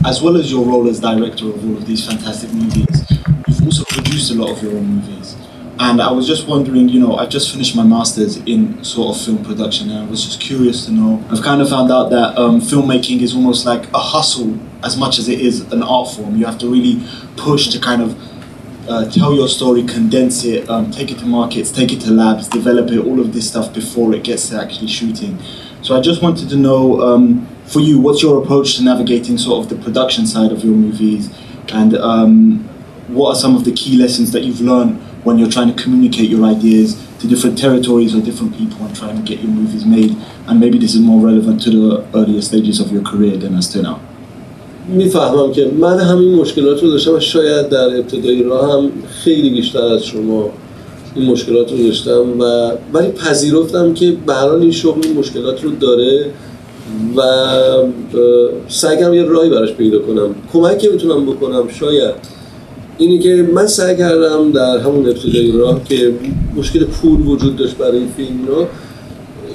as 0.05 0.23
well 0.23 0.37
as 0.37 0.51
your 0.51 0.65
role 0.67 0.89
as 0.89 1.01
director 1.01 1.49
of 1.49 1.65
all 1.65 1.77
of 1.77 1.87
these 1.87 2.07
fantastic 2.07 2.53
movies, 2.53 3.05
also 3.65 3.85
produced 3.85 4.31
a 4.31 4.35
lot 4.35 4.51
of 4.51 4.63
your 4.63 4.73
own 4.73 4.87
movies. 4.87 5.37
And 5.79 6.01
I 6.01 6.13
was 6.13 6.29
just 6.29 6.47
wondering, 6.47 6.89
you 6.89 7.01
know, 7.01 7.17
I've 7.17 7.31
just 7.31 7.51
finished 7.51 7.75
my 7.75 7.83
master's 7.83 8.37
in 8.37 8.83
sort 8.85 9.17
of 9.17 9.23
film 9.23 9.45
production, 9.45 9.91
and 9.91 10.07
I 10.07 10.11
was 10.11 10.25
just 10.25 10.41
curious 10.41 10.87
to 10.87 10.93
know. 10.93 11.23
I've 11.31 11.43
kind 11.43 11.61
of 11.61 11.69
found 11.69 11.91
out 11.91 12.11
that 12.11 12.39
um, 12.39 12.61
filmmaking 12.61 13.21
is 13.23 13.35
almost 13.35 13.67
like 13.67 13.93
a 13.93 13.99
hustle 13.99 14.57
as 14.85 14.97
much 14.97 15.19
as 15.19 15.29
it 15.29 15.41
is 15.41 15.73
an 15.73 15.83
art 15.83 16.11
form. 16.15 16.37
You 16.37 16.47
have 16.47 16.59
to 16.59 16.71
really 16.71 17.03
push 17.37 17.69
to 17.71 17.81
kind 17.81 18.03
of 18.03 18.17
uh, 18.89 19.11
tell 19.11 19.35
your 19.35 19.49
story, 19.49 19.83
condense 19.83 20.45
it, 20.45 20.69
um, 20.69 20.91
take 20.93 21.11
it 21.11 21.19
to 21.19 21.27
markets, 21.27 21.73
take 21.73 21.93
it 21.93 22.01
to 22.03 22.11
labs, 22.13 22.47
develop 22.49 22.91
it, 22.93 22.99
all 22.99 23.19
of 23.19 23.33
this 23.33 23.49
stuff 23.49 23.75
before 23.75 24.15
it 24.15 24.23
gets 24.23 24.51
to 24.51 24.61
actually 24.61 24.89
shooting. 24.89 25.39
So 25.83 25.97
I 25.97 26.01
just 26.01 26.23
wanted 26.23 26.49
to 26.51 26.57
know, 26.57 27.01
um, 27.01 27.47
for 27.67 27.81
you, 27.81 27.99
what's 27.99 28.23
your 28.23 28.43
approach 28.43 28.77
to 28.77 28.85
navigating 28.85 29.39
sort 29.39 29.65
of 29.65 29.71
the 29.77 29.83
production 29.83 30.27
side 30.27 30.53
of 30.53 30.63
your 30.63 30.75
movies, 30.75 31.31
and 31.73 31.97
um, 31.97 32.69
what 33.09 33.31
are 33.31 33.41
some 33.41 33.55
of 33.57 33.65
the 33.65 33.73
key 33.73 33.97
lessons 33.97 34.33
that 34.33 34.43
you've 34.45 34.61
learned 34.61 35.01
when 35.25 35.39
you're 35.39 35.51
trying 35.51 35.75
to 35.75 35.83
communicate 35.83 36.31
your 36.31 36.45
ideas 36.45 36.89
to 37.21 37.27
different 37.27 37.59
territories 37.59 38.15
or 38.15 38.21
different 38.21 38.57
people 38.57 38.85
and 38.87 38.95
trying 38.95 39.17
to 39.17 39.23
get 39.23 39.41
your 39.41 39.51
movies 39.51 39.85
made? 39.85 40.17
And 40.47 40.61
maybe 40.61 40.79
this 40.79 40.95
is 40.95 41.01
more 41.01 41.21
relevant 41.25 41.63
to 41.63 41.71
the 41.71 42.05
earlier 42.15 42.43
stages 42.43 42.81
of 42.81 42.93
your 42.93 43.03
career 43.03 43.37
than 43.37 43.55
as 43.55 43.69
to 43.73 43.83
now. 43.83 44.01
می‌فهمم 44.89 45.53
که 45.53 45.71
من 45.79 46.01
همین 46.01 46.35
مشکلات 46.35 46.83
رو 46.83 46.91
داشتم 46.91 47.15
و 47.15 47.21
شاید 47.21 47.69
در 47.69 47.97
ابتدای 47.99 48.43
راه 48.43 48.73
هم 48.73 48.91
خیلی 49.09 49.51
بیشتر 49.51 49.83
از 49.83 50.05
شما 50.05 50.51
این 51.15 51.31
مشکلات 51.31 51.73
رو 51.73 51.79
داشتم 51.79 52.41
و 52.41 52.71
ولی 52.93 53.09
پذیرفتم 53.09 53.95
که 53.95 54.17
به 54.27 54.53
این 54.53 54.71
شغل 54.71 55.01
این 55.07 55.17
مشکلات 55.19 55.65
رو 55.65 55.71
داره 55.71 56.31
و 57.17 57.23
سعی 58.69 58.97
کردم 58.97 59.15
یه 59.15 59.23
راهی 59.23 59.51
براش 59.51 59.73
پیدا 59.73 59.99
کنم 59.99 60.35
کمکی 60.53 60.89
می‌تونم 60.89 61.27
بکنم 61.27 61.69
شاید 61.69 62.15
اینی 62.99 63.19
که 63.19 63.49
من 63.55 63.67
سعی 63.67 63.97
کردم 63.97 64.53
در 64.53 64.79
همون 64.79 65.07
ابتدای 65.07 65.53
راه 65.53 65.85
که 65.85 66.13
مشکل 66.57 66.85
پول 66.85 67.21
وجود 67.27 67.57
داشت 67.57 67.77
برای 67.77 68.01
فیلم 68.17 68.47
رو 68.47 68.67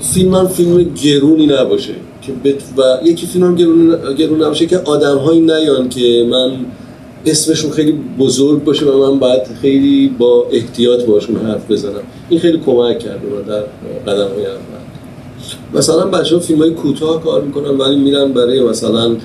فیلم 0.01 0.35
هم 0.35 0.47
فیلم 0.47 0.93
گرونی 1.03 1.47
نباشه 1.47 1.93
که 2.21 2.31
بت 2.43 2.63
و 2.77 3.07
یکی 3.07 3.25
فیلم 3.25 3.45
هم 3.45 3.55
گرون, 3.55 4.15
گرون 4.17 4.43
نباشه 4.43 4.65
که 4.65 4.77
آدم 4.77 5.17
هایی 5.17 5.41
نیان 5.41 5.89
که 5.89 6.27
من 6.31 6.51
اسمشون 7.25 7.71
خیلی 7.71 7.91
بزرگ 8.19 8.63
باشه 8.63 8.85
و 8.85 9.11
من 9.11 9.19
باید 9.19 9.41
خیلی 9.61 10.15
با 10.19 10.45
احتیاط 10.51 11.03
باشون 11.03 11.35
حرف 11.35 11.71
بزنم. 11.71 12.01
این 12.29 12.39
خیلی 12.39 12.57
کمک 12.65 12.99
کرد 12.99 13.19
من 13.25 13.41
در 13.41 13.61
قدم 14.13 14.33
های 14.35 14.45
اول. 14.45 14.79
مثلا 15.73 16.05
بچه 16.05 16.35
ها 16.35 16.41
فیلم 16.41 16.59
های 16.59 16.71
کوتاه 16.71 17.23
کار 17.23 17.41
می‌کنن 17.41 17.77
ولی 17.77 17.95
میرن 17.95 18.33
برای 18.33 18.63
مثلا 18.63 19.15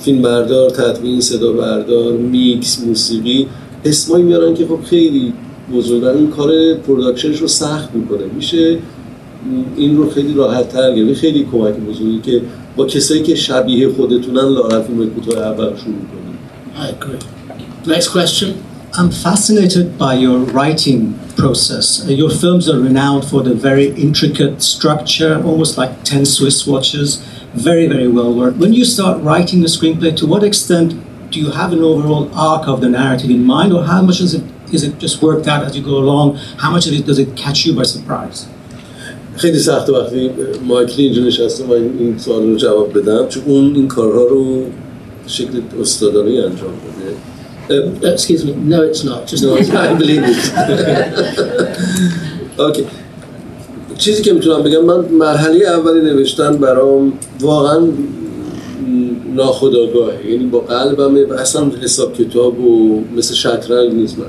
فیلم 0.00 0.22
بردار، 0.22 0.70
تدوین، 0.70 1.20
صدا 1.20 1.52
بردار، 1.52 2.12
میکس، 2.12 2.84
موسیقی 2.86 3.46
اسمایی 3.84 4.24
میارن 4.24 4.54
که 4.54 4.66
خب 4.66 4.78
خیلی 4.84 5.32
بزرگن 5.74 6.08
این 6.08 6.30
کار 6.30 6.74
production 6.74 7.27
ش 7.27 7.38
رو 7.38 7.48
سخت 7.48 7.94
می‌کنه 7.94 8.24
میشه 8.36 8.78
این 9.76 9.96
رو 9.96 10.10
خیلی 10.10 10.34
راحت 10.34 10.68
تر 10.68 10.94
گرفت 10.94 11.20
خیلی 11.20 11.46
کمک 11.52 11.74
بزرگی 11.74 12.20
که 12.20 12.42
با 12.76 12.86
کسایی 12.86 13.22
که 13.22 13.34
شبیه 13.34 13.88
خودتونن 13.88 14.48
لاغر 14.48 14.82
فیلم 14.82 15.10
کوتاه 15.10 15.42
اول 15.42 15.64
شروع 15.64 15.76
کنید 15.76 16.32
I 16.74 16.88
agree. 16.88 17.18
Next 17.86 18.08
question. 18.08 18.62
I'm 18.98 19.10
fascinated 19.10 19.86
by 19.98 20.14
your 20.14 20.38
writing 20.56 21.18
process. 21.36 21.86
Your 22.08 22.30
films 22.30 22.68
are 22.68 22.78
renowned 22.78 23.24
for 23.24 23.42
the 23.42 23.54
very 23.54 23.88
intricate 24.06 24.62
structure, 24.62 25.42
almost 25.44 25.78
like 25.78 25.92
10 26.04 26.24
Swiss 26.26 26.66
watches, 26.66 27.22
very, 27.53 27.87
very 27.87 28.07
well 28.07 28.33
worked. 28.33 28.57
When 28.57 28.73
you 28.73 28.85
start 28.85 29.21
writing 29.21 29.61
the 29.61 29.67
screenplay, 29.67 30.15
to 30.17 30.25
what 30.27 30.43
extent 30.43 30.89
do 31.31 31.39
you 31.39 31.51
have 31.51 31.73
an 31.73 31.81
overall 31.81 32.29
arc 32.33 32.67
of 32.67 32.81
the 32.81 32.89
narrative 32.89 33.29
in 33.29 33.43
mind, 33.43 33.73
or 33.73 33.83
how 33.83 34.01
much 34.01 34.19
is 34.21 34.33
it, 34.33 34.43
is 34.71 34.83
it 34.83 34.99
just 34.99 35.21
worked 35.21 35.47
out 35.47 35.63
as 35.63 35.75
you 35.75 35.83
go 35.83 35.97
along? 35.97 36.37
How 36.63 36.71
much 36.71 36.87
of 36.87 36.93
it 36.93 37.05
does 37.05 37.19
it 37.19 37.35
catch 37.35 37.65
you 37.65 37.75
by 37.75 37.83
surprise? 37.83 38.47
خیلی 39.37 39.59
سخت 39.59 39.89
وقتی 39.89 40.29
مایکلی 40.67 41.03
اینجا 41.05 41.21
نشسته 41.21 41.63
و 41.63 41.71
این 41.71 42.17
سوال 42.17 42.43
رو 42.43 42.55
جواب 42.55 42.97
بدم 42.97 43.27
چون 43.27 43.43
اون 43.45 43.75
این 43.75 43.87
کارها 43.87 44.23
رو 44.23 44.63
شکل 45.27 45.61
استادانه 45.81 46.31
انجام 46.31 46.71
بده 46.71 47.17
Uh, 47.69 48.13
excuse 48.13 48.45
me, 48.45 48.53
no 48.53 48.81
it's 48.81 49.03
not. 49.03 49.27
Just 49.27 49.43
no, 49.43 49.57
I 49.57 49.93
believe 50.01 50.23
it. 50.23 50.37
okay. 52.67 52.85
چیزی 54.02 54.22
که 54.22 54.32
می‌تونم 54.32 54.62
بگم 54.62 54.84
من 54.84 55.04
مرحله 55.04 55.66
اولی 55.66 56.00
نوشتن 56.00 56.56
برام 56.56 57.12
واقعا 57.40 57.88
ناخداگاهه 59.34 60.30
یعنی 60.30 60.46
با 60.46 60.58
قلبم 60.58 61.30
و 61.30 61.32
اصلا 61.32 61.70
حساب 61.82 62.14
کتاب 62.14 62.60
و 62.60 63.00
مثل 63.16 63.34
شطرنج 63.34 63.92
نیست 63.92 64.18
من. 64.18 64.24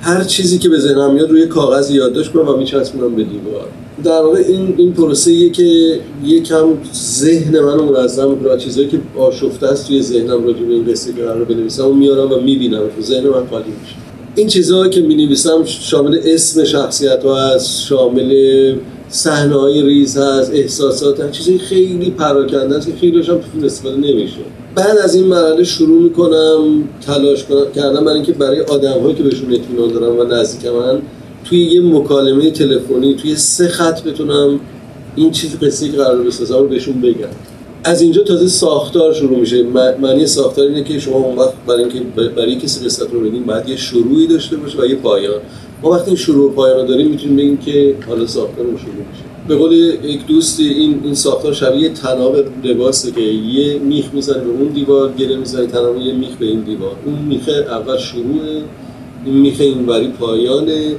هر 0.00 0.24
چیزی 0.24 0.58
که 0.58 0.68
به 0.68 0.78
ذهنم 0.78 1.14
میاد 1.14 1.30
روی 1.30 1.46
کاغذ 1.46 1.90
یادداشت 1.90 2.32
کنم 2.32 2.48
و 2.48 2.56
میچسبونم 2.56 3.16
به 3.16 3.22
دیوار. 3.22 3.66
در 4.04 4.22
واقع 4.22 4.38
این 4.38 4.74
این 4.76 4.92
پروسه 4.92 5.50
که 5.50 6.00
یکم 6.24 6.66
ذهن 6.94 7.60
منو 7.60 7.92
منظم 7.92 8.30
می‌کنه 8.30 8.58
چیزایی 8.58 8.88
که 8.88 9.00
آشفته 9.18 9.66
است 9.66 9.86
توی 9.86 10.02
ذهنم 10.02 10.46
راجع 10.46 10.62
به 10.62 10.74
این 10.74 10.86
قصه 10.86 11.12
قرار 11.12 11.44
بنویسم 11.44 11.86
و 11.86 11.94
میارم 11.94 12.32
و 12.32 12.40
می‌بینم. 12.40 12.80
تو 12.96 13.02
ذهن 13.02 13.24
من 13.24 13.46
خالی 13.50 13.72
میشه. 13.82 13.99
این 14.40 14.48
چیزها 14.48 14.88
که 14.88 15.00
می 15.00 15.14
نویسم 15.14 15.64
شامل 15.64 16.20
اسم 16.24 16.64
شخصیت 16.64 17.24
ها 17.24 17.36
هست 17.36 17.80
شامل 17.80 18.74
صحنه 19.08 19.54
های 19.54 19.82
ریز 19.82 20.18
هست 20.18 20.52
احساسات 20.54 21.20
هست 21.20 21.32
چیزای 21.32 21.58
خیلی 21.58 22.10
پراکنده 22.10 22.76
است 22.76 22.86
که 22.86 22.92
خیلی 23.00 23.22
هم 23.22 23.40
استفاده 23.64 23.96
نمیشه. 23.96 24.36
بعد 24.74 24.98
از 24.98 25.14
این 25.14 25.26
مرحله 25.26 25.64
شروع 25.64 26.02
می‌کنم 26.02 26.88
تلاش 27.06 27.44
کنم 27.44 27.72
کردم 27.76 28.04
برای 28.04 28.14
اینکه 28.14 28.32
برای 28.32 28.60
آدم 28.60 29.00
هایی 29.00 29.14
که 29.14 29.22
بهشون 29.22 29.54
اطمینان 29.54 29.92
دارم 29.92 30.18
و 30.18 30.24
نزدیک 30.24 30.72
من 30.72 31.02
توی 31.44 31.58
یه 31.58 31.80
مکالمه 31.80 32.50
تلفنی 32.50 33.14
توی 33.14 33.36
سه 33.36 33.68
خط 33.68 34.02
بتونم 34.02 34.60
این 35.16 35.30
چیز 35.30 35.58
قصه 35.62 35.88
که 35.88 35.96
قرار 35.96 36.22
بسازم 36.22 36.58
رو 36.58 36.68
بهشون 36.68 37.00
بگم. 37.00 37.28
از 37.84 38.02
اینجا 38.02 38.22
تازه 38.22 38.48
ساختار 38.48 39.14
شروع 39.14 39.38
میشه. 39.38 39.62
معنی 40.00 40.26
ساختار 40.26 40.66
اینه 40.66 40.84
که 40.84 40.98
شما 40.98 41.16
اون 41.16 41.38
وقت 41.38 41.54
برای 41.66 41.80
اینکه 41.80 42.00
برای 42.36 42.56
کسی 42.56 42.84
قصت 42.84 43.12
رو 43.12 43.20
بگین 43.20 43.42
بعد 43.42 43.68
یه 43.68 43.76
شروعی 43.76 44.26
داشته 44.26 44.56
باشه 44.56 44.82
و 44.82 44.86
یه 44.86 44.94
پایان. 44.94 45.40
ما 45.82 45.90
وقتی 45.90 46.16
شروع 46.16 46.50
و 46.50 46.54
پایان 46.54 46.80
رو 46.80 46.86
داریم 46.86 47.10
می‌تونیم 47.10 47.36
بگیم 47.36 47.56
که 47.56 47.94
حالا 48.08 48.26
ساختار 48.26 48.64
رو 48.64 48.78
شروع 48.78 48.94
میشه. 48.94 49.24
به 49.48 49.56
قول 49.56 49.72
یک 50.04 50.26
دوست 50.26 50.60
این 50.60 51.00
این 51.04 51.14
ساختار 51.14 51.52
شبیه 51.52 51.88
تناب 51.88 52.36
لباسه 52.64 53.10
که 53.12 53.20
یه 53.20 53.78
میخ 53.78 54.04
می‌زنه 54.12 54.44
به 54.44 54.50
اون 54.50 54.68
دیوار 54.68 55.12
گره 55.12 55.36
می‌زنه 55.36 55.66
تناب 55.66 55.96
یه 55.96 56.14
میخ 56.14 56.36
به 56.40 56.46
این 56.46 56.60
دیوار. 56.60 56.92
اون 57.06 57.18
میخ 57.28 57.48
اول 57.48 57.98
شروعه 57.98 58.62
این 59.24 59.34
میخ 59.34 59.60
اینوری 59.60 60.08
پایانه 60.08 60.94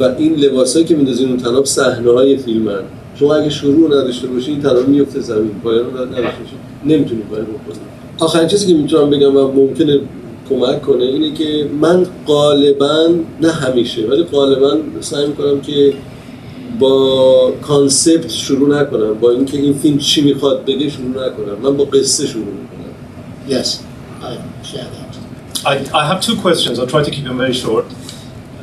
و 0.00 0.14
این 0.18 0.34
لباسایی 0.34 0.84
که 0.84 0.96
میندازین 0.96 1.28
اون 1.28 1.36
تناب 1.36 1.64
صحنه 1.64 2.10
های 2.10 2.36
فیلمن. 2.36 2.82
شما 3.18 3.34
اگه 3.34 3.50
شروع 3.50 3.86
نداشته 3.86 4.26
باشی 4.26 4.50
این 4.50 4.62
تناب 4.62 4.88
میفته 4.88 5.20
زمین. 5.20 5.50
پایان 5.64 5.84
رو 5.84 5.90
نداشته 5.90 6.20
باشی. 6.20 6.56
نمی‌تونید 6.84 7.24
کاری 7.30 7.42
بکنید 7.42 7.94
آخرین 8.18 8.48
چیزی 8.48 8.66
که 8.66 8.74
می‌تونم 8.74 9.10
بگم 9.10 9.36
و 9.36 9.52
ممکنه 9.52 10.00
کمک 10.48 10.82
کنه 10.82 11.04
اینه 11.04 11.32
که 11.32 11.68
من 11.80 12.06
غالبا 12.26 13.08
نه 13.40 13.52
همیشه 13.52 14.06
ولی 14.06 14.22
غالبا 14.22 14.76
سعی 15.00 15.26
می‌کنم 15.26 15.60
که 15.60 15.92
با 16.78 17.52
کانسپت 17.62 18.30
شروع 18.30 18.80
نکنم. 18.80 19.14
با 19.14 19.30
اینکه 19.30 19.58
این 19.58 19.72
فیلم 19.72 19.98
چی 19.98 20.22
می‌خواد 20.22 20.64
بگه 20.64 20.88
شروع 20.88 21.08
نکنم. 21.08 21.56
من 21.62 21.76
با 21.76 21.84
قصه 21.84 22.26
شروع 22.26 22.44
می‌کنم. 22.44 22.84
Yes, 23.48 23.68
I 24.22 24.32
share 24.70 24.88
that. 24.94 25.12
I, 25.66 25.74
I 26.00 26.06
have 26.10 26.20
two 26.20 26.36
questions. 26.46 26.78
I'll 26.78 26.92
try 26.94 27.02
to 27.02 27.10
keep 27.10 27.24
them 27.24 27.38
very 27.38 27.56
short. 27.64 27.84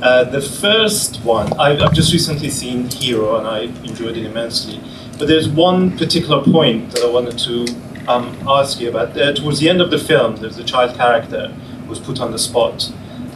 Uh, 0.01 0.23
the 0.23 0.41
first 0.41 1.17
one, 1.17 1.53
I've, 1.59 1.79
I've 1.79 1.93
just 1.93 2.11
recently 2.11 2.49
seen 2.49 2.89
Hero 2.89 3.37
and 3.37 3.47
I 3.47 3.59
enjoyed 3.87 4.17
it 4.17 4.25
immensely. 4.25 4.81
But 5.19 5.27
there's 5.27 5.47
one 5.47 5.95
particular 5.95 6.43
point 6.43 6.91
that 6.91 7.03
I 7.03 7.09
wanted 7.09 7.37
to 7.39 7.67
um, 8.07 8.35
ask 8.47 8.79
you 8.79 8.89
about. 8.89 9.15
Uh, 9.15 9.31
towards 9.33 9.59
the 9.59 9.69
end 9.69 9.79
of 9.79 9.91
the 9.91 9.99
film, 9.99 10.37
there's 10.37 10.57
a 10.57 10.63
child 10.63 10.95
character 10.95 11.49
who's 11.87 11.99
put 11.99 12.19
on 12.19 12.31
the 12.31 12.39
spot 12.39 12.91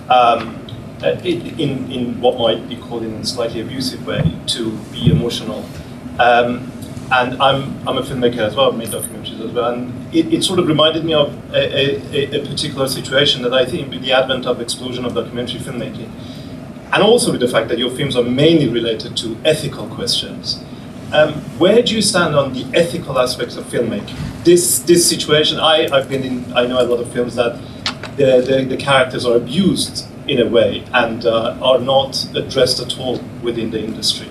um, 0.09 0.66
uh, 1.03 1.11
in, 1.24 1.91
in 1.91 2.20
what 2.20 2.39
might 2.39 2.68
be 2.68 2.78
called 2.78 3.03
in 3.03 3.13
a 3.13 3.26
slightly 3.26 3.61
abusive 3.61 4.07
way 4.07 4.36
to 4.47 4.76
be 4.91 5.11
emotional. 5.11 5.63
Um, 6.18 6.72
and 7.11 7.39
I'm, 7.39 7.88
I'm 7.88 7.99
a 7.99 8.01
filmmaker 8.01 8.39
as 8.39 8.55
well, 8.55 8.72
I've 8.72 8.78
made 8.80 8.88
documentaries 8.88 9.39
as 9.39 9.51
well, 9.51 9.72
and 9.76 10.16
it, 10.16 10.34
it 10.34 10.43
sort 10.43 10.57
of 10.57 10.68
reminded 10.68 11.05
me 11.05 11.13
of 11.13 11.32
a, 11.53 12.01
a, 12.16 12.41
a 12.41 12.47
particular 12.47 12.88
situation 12.88 13.43
that 13.43 13.53
I 13.53 13.63
think 13.63 13.91
with 13.91 14.01
the 14.01 14.13
advent 14.13 14.47
of 14.47 14.59
explosion 14.59 15.05
of 15.05 15.13
documentary 15.13 15.59
filmmaking, 15.59 16.09
and 16.93 17.03
also 17.03 17.31
with 17.31 17.41
the 17.41 17.47
fact 17.47 17.67
that 17.69 17.77
your 17.77 17.89
films 17.91 18.15
are 18.15 18.23
mainly 18.23 18.67
related 18.67 19.17
to 19.17 19.38
ethical 19.43 19.88
questions. 19.88 20.63
Um, 21.13 21.33
where 21.59 21.81
do 21.81 21.95
you 21.95 22.01
stand 22.01 22.36
on 22.36 22.53
the 22.53 22.65
ethical 22.73 23.19
aspects 23.19 23.55
of 23.57 23.65
filmmaking? 23.65 24.17
This 24.43 24.79
this 24.79 25.07
situation, 25.07 25.59
I, 25.59 25.88
I've 25.91 26.09
been 26.09 26.23
in, 26.23 26.53
I 26.53 26.65
know 26.65 26.81
a 26.81 26.88
lot 26.88 26.99
of 26.99 27.11
films 27.13 27.36
that 27.36 27.59
the, 28.17 28.41
the, 28.41 28.65
the 28.67 28.77
characters 28.77 29.25
are 29.25 29.36
abused 29.36 30.07
in 30.27 30.39
a 30.39 30.47
way 30.47 30.83
and 30.93 31.25
uh, 31.25 31.57
are 31.61 31.79
not 31.79 32.27
addressed 32.36 32.79
at 32.79 32.97
all 32.99 33.19
within 33.43 33.71
the 33.71 33.83
industry 33.83 34.27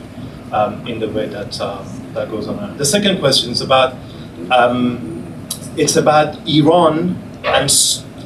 um, 0.53 0.87
in 0.87 0.99
the 0.99 1.09
way 1.09 1.27
that 1.27 1.61
um, 1.61 1.87
that 2.15 2.31
goes 2.31 2.49
on. 2.49 2.77
The 2.77 2.85
second 2.85 3.19
question 3.19 3.53
is 3.53 3.61
about 3.61 3.97
um, 4.51 5.25
it's 5.77 5.97
about 5.97 6.47
Iran 6.49 7.17
and 7.45 7.71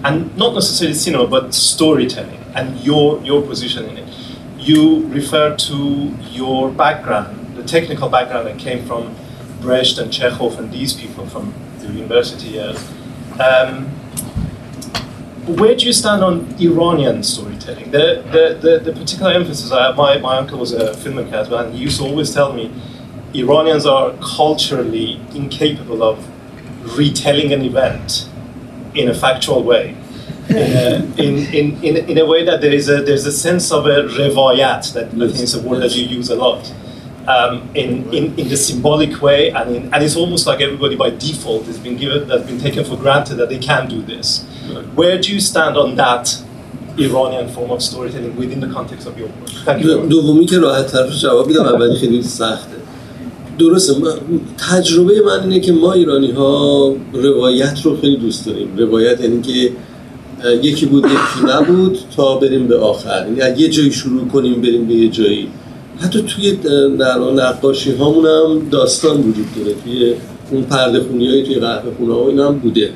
and 0.05 0.37
not 0.37 0.55
necessarily 0.55 0.95
cinema 0.95 1.27
but 1.27 1.55
storytelling 1.55 2.41
and 2.55 2.79
your 2.81 3.21
your 3.23 3.43
position 3.43 3.85
in 3.87 3.99
it. 3.99 4.08
You 4.69 5.07
refer 5.07 5.57
to 5.57 6.15
your 6.31 6.71
background, 6.71 7.57
the 7.57 7.63
technical 7.63 8.11
background 8.11 8.49
that 8.49 8.59
came 8.59 8.85
from 8.85 9.17
Brecht 9.63 9.97
and 9.97 10.13
Chekhov 10.13 10.59
and 10.59 10.71
these 10.71 10.93
people 10.93 11.25
from 11.27 11.55
the 11.79 11.87
university 11.87 12.49
years. 12.49 12.77
Um, 13.41 13.87
where 15.57 15.75
do 15.75 15.87
you 15.87 15.95
stand 15.95 16.23
on 16.23 16.55
Iranian 16.61 17.23
storytelling? 17.23 17.93
The, 17.93 18.23
the, 18.31 18.59
the, 18.61 18.93
the 18.93 18.93
particular 18.93 19.33
emphasis, 19.33 19.73
I, 19.73 19.93
my, 19.93 20.19
my 20.19 20.37
uncle 20.37 20.59
was 20.59 20.75
a 20.75 20.91
filmmaker 20.91 21.49
well, 21.49 21.65
and 21.65 21.75
he 21.75 21.81
used 21.81 21.99
to 22.01 22.05
always 22.05 22.35
tell 22.35 22.53
me 22.53 22.71
Iranians 23.33 23.87
are 23.87 24.13
culturally 24.21 25.19
incapable 25.35 26.03
of 26.03 26.19
retelling 26.99 27.55
an 27.55 27.63
event 27.63 28.29
in 28.95 29.09
a 29.09 29.15
factual 29.15 29.63
way. 29.63 29.97
In 30.50 30.58
a, 30.58 31.22
in, 31.26 31.38
in, 31.60 31.84
in, 31.84 31.98
in 32.12 32.18
a 32.18 32.26
way 32.26 32.44
that 32.46 32.60
there 32.62 32.74
is 32.74 32.90
a, 32.90 33.02
there's 33.02 33.26
a 33.26 33.32
sense 33.32 33.72
of 33.72 33.86
a 33.86 34.04
revayat, 34.20 34.94
that 34.94 35.06
I 35.06 35.28
think 35.32 35.44
is 35.50 35.56
a 35.56 35.62
word 35.68 35.82
that 35.84 35.96
you 35.96 36.04
use 36.06 36.30
a 36.30 36.36
lot, 36.36 36.62
um, 37.28 37.70
in, 37.74 37.90
in, 38.14 38.38
in 38.38 38.50
the 38.50 38.58
symbolic 38.58 39.22
way, 39.22 39.52
and, 39.52 39.76
in, 39.76 39.94
and 39.94 40.04
it's 40.04 40.18
almost 40.18 40.46
like 40.46 40.60
everybody 40.62 40.96
by 40.96 41.10
default 41.12 41.66
has 41.68 41.80
been 41.80 41.96
given, 41.98 42.28
that's 42.28 42.46
been 42.46 42.60
taken 42.60 42.84
for 42.84 42.98
granted 42.98 43.36
that 43.36 43.50
they 43.50 43.58
can 43.60 43.88
do 43.88 44.02
this. 44.02 44.44
Where 44.96 45.18
do 45.20 45.34
you 45.34 45.40
stand 45.40 45.78
on 45.78 45.96
that 45.96 46.26
Iranian 47.00 47.48
form 47.50 47.72
of 47.72 47.82
storytelling 47.82 48.36
within 48.36 48.60
the 48.60 48.68
context 48.78 49.08
of 49.08 49.18
your 49.18 49.30
work? 49.30 49.50
Thank 49.66 49.84
you. 49.84 49.88
very 49.88 50.02
much. 50.02 50.10
دومی 50.10 50.46
که 50.46 50.58
راحت 50.60 50.88
طرف 50.92 51.20
جواب 51.22 51.48
میدم 51.48 51.66
اولی 51.66 51.96
خیلی 51.96 52.24
سخته 52.24 52.78
درسته 53.60 53.94
من- 54.00 54.40
تجربه 54.72 55.14
من 55.26 55.40
اینه 55.44 55.60
که 55.60 55.72
ما 55.72 55.94
ایرانی 55.94 56.32
ها 56.32 56.96
روایت 57.14 57.82
رو 57.84 57.98
خیلی 58.02 58.18
دوست 58.18 58.46
داریم 58.46 58.78
روایت 58.78 59.22
یعنی 59.22 59.42
که 59.42 59.52
اه، 59.52 59.76
یکی 60.63 60.87
بود 60.87 61.05
یکی 61.05 61.53
نبود 61.53 61.99
تا 62.17 62.37
بریم 62.37 62.69
به 62.69 62.79
آخر. 62.79 63.27
یعنی 63.37 63.61
یه 63.61 63.69
جایی 63.69 63.93
شروع 63.93 64.29
کنیم 64.29 64.61
بریم 64.61 64.87
به 64.87 64.95
یه 64.95 65.09
جایی. 65.09 65.49
حتی 65.99 66.23
توی 66.23 66.59
نقاشی 67.35 67.93
هامون 67.93 68.27
هم 68.27 68.69
داستان 68.71 69.17
وجود 69.21 69.47
داره. 69.57 69.75
توی 69.85 70.15
اون 70.51 70.63
پرده 70.63 71.01
خونی 71.01 71.29
های 71.29 71.43
توی 71.43 71.55
قهوه 71.55 71.95
خونه 71.99 72.15
ها 72.15 72.49
هم 72.49 72.59
بوده. 72.59 72.91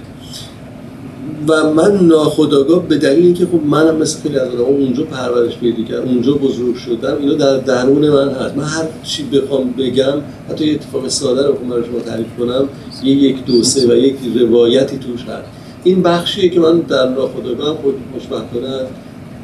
و 1.49 1.73
من 1.73 2.07
ناخداگاه 2.07 2.89
به 2.89 2.97
دلیل 2.97 3.25
اینکه 3.25 3.47
خب 3.47 3.61
منم 3.67 3.97
مثل 3.97 4.21
خیلی 4.21 4.39
از 4.39 4.49
آدم‌ها 4.49 4.65
اونجا 4.65 5.05
پرورش 5.05 5.59
پیدا 5.59 5.83
کردم 5.83 6.09
اونجا 6.09 6.33
بزرگ 6.33 6.77
شدم 6.77 7.17
اینا 7.21 7.35
در 7.35 7.57
درون 7.57 8.09
من 8.09 8.29
هست. 8.29 8.57
من 8.57 8.65
هر 8.65 8.85
چی 9.03 9.23
بخوام 9.23 9.71
بگم 9.79 10.15
حتی 10.51 10.67
یه 10.67 10.75
اتفاق 10.75 11.09
ساده 11.09 11.47
رو 11.47 11.53
بخوام 11.53 11.71
برای 11.71 11.85
شما 11.85 12.01
تعریف 12.01 12.27
کنم 12.39 12.69
یه 13.05 13.13
یک 13.13 13.45
دو 13.45 13.63
سه 13.63 13.93
و 13.93 13.97
یک 13.97 14.15
روایتی 14.41 14.99
توش 14.99 15.21
هست. 15.23 15.62
این 15.85 16.03
بخشیه 16.03 16.49
که 16.49 16.61
من 16.61 16.79
در 16.79 17.09
ناخداگاه 17.09 17.77
خود 17.77 17.95
خوشبختانه 18.13 18.87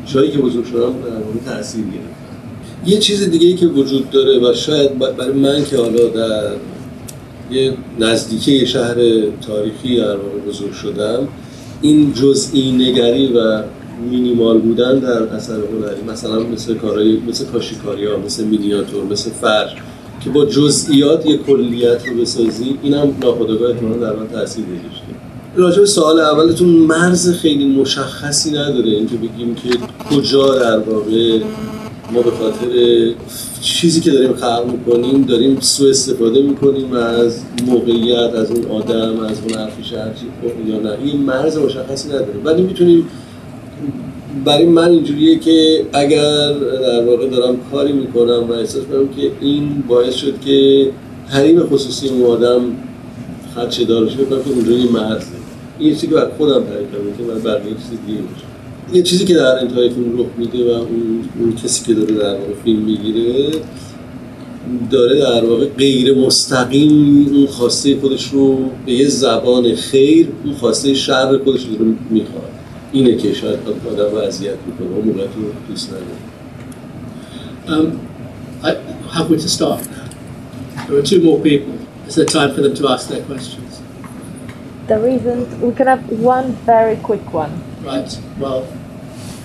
جایی 0.07 0.31
که 0.31 0.39
بزرگ 0.39 0.65
شدم 0.65 0.79
در 0.79 1.25
واقع 1.25 1.39
تاثیر 1.47 1.85
گرفت 1.85 2.19
یه 2.87 2.99
چیز 2.99 3.31
دیگه 3.31 3.47
ای 3.47 3.55
که 3.55 3.67
وجود 3.67 4.11
داره 4.11 4.39
و 4.39 4.55
شاید 4.55 4.99
برای 4.99 5.33
من 5.33 5.65
که 5.65 5.77
حالا 5.77 6.09
در 6.09 6.51
یه 7.51 7.73
نزدیکی 8.01 8.67
شهر 8.67 8.95
تاریخی 9.47 9.97
در 9.97 10.17
بزرگ 10.49 10.73
شدم 10.73 11.29
این 11.83 12.13
جزئی 12.13 12.73
نگری 12.73 13.33
و 13.33 13.63
مینیمال 14.11 14.59
بودن 14.59 14.99
در 14.99 15.23
اثر 15.23 15.55
هنری 15.55 16.03
مثلا 16.13 16.41
مثل 16.41 16.75
کارهای 16.75 17.19
مثل 17.29 17.45
کاشیکاری 17.45 18.07
ها 18.07 18.17
مثل 18.17 18.45
مینیاتور 18.45 19.05
مثل 19.05 19.31
فرش 19.31 19.71
که 20.21 20.31
با 20.31 20.45
جزئیات 20.45 21.27
یه 21.27 21.37
کلیت 21.37 22.09
رو 22.09 22.17
بسازی 22.17 22.79
اینم 22.83 23.15
ناخودآگاه 23.23 23.73
در 23.73 24.17
من 24.17 24.29
تاثیر 24.29 24.65
گذاشته. 24.65 25.28
راجع 25.59 25.81
به 25.81 25.87
سوال 25.87 26.21
اولتون 26.21 26.69
مرز 26.69 27.33
خیلی 27.33 27.65
مشخصی 27.65 28.51
نداره 28.51 28.91
اینکه 28.91 29.17
بگیم 29.17 29.55
که 29.55 29.69
کجا 30.11 30.55
در 30.55 30.79
واقع 30.79 31.39
ما 32.13 32.23
به 32.23 32.31
خاطر 32.31 32.67
چیزی 33.61 34.01
که 34.01 34.11
داریم 34.11 34.35
خلق 34.35 34.67
می‌کنیم 34.73 35.23
داریم 35.23 35.61
سوء 35.61 35.91
استفاده 35.91 36.43
می‌کنیم 36.43 36.93
از 36.93 37.41
موقعیت 37.67 38.35
از 38.35 38.51
اون 38.51 38.65
آدم 38.65 39.21
از 39.21 39.37
اون 39.45 39.55
حرفش 39.55 39.93
هرچی 39.93 40.27
خب 40.43 40.69
یا 40.69 40.81
نه. 40.81 40.97
این 41.05 41.21
مرز 41.21 41.57
مشخصی 41.57 42.09
نداره. 42.09 42.35
ولی 42.45 42.63
می‌تونیم 42.63 43.07
برای 44.45 44.67
من 44.67 44.91
اینجوریه 44.91 45.39
که 45.39 45.87
اگر 45.93 46.53
در 46.83 47.05
واقع 47.07 47.29
دارم 47.29 47.57
کاری 47.71 47.93
می‌کنم 47.93 48.45
و 48.49 48.53
احساس 48.53 48.83
کنم 48.85 49.09
که 49.09 49.31
این 49.41 49.85
باعث 49.89 50.15
شد 50.15 50.41
که 50.41 50.91
حریم 51.29 51.67
خصوصی 51.67 52.09
اون 52.09 52.31
آدم 52.31 52.61
چه 53.71 53.85
دارش 53.85 54.17
بکنم 54.17 54.43
که 54.43 54.51
اونجا 54.51 54.73
یه 54.73 54.93
مرزه. 54.93 55.38
این 55.79 55.95
چیزی 55.95 56.07
که 56.07 56.15
خودم 56.39 56.65
تعریف 56.65 56.93
کردم 56.93 57.39
که 57.39 57.43
برای 57.45 57.63
چیز 57.63 57.91
دیگه 58.07 58.21
یه 58.93 59.03
چیزی 59.03 59.25
که 59.25 59.35
در 59.35 59.59
انتهای 59.59 59.91
فیلم 59.91 60.21
رخ 60.21 60.27
میده 60.39 60.65
و 60.65 60.69
اون, 60.69 61.25
اون 61.41 61.57
کسی 61.57 61.85
که 61.85 61.95
داره 61.95 62.15
در 62.15 62.33
واقع 62.33 62.55
فیلم 62.65 62.83
می‌گیره 62.83 63.51
داره 64.91 65.21
در 65.21 65.45
واقع 65.45 65.67
غیر 65.67 66.15
مستقیم 66.15 67.27
اون 67.35 67.47
خواسته 67.47 68.01
خودش 68.01 68.29
رو 68.29 68.71
به 68.87 68.93
یه 68.93 69.09
زبان 69.09 69.75
خیر 69.75 70.29
اون 70.45 70.55
خواسته 70.55 70.95
شر 70.95 71.39
خودش 71.45 71.67
رو 71.79 71.87
می‌خواد 72.11 72.51
اینه 72.93 73.17
که 73.17 73.33
شاید 73.33 73.59
آدم 73.93 74.17
رو 74.17 74.19
اذیت 74.19 74.57
می‌کنه 74.67 74.99
و 74.99 75.03
موقعیت 75.07 75.31
رو 75.37 75.43
دوست 75.69 75.89
نداره 75.89 76.05
Um, 77.69 78.01
I, 78.63 78.71
we 79.29 79.37
to 79.37 79.49
start? 79.59 79.87
There 80.87 80.97
are 80.97 81.03
two 81.03 81.21
more 81.23 81.39
people. 81.49 81.75
Is 82.07 82.15
there 82.15 82.25
time 82.39 82.51
for 82.55 82.63
them 82.63 82.75
to 82.81 82.89
ask 82.89 83.05
their 83.11 83.23
questions? 83.31 83.68
There 84.89 85.07
isn't. 85.07 85.61
We 85.61 85.75
can 85.75 85.87
have 85.87 86.09
one 86.11 86.53
very 86.65 86.97
quick 86.97 87.33
one. 87.33 87.53
Right. 87.85 88.11
Well, 88.39 88.67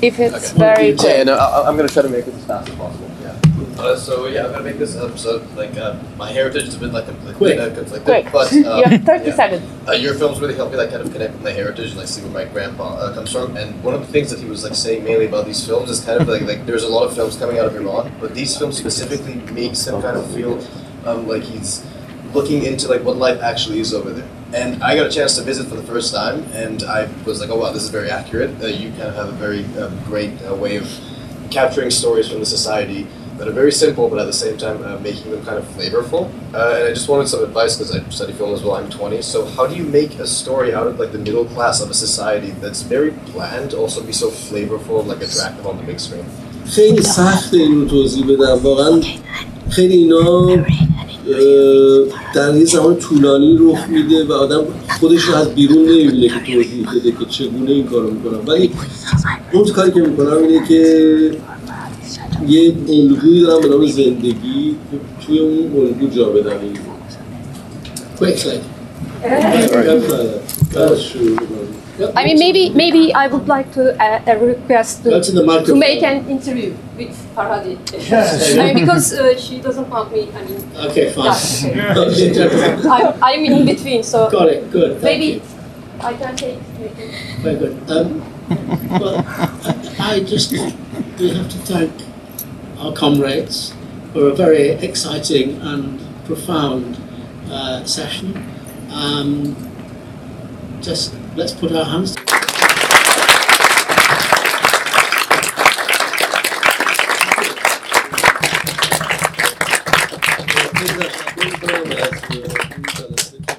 If 0.02 0.20
it's 0.20 0.50
Okay. 0.52 0.60
very 0.60 0.89
Yeah, 0.89 0.96
quick. 0.98 1.18
Yeah, 1.18 1.24
no, 1.24 1.36
I- 1.36 1.66
I'm 1.68 1.78
going 1.78 1.88
to 1.88 1.94
try 1.94 2.04
to 2.04 2.10
make 2.10 2.28
it 2.28 2.34
as 2.36 2.44
fast 2.44 2.68
as 2.68 2.76
possible. 2.76 3.08
Yeah. 3.24 3.36
Uh, 3.82 3.96
so 3.96 4.28
yeah, 4.28 4.44
I'm 4.46 4.52
going 4.52 4.64
to 4.64 4.70
make 4.72 4.78
this 4.78 4.98
episode 4.98 5.41
like 5.56 5.78
uh, 5.78 5.96
my 6.18 6.30
heritage 6.30 6.68
is 6.68 6.76
a 6.76 6.80
bit 6.80 6.91
like 6.91 7.06
conflicted, 7.06 7.38
Quick. 7.38 7.58
conflicted 7.58 8.04
Quick. 8.04 8.26
but 8.34 8.52
you 8.58 8.68
um, 8.70 8.84
have 8.84 9.04
30 9.04 9.30
yeah. 9.30 9.36
seconds. 9.36 9.64
Uh, 9.88 9.94
your 9.94 10.14
films 10.16 10.41
really 10.41 10.56
helped 10.56 10.74
me 10.74 10.78
like 10.78 10.89
kind 10.89 11.02
of 11.04 11.12
connect 11.14 11.32
with 11.36 11.44
my 11.44 11.52
heritage 11.52 11.91
and 11.91 11.98
like 12.00 12.08
see 12.10 12.22
where 12.22 12.32
my 12.32 12.44
grandpa 12.52 12.96
uh, 12.96 13.14
comes 13.16 13.32
from. 13.32 13.56
And 13.56 13.82
one 13.82 13.94
of 13.94 14.02
the 14.06 14.12
things 14.12 14.30
that 14.32 14.39
he 14.39 14.46
was 14.46 14.64
like 14.66 14.76
saying 14.76 15.06
mainly 15.06 15.26
about 15.28 15.46
these 15.46 15.66
films 15.66 15.89
is 15.89 16.04
kind 16.04 16.20
of 16.22 16.28
like 16.28 16.41
like 16.41 16.66
there's 16.66 16.84
a 16.84 16.89
lot 16.89 17.04
of 17.08 17.16
films 17.16 17.38
coming 17.38 17.58
out 17.58 17.68
of 17.68 17.76
Iran, 17.78 18.12
but 18.20 18.36
these 18.36 18.58
films 18.58 18.78
specifically 18.78 19.36
makes 19.54 19.88
him 19.88 20.02
kind 20.02 20.18
of 20.18 20.30
feel 20.36 20.60
um, 21.06 21.28
like 21.30 21.44
he's 21.44 21.82
looking 22.34 22.64
into 22.66 22.89
like 22.89 23.04
what 23.06 23.16
life 23.16 23.39
actually 23.41 23.80
is 23.80 23.94
over 23.94 24.12
there 24.12 24.28
And 24.55 24.83
I 24.83 24.97
got 24.97 25.07
a 25.07 25.11
chance 25.11 25.37
to 25.37 25.43
visit 25.43 25.66
for 25.69 25.75
the 25.77 25.83
first 25.83 26.14
time, 26.14 26.43
and 26.55 26.83
I 26.85 27.07
was 27.27 27.39
like, 27.41 27.51
oh 27.51 27.59
wow, 27.59 27.71
this 27.73 27.83
is 27.83 27.91
very 27.91 28.11
accurate. 28.11 28.51
Uh, 28.62 28.66
you 28.69 28.89
kind 28.91 29.03
of 29.03 29.14
have 29.14 29.29
a 29.29 29.33
very 29.47 29.62
um, 29.83 29.93
great 30.05 30.33
uh, 30.49 30.55
way 30.55 30.77
of 30.77 30.89
capturing 31.51 31.91
stories 31.91 32.29
from 32.31 32.41
the 32.41 32.47
society 32.47 33.07
that 33.37 33.47
are 33.47 33.53
very 33.53 33.71
simple, 33.71 34.09
but 34.09 34.19
at 34.19 34.25
the 34.27 34.33
same 34.33 34.57
time 34.57 34.83
uh, 34.85 34.99
making 35.01 35.31
them 35.31 35.45
kind 35.45 35.59
of 35.59 35.64
flavorful. 35.77 36.23
Uh, 36.55 36.77
and 36.79 36.85
I 36.89 36.93
just 36.99 37.09
wanted 37.11 37.29
some 37.29 37.45
advice 37.45 37.77
because 37.77 37.95
I 37.95 38.01
study 38.09 38.33
film 38.33 38.53
as 38.55 38.62
well. 38.64 38.75
I'm 38.77 38.91
20. 38.91 39.21
So 39.23 39.45
how 39.47 39.66
do 39.66 39.77
you 39.77 39.85
make 39.85 40.19
a 40.19 40.27
story 40.27 40.75
out 40.75 40.87
of 40.87 40.99
like 40.99 41.12
the 41.12 41.19
middle 41.19 41.45
class 41.45 41.81
of 41.83 41.91
a 41.91 41.95
society 41.95 42.51
that's 42.62 42.83
very 42.83 43.11
bland, 43.33 43.75
also 43.75 44.03
be 44.03 44.12
so 44.12 44.29
flavorful, 44.31 45.07
like 45.07 45.21
attractive 45.23 45.66
on 45.66 45.77
the 45.77 45.85
big 45.85 46.01
screen? 46.01 46.25
خیلی 46.66 47.03
سخت 47.03 47.55
این 47.55 47.81
رو 47.81 47.85
توضیح 47.89 48.25
بدم 48.27 48.59
واقعا 48.62 49.01
خیلی 49.71 49.95
اینا 49.95 50.19
اه، 50.49 50.66
در 52.36 52.56
یه 52.56 52.66
زمان 52.66 52.96
طولانی 52.96 53.58
رخ 53.60 53.90
میده 53.90 54.24
و 54.24 54.34
آدم 54.34 54.64
خودش 55.00 55.22
رو 55.22 55.36
از 55.36 55.56
بیرون 55.56 55.86
نمی‌بینه 55.86 56.28
که 56.28 56.54
توضیح 56.54 56.88
بده 56.96 57.12
که 57.12 57.26
چگونه 57.30 57.72
این 57.72 57.86
کارو 57.86 58.12
می‌کنم 58.12 58.40
ولی 58.48 58.72
اون 59.54 59.66
کاری 59.66 59.92
که 59.92 60.02
می‌کنم 60.02 60.38
اینه 60.38 60.68
که 60.68 61.32
یه 62.48 62.74
الگویی 62.90 63.42
دارم 63.42 63.62
به 63.62 63.68
نام 63.68 63.86
زندگی 63.86 64.76
که 64.92 65.26
توی 65.26 65.40
اون 65.40 65.88
الگو 65.88 66.08
جا 66.08 66.30
بدم. 66.30 66.50
این 66.50 66.78
I 72.16 72.26
mean, 72.26 72.39
maybe 72.39 72.72
maybe 72.72 73.14
I 73.14 73.28
would 73.28 73.48
like 73.48 73.72
to 73.74 73.94
uh, 74.02 74.39
request 74.39 75.04
to, 75.04 75.22
to 75.22 75.76
make 75.76 76.02
an 76.02 76.28
interview 76.28 76.76
with 76.98 77.14
Farhadi. 77.36 77.78
Yes. 78.10 78.58
I 78.58 78.74
mean, 78.74 78.86
because 78.86 79.14
uh, 79.14 79.38
she 79.38 79.62
doesn't 79.62 79.88
want 79.89 80.12
me. 80.12 80.32
I 80.34 80.44
mean, 80.44 80.72
okay, 80.89 81.12
fine. 81.14 81.38
Yeah, 81.76 81.94
okay. 81.98 82.82
I'm, 82.89 83.24
I'm, 83.24 83.46
in 83.46 83.66
between, 83.66 84.02
so 84.02 84.30
got 84.32 84.50
it. 84.50 84.72
Good. 84.72 85.02
Thank 85.02 85.20
maybe 85.20 85.26
you. 85.34 85.41
I 86.02 86.14
can 86.16 86.36
take. 86.36 86.60
Maybe. 86.80 87.14
Very 87.46 87.58
good. 87.60 87.91
Um, 87.91 88.26
well, 89.00 89.24
I, 89.28 89.96
I 90.00 90.20
just 90.24 90.52
we 90.52 91.30
have 91.38 91.50
to 91.50 91.58
thank 91.70 91.94
our 92.80 92.94
comrades 92.94 93.76
for 94.14 94.30
a 94.30 94.34
very 94.36 94.70
exciting 94.70 95.62
and 95.62 96.02
profound 96.26 96.98
uh, 97.52 97.86
session. 97.86 98.44
Um, 98.89 99.56
just 100.82 101.14
let's 101.36 101.54
put 101.54 101.72
our 101.72 101.86
hands. 101.86 102.16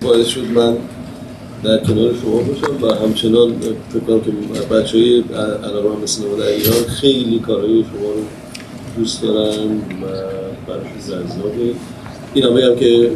باعث 0.02 0.26
شد 0.26 0.44
من 0.44 0.76
در 1.62 1.78
کنار 1.78 2.14
شما 2.22 2.42
باشم 2.42 2.84
و 2.84 2.94
همچنان 2.94 3.54
فکر 3.88 4.00
کنم 4.00 4.20
که 4.20 4.30
بچه 4.74 4.98
های 4.98 5.24
علاقه 5.64 5.88
هم 5.88 6.06
سینما 6.06 6.36
در 6.36 6.46
ایران 6.46 6.84
خیلی 7.00 7.38
کارهای 7.38 7.84
شما 7.84 8.10
رو 8.12 8.24
دوست 8.96 9.22
دارن 9.22 9.66
و 9.76 10.06
براشون 10.66 10.98
جذابه 11.06 11.74
این 12.34 12.44
هم 12.44 12.54
بگم 12.54 12.76
که 12.76 13.10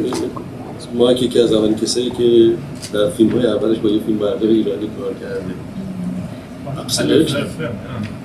ما 0.94 1.14
که 1.14 1.24
یکی 1.24 1.40
از 1.40 1.52
اولین 1.52 1.76
کسایی 1.76 2.10
که 2.10 2.54
در 2.92 3.10
فیلم 3.10 3.30
های 3.30 3.46
اولش 3.46 3.78
با 3.78 3.88
یه 3.88 4.00
فیلم 4.06 4.18
بردار 4.18 4.48
ایرانی 4.48 4.88
کار 4.98 5.14
کرده 5.14 5.54
Absolutely. 6.76 7.42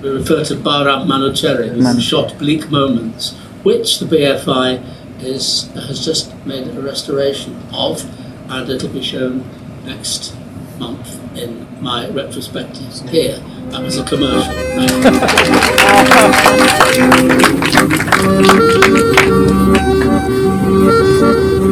We 0.01 0.09
refer 0.09 0.43
to 0.45 0.55
Baram 0.55 1.07
Manocheri, 1.07 1.70
who 1.70 2.01
shot 2.01 2.38
Bleak 2.39 2.72
Moments, 2.72 3.36
which 3.63 3.99
the 3.99 4.05
BFI 4.05 4.84
is, 5.22 5.70
has 5.76 6.03
just 6.03 6.34
made 6.45 6.67
a 6.67 6.82
restoration 6.82 7.61
of, 7.74 8.03
and 8.49 8.70
it'll 8.70 8.89
be 8.89 9.03
shown 9.03 9.43
next 9.86 10.36
month 10.80 11.20
in 11.38 11.67
my 11.82 12.05
retrospectives 12.07 13.07
here. 13.09 13.39
That 13.70 13.84
was 13.84 13.97
a 13.97 14.03
commercial. 14.03 14.53